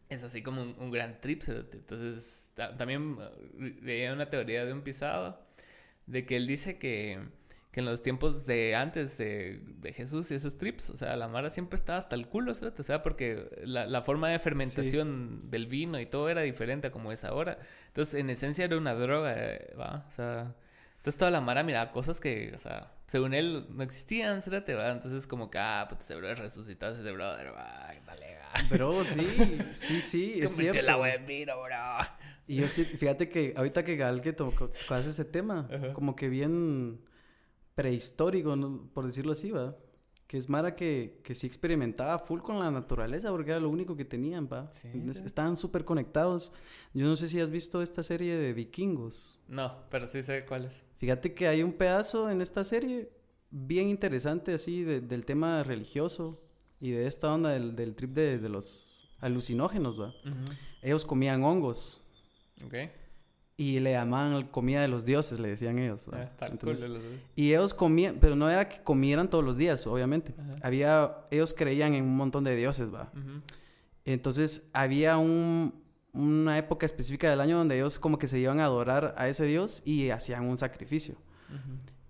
[0.10, 1.44] es así como un, gran trip.
[1.48, 3.18] Entonces, también
[3.82, 5.40] veía una teoría de un pisado
[6.06, 7.20] de que él dice que,
[7.72, 11.28] que en los tiempos de antes de, de, Jesús y esos trips, o sea, la
[11.28, 12.82] mara siempre estaba hasta el culo, ¿cierto?
[12.82, 16.92] O sea, porque la, la forma de fermentación del vino y todo era diferente a
[16.92, 17.60] como es ahora.
[17.88, 20.06] Entonces, en esencia era una droga, eh, ¿va?
[20.08, 20.56] O sea,
[21.08, 24.76] entonces toda la mara miraba cosas que, o sea, según él no existían, ¿cierto?
[24.76, 24.92] ¿va?
[24.92, 28.38] Entonces, como que, ah, pues ese brother resucitado ese brother, va, dale,
[28.70, 29.22] Bro, sí,
[29.74, 30.78] sí, sí, es cierto.
[30.78, 31.78] el agua de vino, bro.
[32.46, 37.00] Y yo sí, fíjate que ahorita que Gal que tocó ese tema, como que bien
[37.74, 38.58] prehistórico,
[38.94, 39.78] por decirlo así, ¿va?
[40.28, 43.96] Que es Mara que, que sí experimentaba full con la naturaleza porque era lo único
[43.96, 44.70] que tenían, ¿va?
[44.74, 44.90] Sí,
[45.24, 46.52] Estaban súper conectados.
[46.94, 49.40] Yo no sé si has visto esta serie de vikingos.
[49.48, 50.84] No, pero sí sé cuál es.
[50.98, 53.10] Fíjate que hay un pedazo en esta serie
[53.50, 56.38] bien interesante así del tema religioso
[56.82, 60.14] y de esta onda del, del trip de, de, los alucinógenos, ¿va?
[60.82, 62.02] Ellos comían hongos.
[62.66, 62.76] Ok.
[63.60, 66.08] Y le llamaban comida de los dioses, le decían ellos.
[66.14, 66.32] ¿va?
[66.40, 66.50] Ah,
[67.36, 70.36] y ellos comían, pero no era que comieran todos los días, obviamente.
[70.62, 73.12] Había, ellos creían en un montón de dioses, ¿va?
[74.06, 75.74] Entonces había un,
[76.14, 79.46] una época específica del año donde ellos como que se iban a adorar a ese
[79.46, 81.16] dios y hacían un sacrificio.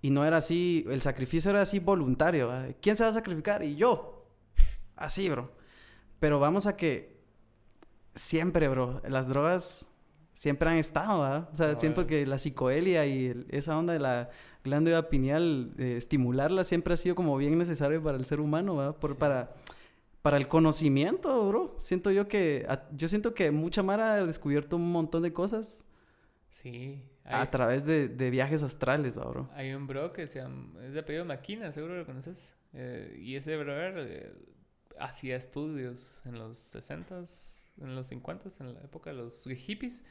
[0.00, 2.48] Y no era así, el sacrificio era así voluntario.
[2.48, 2.66] ¿va?
[2.80, 3.62] ¿Quién se va a sacrificar?
[3.64, 4.26] Y yo.
[4.96, 5.52] Así, bro.
[6.20, 7.18] Pero vamos a que
[8.14, 9.90] siempre, bro, las drogas
[10.32, 11.48] siempre han estado, ¿verdad?
[11.52, 14.30] O sea, siempre que la psicoelia y esa onda de la
[14.64, 18.96] glándula pineal, estimularla siempre ha sido como bien necesario para el ser humano, ¿verdad?
[18.96, 19.54] Por, para,
[20.28, 21.74] para el conocimiento, bro.
[21.78, 25.86] Siento yo que, yo siento que mucha Mara ha descubierto un montón de cosas.
[26.50, 27.02] Sí.
[27.24, 29.48] A través de, de, viajes astrales, bro.
[29.54, 32.54] Hay un bro que se llama, es de apellido Maquina, seguro lo conoces.
[32.74, 34.32] Eh, y ese brother eh,
[35.00, 40.04] hacía estudios en los 60s, en los 50s, en la época de los hippies.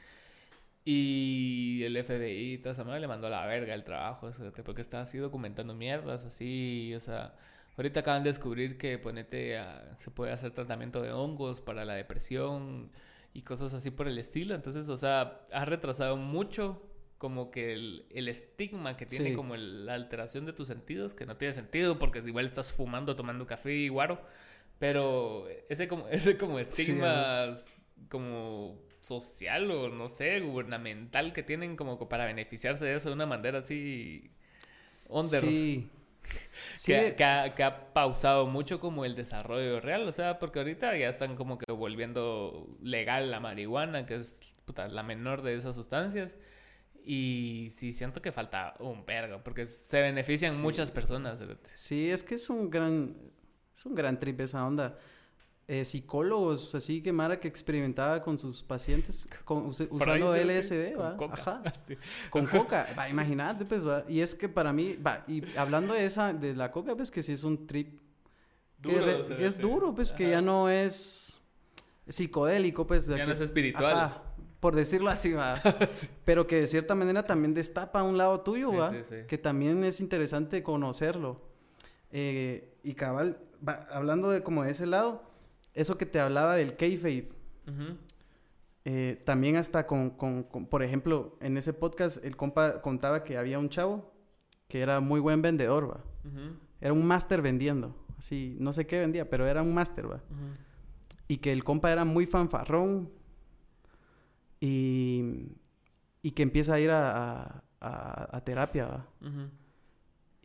[0.84, 4.32] Y el FBI y toda esa manera le mandó a la verga el trabajo,
[4.66, 7.36] porque estaba así documentando mierdas, así, o sea,
[7.78, 9.60] ahorita acaban de descubrir que ponete
[9.96, 12.92] se puede hacer tratamiento de hongos para la depresión
[13.34, 16.84] y cosas así por el estilo, entonces, o sea, ha retrasado mucho
[17.18, 21.38] como que el, el estigma que tiene como la alteración de tus sentidos, que no
[21.38, 24.22] tiene sentido porque igual estás fumando, tomando café y guaro,
[24.80, 27.52] pero ese como, ese como estigma
[28.10, 33.26] como social o no sé, gubernamental que tienen como para beneficiarse de eso de una
[33.26, 34.32] manera así
[35.08, 35.44] under.
[35.44, 35.90] Sí.
[36.86, 41.58] Que, ha, pausado mucho como el desarrollo real, o sea, porque ahorita ya están como
[41.58, 44.56] que volviendo legal la marihuana, que es
[44.90, 46.38] la menor de esas sustancias.
[47.04, 51.42] Y sí, siento que falta un pergo, porque se benefician muchas personas.
[51.74, 53.16] Sí, es que es un gran,
[53.76, 54.98] es un gran trip esa onda.
[55.70, 59.28] Eh, psicólogos, así que Mara que experimentaba con sus pacientes
[59.90, 61.34] usando LSD, con Coca.
[61.34, 61.64] Ajá.
[62.30, 62.88] Con coca.
[62.98, 64.06] Va, imagínate, pues, va.
[64.08, 67.22] Y es que para mí, va, y hablando de esa, de la coca, pues que
[67.22, 68.00] sí es un trip
[68.82, 71.42] que, es duro, pues, que ya no es
[72.08, 73.08] psicodélico, pues.
[73.08, 74.22] Ya no es espiritual.
[74.62, 75.56] por decirlo así, va.
[76.26, 78.94] Pero que de cierta manera también destapa un lado tuyo, va.
[79.28, 81.42] Que también es interesante conocerlo.
[82.12, 83.40] Eh, y cabal,
[83.90, 85.27] hablando de como de ese lado,
[85.78, 87.30] eso que te hablaba del kayfabe.
[88.84, 93.60] Eh, también hasta con, con, por ejemplo, en ese podcast el compa contaba que había
[93.60, 94.14] un chavo
[94.68, 96.04] que era muy buen vendedor, va.
[96.82, 97.96] Era un máster vendiendo.
[98.18, 100.22] Así, no sé qué vendía, pero era un máster, va.
[101.28, 103.10] Y que el compa era muy fanfarrón.
[104.60, 105.52] Y,
[106.24, 109.08] y que empieza a ir a, a, terapia, va.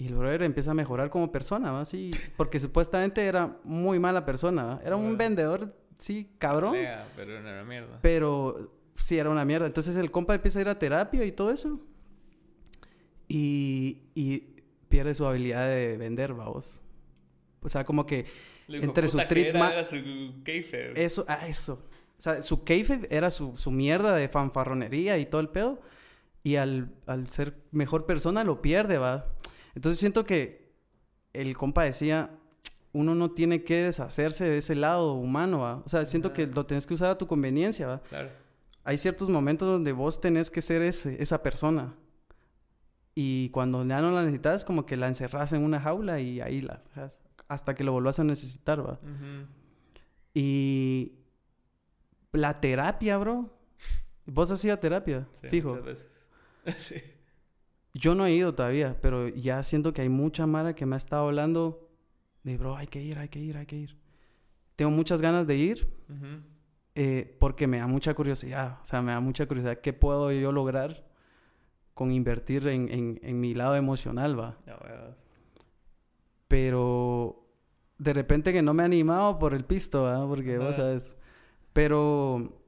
[0.02, 1.84] Y el brother empieza a mejorar como persona, ¿va?
[1.84, 4.80] Sí, porque supuestamente era muy mala persona, ¿va?
[4.84, 6.74] Era un vendedor, sí, cabrón.
[7.14, 8.00] pero era una mierda.
[8.02, 9.66] Pero sí, era una mierda.
[9.66, 11.78] Entonces el compa empieza a ir a terapia y todo eso.
[13.28, 14.56] Y, y
[14.88, 16.82] pierde su habilidad de vender, vamos.
[17.62, 18.26] O sea, como que
[18.66, 19.54] entre su trip...
[19.54, 19.98] Era, su
[20.96, 21.74] Eso, ah, eso.
[22.18, 25.80] O sea, su kayfabe era su, su mierda de fanfarronería y todo el pedo.
[26.42, 29.28] Y al, al ser mejor persona lo pierde, va.
[29.74, 30.72] Entonces siento que
[31.32, 32.30] el compa decía,
[32.92, 35.82] uno no tiene que deshacerse de ese lado humano, ¿va?
[35.84, 38.02] O sea, siento que lo tienes que usar a tu conveniencia, ¿va?
[38.02, 38.30] Claro.
[38.84, 41.94] Hay ciertos momentos donde vos tenés que ser ese, esa persona.
[43.14, 46.60] Y cuando ya no la necesitas, como que la encerras en una jaula y ahí
[46.60, 46.82] la
[47.48, 48.98] hasta que lo volvás a necesitar, ¿va?
[50.32, 51.12] Y
[52.32, 53.50] la terapia, bro.
[54.24, 55.28] ¿Vos a terapia?
[55.32, 55.68] Sí, fijo.
[55.68, 56.26] Muchas veces.
[56.78, 57.02] sí.
[57.94, 60.98] Yo no he ido todavía, pero ya siento que hay mucha mara que me ha
[60.98, 61.90] estado hablando
[62.42, 63.98] de, bro, hay que ir, hay que ir, hay que ir.
[64.76, 66.42] tengo muchas ganas de ir Ujú.
[66.94, 68.78] eh, porque me da mucha curiosidad.
[68.82, 71.04] O sea, me da mucha curiosidad qué puedo yo lograr
[71.94, 74.56] con invertir en, en- en mi lado emocional, va.
[74.66, 75.16] Huevos.
[76.48, 77.46] Pero
[77.98, 80.26] de repente que no me he animado por el pisto, ¿verdad?
[80.26, 80.76] Porque vos Ajá.
[80.82, 81.16] sabes.
[81.72, 82.61] Pero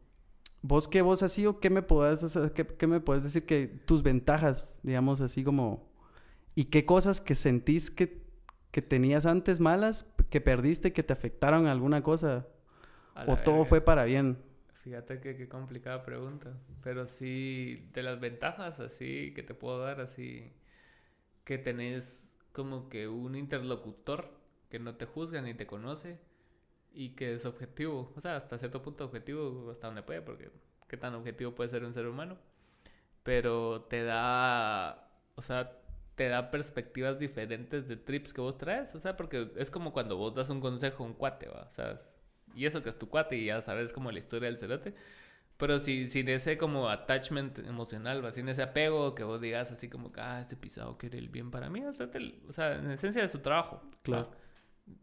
[0.65, 3.69] vos qué vos así o qué me podés hacer- qué, qué me puedes decir que
[3.69, 5.89] tus ventajas, digamos así como
[6.55, 8.23] y qué cosas que sentís que,
[8.73, 12.49] que tenías antes malas, que perdiste, que te afectaron alguna cosa
[13.27, 14.39] o todo fue para bien.
[14.83, 16.53] Fíjate que qué complicada pregunta.
[16.83, 20.53] Pero sí, de las ventajas así que te puedo dar, así
[21.45, 24.31] que tenés como que un interlocutor
[24.71, 26.19] que no te juzga ni te conoce
[26.95, 28.13] y que es objetivo.
[28.17, 30.51] O sea, hasta cierto punto objetivo, hasta donde puede, porque
[30.89, 32.39] qué tan objetivo puede ser un ser humano.
[33.23, 35.73] Pero te da, o sea,
[36.15, 38.95] te da perspectivas diferentes de trips que vos traes.
[38.95, 41.63] O sea, porque es como cuando vos das un consejo a un cuate, ¿va?
[41.67, 41.95] O sea,
[42.55, 44.95] y eso que es tu cuate y ya sabes como la historia del cerote.
[45.57, 48.33] Pero si, sin ese como attachment emocional, ¿va?
[48.33, 51.51] sin ese apego que vos digas así como que, ah, este pisado quiere el bien
[51.53, 53.81] para mí, o sea, te- o sea en esencia de su trabajo.
[54.13, 54.31] ¿va?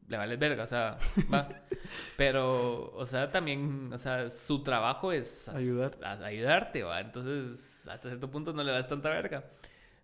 [0.08, 0.98] Le vale verga, o sea,
[1.34, 1.48] va.
[2.18, 6.06] Pero, o sea, también, o sea, su trabajo es Ayudarte.
[6.06, 7.00] a- ayudarte, va.
[7.02, 9.46] Entonces, hasta cierto punto no le das tanta verga.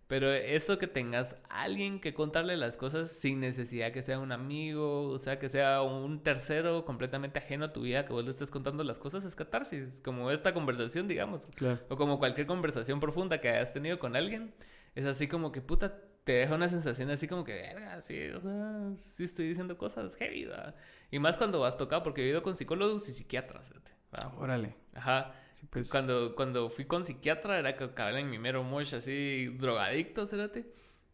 [0.06, 5.10] Pero eso que tengas alguien que contarle las cosas sin necesidad que sea un amigo,
[5.10, 8.50] o sea, que sea un tercero completamente ajeno a tu vida, que vos le estés
[8.50, 11.44] contando las cosas, es catarsis, como esta conversación, digamos.
[11.54, 11.78] Claro.
[11.90, 14.54] O como cualquier conversación profunda que hayas tenido con alguien.
[14.94, 15.98] Es así como que, puta,
[16.28, 20.14] te deja una sensación así como que, verga, sí, o sea, sí estoy diciendo cosas
[20.16, 20.74] heavy, ¿verdad?
[21.10, 24.34] Y más cuando vas tocado, porque he ido con psicólogos y psiquiatras, fíjate, ¿va?
[24.36, 24.74] Órale.
[24.92, 25.32] Ajá.
[25.54, 29.46] Sí, pues, Cuando, cuando fui con psiquiatra era que cabal en mi mero mosh así
[29.58, 30.28] drogadicto.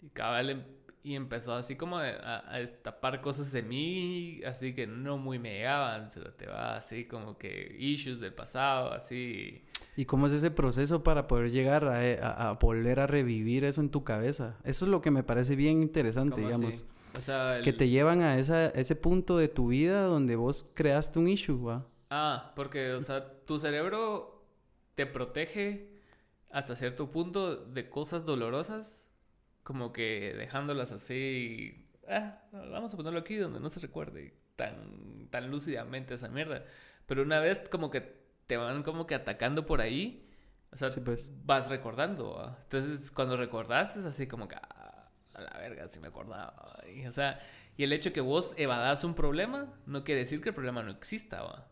[0.02, 0.64] Y cabal em-
[1.04, 2.08] y empezó así como a,
[2.48, 7.38] a- destapar cosas de mí, así que no muy me llegaban, cérate, va, así como
[7.38, 9.62] que issues del pasado, así.
[9.96, 13.64] ¿Y cómo es ese proceso para poder llegar a, eh, a- a volver a revivir
[13.64, 14.56] eso en tu cabeza?
[14.64, 16.74] Eso es lo que me parece bien interesante, ¿cómo digamos.
[16.74, 16.84] así?
[17.16, 20.66] O sea, Que el- te llevan a esa, ese punto de tu vida donde vos
[20.74, 21.86] creaste un issue, ¿va?
[22.10, 24.42] Ah, porque, o sea, tu cerebro
[24.94, 25.90] te protege
[26.50, 29.03] hasta cierto punto de cosas dolorosas,
[29.64, 31.88] como que dejándolas así.
[32.08, 36.64] Ah, vamos a ponerlo aquí donde no se recuerde tan, tan lúcidamente esa mierda.
[37.06, 38.00] Pero una vez como que
[38.46, 40.30] te van como que atacando por ahí,
[40.70, 41.30] o sea, Sí, pues.
[41.44, 42.34] vas recordando.
[42.34, 42.58] ¿va?
[42.64, 46.76] Entonces, cuando recordás es así como que, ah, a la verga, si me acordaba.
[46.94, 47.40] Y, o sea,
[47.76, 50.90] y el hecho que vos evadas un problema no quiere decir que el problema no
[50.92, 51.42] exista.
[51.42, 51.68] ¿va?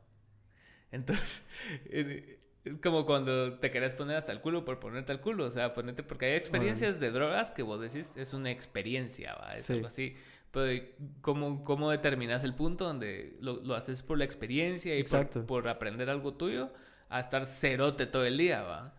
[0.90, 1.44] Entonces,
[2.64, 5.46] es como cuando te querés poner hasta el culo por ponerte al culo.
[5.46, 9.56] O sea, ponerte, porque hay experiencias de drogas que vos decís es una experiencia, ¿va?
[9.56, 9.72] Es Sí.
[9.74, 10.14] algo así.
[10.50, 10.84] Pero,
[11.22, 15.68] ¿cómo, cómo determinas el punto donde lo, lo haces por la experiencia y por, por
[15.68, 16.72] aprender algo tuyo
[17.08, 18.94] a estar cerote todo el día, ¿va?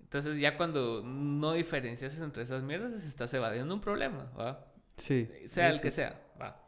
[0.00, 4.66] Entonces, ya cuando no diferencias entre esas mierdas, estás evadiendo un problema, ¿va?
[4.96, 5.28] Sí.
[5.46, 6.60] sea el que sea, va.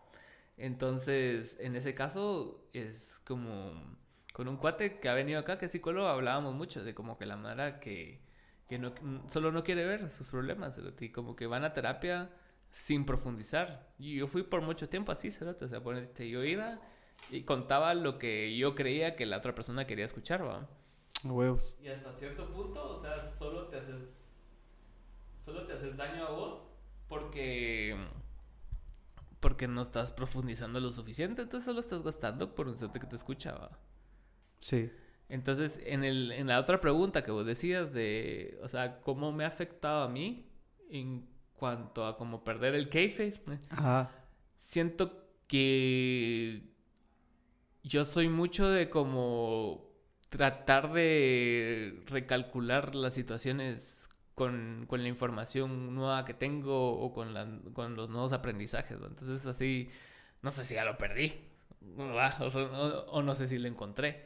[0.56, 3.97] Entonces, en ese caso, es como
[4.36, 7.24] con un cuate que ha venido acá, que es psicólogo, hablábamos mucho de como que
[7.24, 8.20] la Mara que,
[8.68, 8.92] que no,
[9.30, 12.30] solo no quiere ver sus problemas, y como que van a terapia
[12.70, 13.88] sin profundizar.
[13.98, 16.78] Y yo fui por mucho tiempo así, cerote, o sea, ponete, yo iba
[17.30, 20.68] y contaba lo que yo creía que la otra persona quería escuchar, va.
[21.24, 21.78] Huevos.
[21.80, 24.44] Y hasta cierto punto, o sea, solo te haces.
[25.34, 26.62] Solo te haces daño a vos
[27.08, 27.96] porque.
[29.40, 33.54] Porque no estás profundizando lo suficiente, entonces solo estás gastando por un que te escucha,
[33.54, 33.70] ¿va?
[34.60, 34.90] Sí.
[35.28, 39.44] Entonces, en, el, en la otra pregunta que vos decías de, o sea, ¿cómo me
[39.44, 40.46] ha afectado a mí
[40.90, 43.34] en cuanto a como perder el kayfabe?
[43.70, 44.10] Ajá.
[44.54, 46.62] siento que
[47.82, 49.88] yo soy mucho de como
[50.28, 57.60] tratar de recalcular las situaciones con, con la información nueva que tengo o con, la-
[57.72, 58.98] con los nuevos aprendizajes.
[58.98, 59.06] ¿no?
[59.06, 59.88] Entonces así,
[60.42, 61.32] no sé si ya lo perdí
[61.98, 62.36] ¿va?
[62.40, 64.26] o, sea, o- o no sé si lo encontré.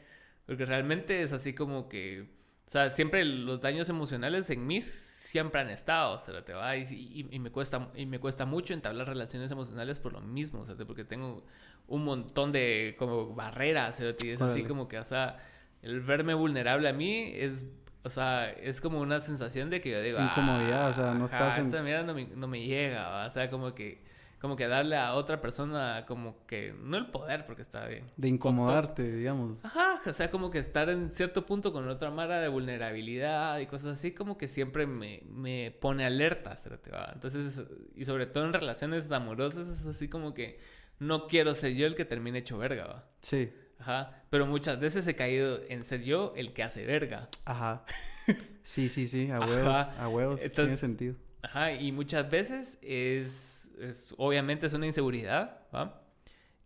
[0.51, 2.23] Porque realmente es así como que,
[2.67, 6.75] o sea, siempre los daños emocionales en mí siempre han estado, o sea, te va
[6.75, 10.59] y, y- y me cuesta y me cuesta mucho entablar relaciones emocionales por lo mismo,
[10.59, 11.45] o sea, porque tengo
[11.87, 15.37] un montón de como barreras, o sea, y es así como que, o sea,
[15.83, 17.65] el verme vulnerable a mí es,
[18.03, 21.47] o sea, es como una sensación de que yo digo, Incomodidad, o sea, no ajá,
[21.47, 23.25] estás en- esta mierda no me, no me llega, ¿va?
[23.25, 24.03] o sea, como que
[24.41, 28.27] como que darle a otra persona como que no el poder porque está bien De
[28.27, 29.63] incomodarte, digamos.
[29.63, 33.67] Ajá, o sea, como que estar en cierto punto con otra mara de vulnerabilidad y
[33.67, 36.57] cosas así, como que siempre me, me pone alerta,
[36.91, 37.11] ¿va?
[37.13, 37.61] Entonces,
[37.95, 40.59] y sobre todo en relaciones amorosas, es así como que
[40.97, 43.09] no quiero ser yo el que termine hecho verga, ¿va?
[43.21, 43.53] Sí.
[43.77, 44.23] Ajá.
[44.31, 47.29] Pero muchas veces he caído en ser yo el que hace verga.
[47.45, 47.85] Ajá.
[48.63, 51.15] Sí, sí, sí, a huevos, a huevos, tiene sentido.
[51.41, 56.03] Ajá, y muchas veces es, es- obviamente es una inseguridad, ¿va?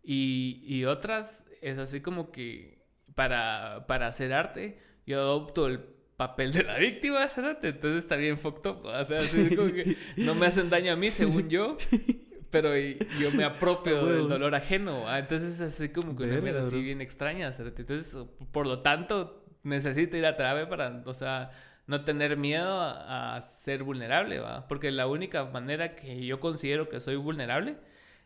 [0.02, 2.78] Y, y otras es así como que
[3.14, 5.80] para, para hacer arte yo adopto el
[6.16, 7.26] papel de la víctima.
[7.62, 9.02] Entonces está bien fucked up, ¿va?
[9.02, 11.76] o sea, así es como que no me hacen daño a mí según yo,
[12.50, 15.18] pero yo me apropio del dolor ajeno, ¿va?
[15.18, 17.50] Entonces es así como que una mierda así bien extraña.
[17.58, 18.16] Entonces,
[18.52, 21.50] por lo tanto, necesito ir a terapia para, o sea,
[21.86, 24.66] no tener miedo a, a ser vulnerable, ¿va?
[24.68, 27.76] Porque la única manera que yo considero que soy vulnerable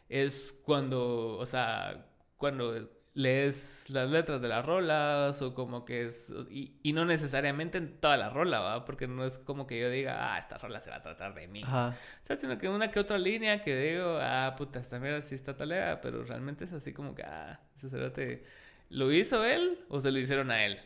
[0.08, 2.06] es cuando, o sea,
[2.36, 7.78] cuando lees las letras de las rolas o como que es, y, y no necesariamente
[7.78, 8.84] en toda la rola, ¿va?
[8.84, 11.48] Porque no es como que yo diga, ah, esta rola se va a tratar de
[11.48, 11.62] mí.
[11.62, 11.88] Ajá.
[12.22, 15.34] O sea, sino que una que otra línea que digo, ah, puta, esta mierda sí
[15.34, 18.44] está talea, pero realmente es así como que, ah, ese cerote,
[18.88, 20.80] ¿lo hizo él o se lo hicieron a él?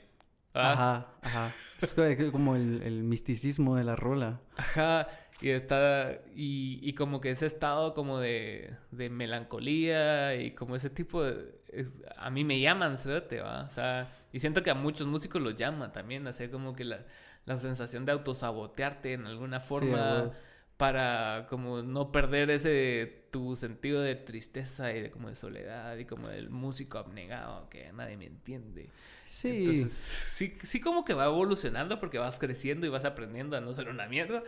[0.55, 0.73] ¿Va?
[0.73, 1.57] Ajá, ajá.
[1.79, 4.41] Es co- como el, el misticismo de la rola.
[4.57, 5.09] Ajá,
[5.41, 10.91] y está, y, y como que ese estado como de, de melancolía y como ese
[10.91, 13.65] tipo de, es- a mí me llaman, cerote, ¿va?
[13.65, 17.05] O sea, y siento que a muchos músicos los llaman también, así como que la,
[17.47, 20.47] la sensación de autosabotearte en alguna Sí, forma huevos.
[20.77, 26.05] Para como no perder ese tu sentido de tristeza y de como de soledad y
[26.05, 28.91] como del músico abnegado que nadie me entiende.
[29.27, 29.65] Sí.
[29.65, 33.75] Entonces, sí, sí como que va evolucionando porque vas creciendo y vas aprendiendo a no
[33.75, 34.43] ser una mierda,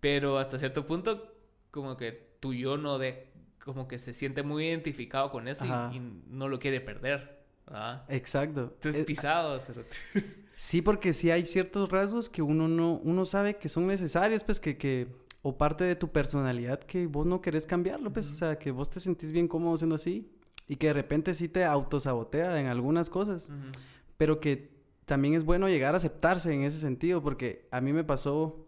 [0.00, 1.34] pero hasta cierto punto
[1.70, 3.32] como que tu yo no de
[3.64, 7.42] como que se siente muy identificado con eso y, no lo quiere perder.
[7.66, 8.04] ¿verdad?
[8.08, 8.72] Exacto.
[8.74, 9.58] Entonces Eh, pisado.
[10.54, 14.60] Sí, porque sí hay ciertos rasgos que uno no, uno sabe que son necesarios, pues
[14.60, 15.08] que, que,
[15.42, 18.88] o parte de tu personalidad que vos no querés cambiarlo, pues, o sea, que vos
[18.88, 20.30] te sentís bien cómodo siendo así
[20.68, 23.50] y que de repente sí te autosabotea en algunas cosas,
[24.16, 24.72] pero que
[25.04, 28.66] también es bueno llegar a aceptarse en ese sentido, porque a mí me pasó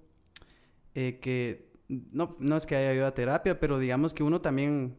[0.97, 4.97] eh, que, no, no es que haya ido a terapia, pero digamos que uno también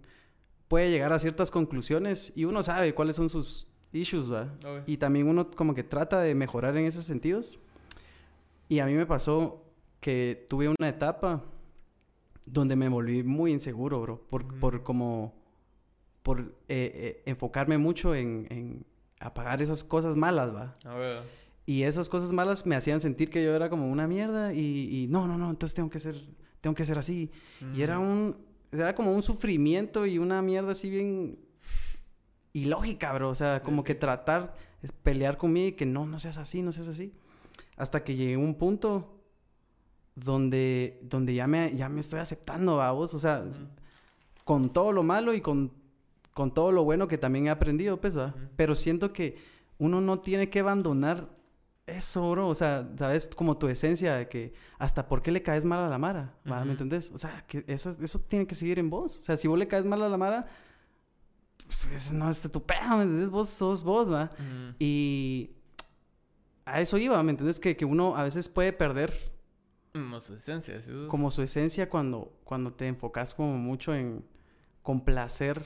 [0.69, 4.53] puede llegar a ciertas conclusiones y uno sabe cuáles son sus issues, ¿va?
[4.65, 4.84] Obvio.
[4.88, 7.60] Y también uno como que trata de mejorar en esos sentidos.
[8.68, 9.64] Y a mí me pasó
[9.99, 11.43] que tuve una etapa
[12.45, 14.27] donde me volví muy inseguro, bro.
[14.30, 15.43] Por, por como...
[16.23, 16.39] Por
[16.69, 18.85] eh, eh, enfocarme mucho en, en
[19.19, 20.73] apagar esas cosas malas, ¿va?
[20.84, 21.22] A ver.
[21.67, 25.07] Y esas cosas malas me hacían sentir que yo era como una mierda y, y
[25.07, 26.15] no, no, no, entonces tengo que ser,
[26.61, 27.31] tengo que ser así.
[27.76, 28.38] Y era un,
[28.72, 31.39] era como un sufrimiento y una mierda así bien
[32.53, 33.30] ilógica, bro.
[33.30, 36.72] O sea, como que tratar, es pelear conmigo y que no, no seas así, no
[36.72, 37.13] seas así.
[37.77, 39.14] Hasta que llegué a un punto
[40.15, 43.13] donde, donde ya me, ya me estoy aceptando, vos.
[43.13, 43.43] O sea,
[44.43, 45.71] con todo lo malo y con,
[46.33, 48.27] con todo lo bueno que también he aprendido, pues, ¿va?
[48.27, 48.47] Ujú.
[48.55, 49.37] Pero siento que
[49.77, 51.29] uno no tiene que abandonar
[51.85, 52.47] eso, bro.
[52.47, 53.29] O sea, ¿sabes?
[53.35, 56.57] Como tu esencia de que hasta por qué le caes mal a la Mara, ¿va?
[56.57, 56.65] Ujú.
[56.65, 57.11] ¿Me entendés?
[57.11, 59.17] O sea, que eso, eso tiene que seguir en vos.
[59.17, 60.47] O sea, si vos le caes mal a la Mara,
[61.67, 63.29] pues no es tu pedo, ¿me entendés?
[63.29, 64.31] Vos sos vos, ¿va?
[64.79, 65.49] Y
[66.63, 67.59] a eso iba, ¿me entendés?
[67.59, 69.34] Que, que uno a veces puede perder
[69.95, 74.26] Como su esencia, sí, como su esencia cuando, cuando te enfocas como mucho en
[74.81, 75.63] complacer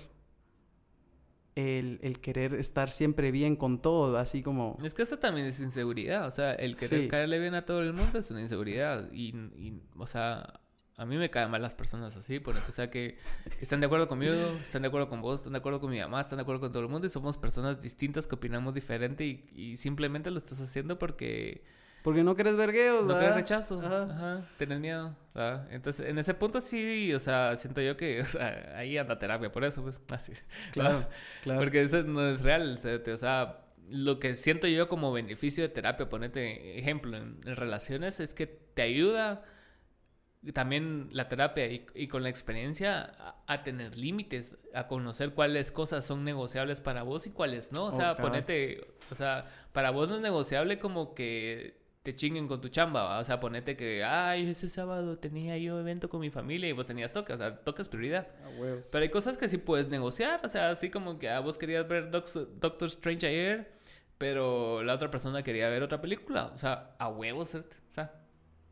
[1.56, 4.78] el, el querer estar siempre bien con todo, así como...
[4.84, 7.08] Es que eso también es inseguridad, o sea, el querer Sí.
[7.08, 10.62] caerle bien a todo el mundo es una inseguridad y, y, o sea,
[10.96, 13.18] a mí me caen mal las personas así, porque, o sea, que,
[13.58, 16.00] que están de acuerdo conmigo, están de acuerdo con vos, están de acuerdo con mi
[16.00, 19.26] mamá, están de acuerdo con todo el mundo y somos personas distintas que opinamos diferente
[19.26, 21.64] y, y simplemente lo estás haciendo porque
[22.04, 24.04] Porque no querés vergueos, no quieres rechazo, Ajá.
[24.04, 25.68] ajá, tenés miedo, ¿verdad?
[25.72, 29.52] Entonces, en ese punto sí, o sea, siento yo que, o sea, ahí anda terapia
[29.52, 30.34] por eso, pues, así.
[30.72, 31.06] Claro,
[31.44, 31.60] claro.
[31.60, 32.80] Porque eso no es real.
[33.14, 38.20] O sea, lo que siento yo como beneficio de terapia, ponete ejemplo, en, en relaciones,
[38.20, 39.44] es que te ayuda
[40.54, 45.72] también la terapia y, y con la experiencia a, a tener límites, a conocer cuáles
[45.72, 47.86] cosas son negociables para vos y cuáles no.
[47.86, 51.79] O sea, ponete, o sea, para vos no es negociable como que
[52.12, 53.20] te chinguen con tu chamba, ¿va?
[53.20, 56.88] o sea, ponete que, ay, ese sábado tenía yo evento con mi familia y vos
[56.88, 58.28] tenías toque, o sea, es prioridad.
[58.44, 58.90] A huevos.
[58.92, 61.88] Pero hay cosas que sí puedes negociar, o sea, así como que ah, vos querías
[61.88, 62.28] ver Doc-
[62.60, 63.74] Doctor Strange ayer,
[64.18, 67.76] pero la otra persona quería ver otra película, o sea, a huevos, ¿cierto?
[67.92, 68.14] o sea,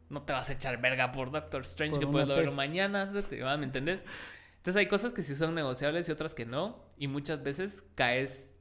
[0.10, 3.06] no te vas a echar verga por Doctor Strange Por que puedes verlo mañana.
[3.58, 4.04] ¿me entendés?
[4.56, 8.56] Entonces hay cosas que sí son negociables y otras que no, y muchas veces caes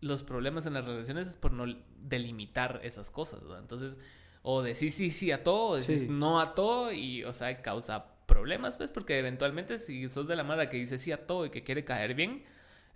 [0.00, 1.66] los problemas en las relaciones es por no
[1.98, 3.58] delimitar esas cosas, ¿va?
[3.58, 3.98] Entonces,
[4.42, 6.06] o decís sí, sí a todo, o decís Sí.
[6.08, 10.44] no a todo, y, o sea, causa problemas, pues, porque eventualmente si sos de la
[10.44, 12.44] mara que dice sí a todo y que quiere caer bien,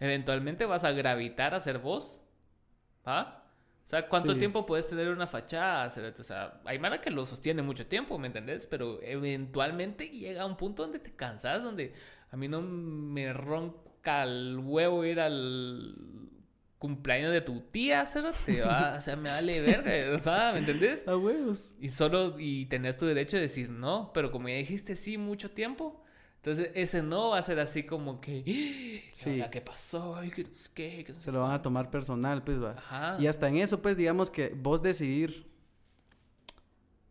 [0.00, 2.20] eventualmente vas a gravitar a ser vos
[3.04, 3.42] ¿Ah?
[3.84, 4.38] O sea, ¿cuánto Sí.
[4.38, 5.86] tiempo puedes tener una fachada?
[6.18, 8.66] O sea, hay mara que lo sostiene mucho tiempo, ¿me entendés?
[8.66, 11.92] Pero eventualmente llega un punto donde te cansas, donde
[12.30, 15.94] a mí no me ronca el huevo ir al
[16.84, 18.94] cumpleaños de tu tía, cerote, ¿va?
[18.98, 21.08] O sea, me vale verga, o sea, ¿me entendés?
[21.08, 21.76] A huevos.
[21.80, 25.50] Y solo, y tenés tu derecho de decir no, pero como ya dijiste sí mucho
[25.50, 26.02] tiempo,
[26.36, 29.42] entonces ese no va a ser así como que, "¿Y Sí.
[29.50, 30.22] ¿qué pasó?
[30.22, 31.04] ¿Y qué, no sé qué?
[31.06, 31.62] ¿Qué no sé Se lo van a cuánto?".
[31.70, 32.72] tomar personal, pues, va.
[32.72, 33.16] Ajá.
[33.18, 35.50] Y hasta en eso, pues, digamos que vos decidir,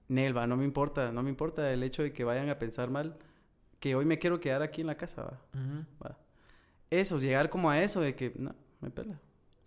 [0.08, 3.18] Nelva, no me importa, no me importa el hecho de que vayan a pensar mal,
[3.80, 5.41] que hoy me quiero quedar aquí en la casa, va.
[6.06, 6.20] Va.
[6.91, 9.20] Eso, llegar como a eso de que, no, me pela.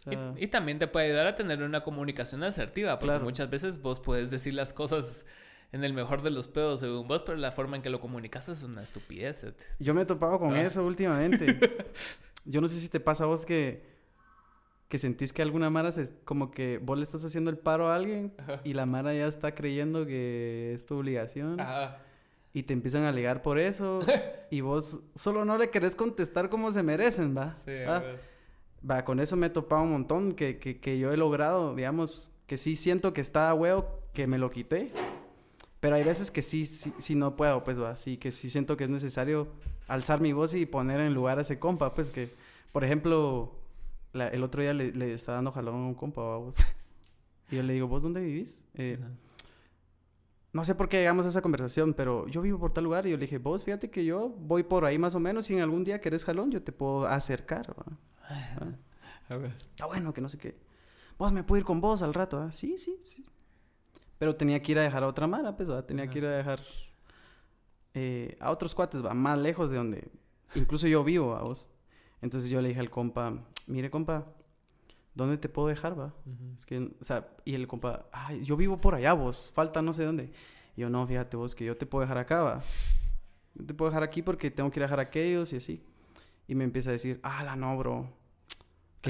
[0.06, 3.24] O Y- sea, Y, también te puede ayudar a tener una comunicación asertiva, porque Claro.
[3.24, 5.26] muchas veces vos puedes decir las cosas
[5.72, 8.48] en el mejor de los pedos según vos, pero la forma en que lo comunicas
[8.48, 9.44] es una estupidez.
[9.80, 10.62] yo me he topado con Ah.
[10.62, 11.46] eso últimamente.
[12.44, 13.82] yo no sé si te pasa a vos que,
[14.88, 17.96] que sentís que alguna Mara se, como que vos le estás haciendo el paro a
[17.96, 18.60] alguien Ajá.
[18.62, 21.58] y la Mara ya está creyendo que es tu obligación.
[21.58, 21.98] Ajá.
[22.52, 23.98] Y te empiezan a alegar por eso.
[24.50, 27.56] y vos solo no le querés contestar como se merecen, ¿va?
[27.56, 27.96] Sí, ¿Va?
[27.96, 28.35] a ver.
[28.88, 32.30] Va, con eso me he topado un montón que, que, que yo he logrado, digamos,
[32.46, 34.92] que sí siento que está a huevo, que me lo quité.
[35.80, 38.76] Pero hay veces que sí, sí, sí no puedo, pues va, sí, que sí siento
[38.76, 39.48] que es necesario
[39.88, 42.30] alzar mi voz y poner en lugar a ese compa, pues que,
[42.72, 43.52] por ejemplo,
[44.12, 46.56] la- el otro día le, le estaba dando jalón a un compa, ¿va, vos?
[47.50, 48.66] Y yo le digo, ¿vos dónde vivís?
[48.74, 48.98] Eh,
[50.52, 53.10] no sé por qué llegamos a esa conversación, pero yo vivo por tal lugar y
[53.10, 55.60] yo le dije, vos fíjate que yo voy por ahí más o menos y en
[55.60, 57.84] algún día querés jalón, yo te puedo acercar, ¿va?
[58.28, 58.72] Ah.
[59.28, 59.52] A ver.
[59.80, 60.56] Ah, bueno, que no sé qué.
[61.18, 62.52] Vos me puedo ir con vos al rato, ¿ah?
[62.52, 63.24] Sí, sí, sí.
[64.18, 65.84] Pero tenía que ir a dejar a otra mara, pues, ¿va?
[65.86, 66.12] Tenía Ajá.
[66.12, 66.60] que ir a dejar
[67.94, 70.10] eh, a otros cuates, va, más lejos de donde
[70.54, 71.68] incluso yo vivo, a vos.
[72.22, 74.26] Entonces yo le dije al compa, mire, compa,
[75.14, 76.14] ¿dónde te puedo dejar, va?
[76.56, 79.92] Es que, o sea, y el compa, ay, yo vivo por allá, vos, falta no
[79.92, 80.32] sé dónde.
[80.76, 82.62] Y yo, no, fíjate vos, que yo te puedo dejar acá, va.
[83.54, 85.82] Yo te puedo dejar aquí porque tengo que ir a dejar a aquellos y así.
[86.46, 88.12] Y me empieza a decir, ah, la no, bro.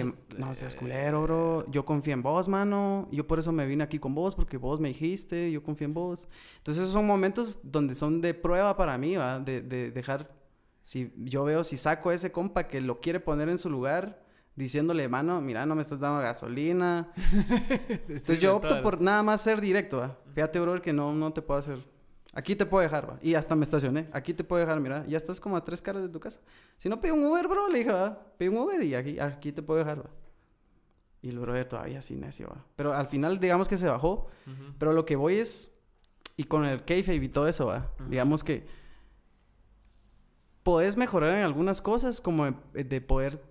[0.02, 1.64] Que Este- no seas culero, bro.
[1.70, 3.08] Yo confío en vos, mano.
[3.10, 5.94] Yo por eso me vine aquí con vos, porque vos me dijiste, yo confío en
[5.94, 6.26] vos.
[6.58, 9.38] Entonces, esos son momentos donde son de prueba para mí, va.
[9.40, 10.34] De, de dejar.
[10.82, 14.22] Si yo veo, si saco a ese compa que lo quiere poner en su lugar,
[14.54, 17.10] diciéndole, mano, mira, no me estás dando gasolina.
[17.88, 20.16] Entonces yo opto por nada más ser directo, ¿va?
[20.34, 21.95] Fíjate, brother, que no, no te puedo hacer.
[22.36, 23.18] Aquí te puedo dejar, ¿va?
[23.22, 24.10] Y hasta me estacioné.
[24.12, 25.06] Aquí te puedo dejar, mira.
[25.06, 26.38] Ya estás como a tres caras de tu casa.
[26.76, 27.66] Si no, pide un Uber, bro.
[27.70, 28.26] Le dije, va.
[28.36, 30.10] Pide un Uber y aquí, aquí te puedo dejar, ¿va?
[31.22, 32.62] Y el brother todavía así necio, ¿va?
[32.76, 34.28] Pero al final, digamos que se bajó.
[34.78, 35.72] Pero lo que voy es...
[36.36, 37.90] Y con el kayfabe y todo eso, ¿va?
[38.10, 38.66] Digamos que...
[40.62, 42.44] Podés mejorar en algunas cosas como
[42.74, 43.42] de poder...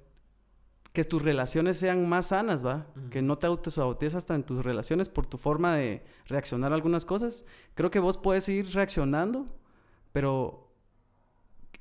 [0.96, 2.88] Que tus relaciones sean más sanas, ¿va?
[3.12, 7.06] Que no te autosabotees hasta en tus relaciones por tu forma de reaccionar a algunas
[7.06, 7.44] cosas.
[7.74, 9.46] Creo que vos puedes ir reaccionando,
[10.14, 10.72] pero...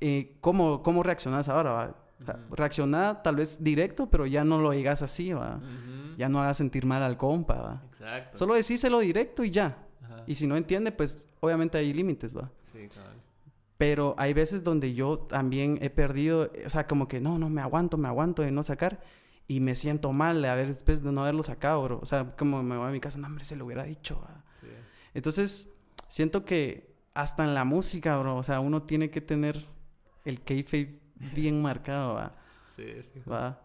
[0.01, 1.95] eh, ¿cómo, ¿Cómo reaccionas ahora, va?
[2.51, 5.61] Reacciona tal vez directo, pero ya no lo digas así, ¿va?
[6.17, 7.83] Ya no hagas sentir mal al compa, ¿va?
[7.89, 8.37] Exacto.
[8.37, 9.77] Solo decíselo directo y ya.
[10.27, 12.51] Y si no entiende, pues obviamente hay límites, va.
[12.63, 13.15] Sí, cabal.
[13.77, 17.61] Pero hay veces donde yo también he perdido, o sea, como que no, no, me
[17.61, 19.01] aguanto, me aguanto de no sacar.
[19.47, 21.99] Y me siento mal de haber, después de no haberlo sacado, bro.
[22.01, 24.19] O sea, como me voy a mi casa, no, hombre, se lo hubiera dicho.
[24.21, 24.43] va.
[24.59, 24.67] Sí.
[25.13, 25.69] Entonces,
[26.07, 29.65] siento que hasta en la música, bro, o sea, uno tiene que tener
[30.23, 30.99] el kayfabe
[31.33, 32.35] bien marcado, va.
[32.75, 32.83] Sí,
[33.13, 33.29] fijo.
[33.29, 33.61] va.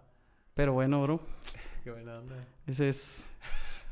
[0.54, 1.20] Pero bueno, bro,
[1.84, 2.46] Qué buena onda.
[2.66, 3.28] ese es...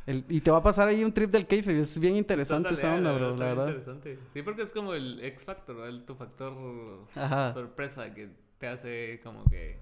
[0.08, 2.78] El, y te va a pasar ahí un trip del kayfabe, es bien interesante Total,
[2.84, 3.66] esa onda, bro, la verdad.
[3.68, 4.18] Interesante.
[4.32, 5.84] Sí, porque es como el X Factor, ¿no?
[5.86, 6.54] el, tu factor
[7.14, 7.52] Ajá.
[7.52, 9.78] sorpresa que te hace como que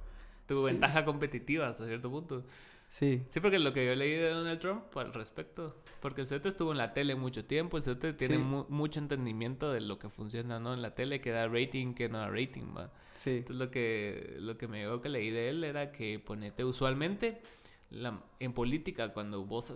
[0.46, 0.72] tu Sí.
[0.72, 2.44] ventaja competitiva hasta cierto punto.
[2.88, 6.48] Sí, Sí, porque lo que yo leí de Donald Trump al respecto, porque el CETE
[6.48, 8.40] estuvo en la tele mucho tiempo, el CETE tiene Sí.
[8.42, 10.74] mu- mucho entendimiento de lo que funciona ¿no?
[10.74, 12.92] en la tele, que da rating, que no da rating, va.
[13.14, 13.30] sí.
[13.38, 17.40] Entonces lo que, lo que me llegó que leí de él era que ponete usualmente
[17.90, 19.72] la- en política, cuando vos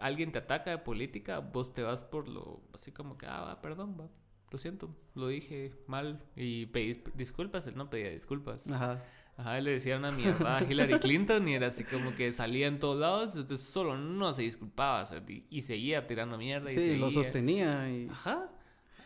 [0.00, 3.60] alguien te ataca de política, vos te vas por lo así como que, ah, va,
[3.60, 4.08] perdón, va,
[4.50, 8.66] lo siento, lo dije mal y pedís disculpas, él no pedía disculpas.
[8.68, 9.02] Ajá.
[9.36, 12.66] Ajá, él le decía una mierda a Hillary Clinton y era así como que salía
[12.66, 16.72] en todos lados, entonces solo no se disculpaba o sea, y, y seguía tirando mierda.
[16.72, 17.24] y Sí, lo seguía.
[17.24, 18.50] sostenía y Ajá.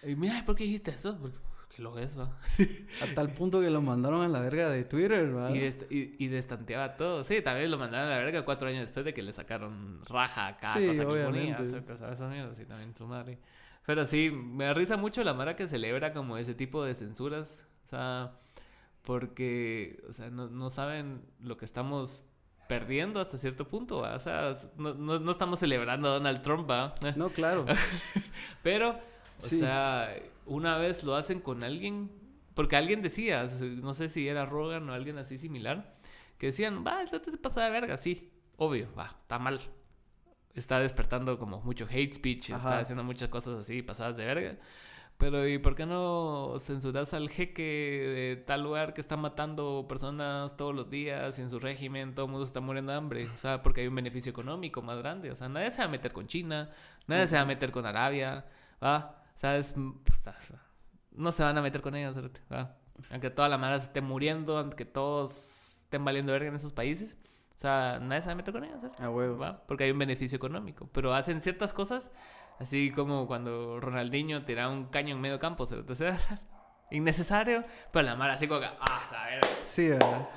[0.03, 1.19] Y mira, ¿por qué dijiste eso?
[1.21, 1.37] Porque,
[1.73, 2.37] porque lo ves, va.
[3.03, 5.51] a tal punto que lo mandaron a la verga de Twitter, ¿va?
[5.51, 7.25] Y, dest- y, y destanteaba todo.
[7.25, 10.47] Sí, también lo mandaron a la verga cuatro años después de que le sacaron raja
[10.49, 11.29] a cada Sí, cosa que ponía.
[11.29, 11.63] obviamente.
[11.63, 13.39] o sea, o sea, esa mierda, sí, también su madre.
[13.87, 17.67] Pero sí, me risa mucho la mara que celebra como ese tipo de censuras.
[17.87, 18.33] O sea,
[19.03, 22.25] porque, o sea, no, no saben lo que estamos
[22.69, 24.15] perdiendo hasta cierto punto, ¿va?
[24.15, 26.95] O sea, no, no, no estamos celebrando a Donald Trump, ¿va?
[27.17, 27.67] No, claro.
[28.63, 28.99] Pero, o
[29.39, 29.59] Sí.
[29.59, 30.15] sea,
[30.47, 32.11] una vez lo hacen con alguien,
[32.55, 35.97] porque alguien decía, no sé si era Rogan o alguien así similar,
[36.39, 39.61] que decían, va, este se pasa de verga, sí, obvio, va, está mal.
[40.55, 44.59] Está despertando como mucho hate speech, está haciendo muchas cosas así pasadas de verga.
[45.23, 50.57] Pero ¿y por qué no censuras al jeque de tal lugar que está matando personas
[50.57, 53.29] todos los días y en su régimen todo el mundo está muriendo de hambre?
[53.29, 55.31] O sea, porque hay un beneficio económico más grande.
[55.31, 56.71] O sea, nadie se va a meter con China,
[57.07, 58.45] nadie se va a meter con Arabia,
[58.83, 59.22] ¿va?
[59.43, 60.37] Mm, o sea,
[61.13, 62.15] no se van a meter con ellos,
[62.53, 62.77] ¿va?
[63.11, 67.17] Aunque toda la mara se esté muriendo, aunque todos estén valiendo verga en esos países.
[67.55, 69.03] O sea, nadie se va a meter con ellos, cerote.
[69.03, 69.61] A huevos.
[69.67, 70.89] Porque hay un beneficio económico.
[70.93, 72.11] Pero hacen ciertas cosas,
[72.59, 75.67] así como cuando Ronaldinho tira un caño en medio campo.
[75.71, 76.17] Entonces,
[76.91, 80.29] innecesario, pero la mara así como que, ah, la verga, Sí, ¿verdad?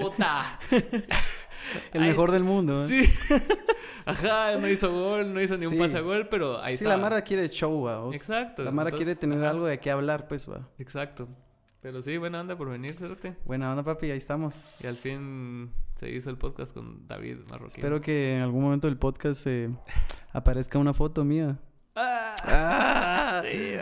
[0.00, 0.58] puta.
[1.92, 2.84] El Ahí mejor del mundo.
[2.84, 2.88] ¿eh?
[2.88, 3.12] Sí.
[4.06, 5.78] Ajá, no hizo gol, no hizo ni un Sí.
[5.78, 6.96] pase a gol, pero ahí sí, está.
[6.96, 8.08] la Mara quiere show, va.
[8.14, 8.62] Exacto.
[8.62, 10.68] La Mara entonces, quiere tener ajá, algo de qué hablar, pues, va.
[10.78, 11.28] Exacto.
[11.80, 13.36] Pero sí, buena onda por venir, Cerote.
[13.44, 14.82] Buena onda, papi, ahí estamos.
[14.84, 17.76] Y al fin se hizo el podcast con David Marroquín.
[17.78, 19.70] Espero que en algún momento del podcast eh,
[20.32, 21.58] aparezca una foto mía.
[21.94, 22.36] ¡Ah!
[22.44, 23.76] Ah, Sí,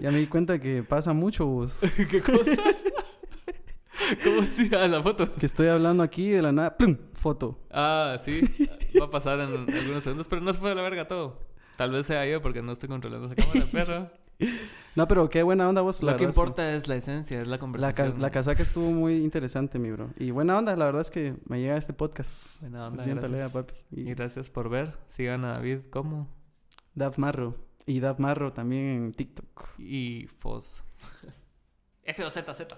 [0.00, 1.80] ya me di cuenta que pasa mucho, vos.
[2.10, 2.52] ¿Qué cosa?
[4.24, 4.70] ¿Cómo si?
[4.74, 5.32] Ah, la foto.
[5.34, 6.76] Que estoy hablando aquí de la nada.
[6.76, 6.96] ¡Plum!
[7.14, 7.58] Foto.
[7.70, 8.40] Ah, sí.
[9.00, 11.40] Va a pasar en algunos segundos, pero no se fue de la verga todo.
[11.76, 14.10] Tal vez sea yo porque no estoy controlando esa cámara, pero
[14.96, 16.02] No, pero qué buena onda vos.
[16.02, 18.12] la lo que verdad es que importa es la esencia, es la La, conversación.
[18.12, 20.10] ca- la casaca estuvo muy interesante, mi bro.
[20.18, 22.62] Y buena onda, la verdad es que me llega este podcast.
[22.62, 23.32] Buena onda, es bien gracias.
[23.32, 23.74] talea, papi.
[23.92, 24.96] Y Y gracias por ver.
[25.08, 26.28] Sigan a David como
[26.94, 27.56] Dav Marro.
[27.86, 29.78] Y Dav Marro también en TikTok.
[29.78, 30.84] y Fos.
[32.04, 32.76] F-O-Z-Z.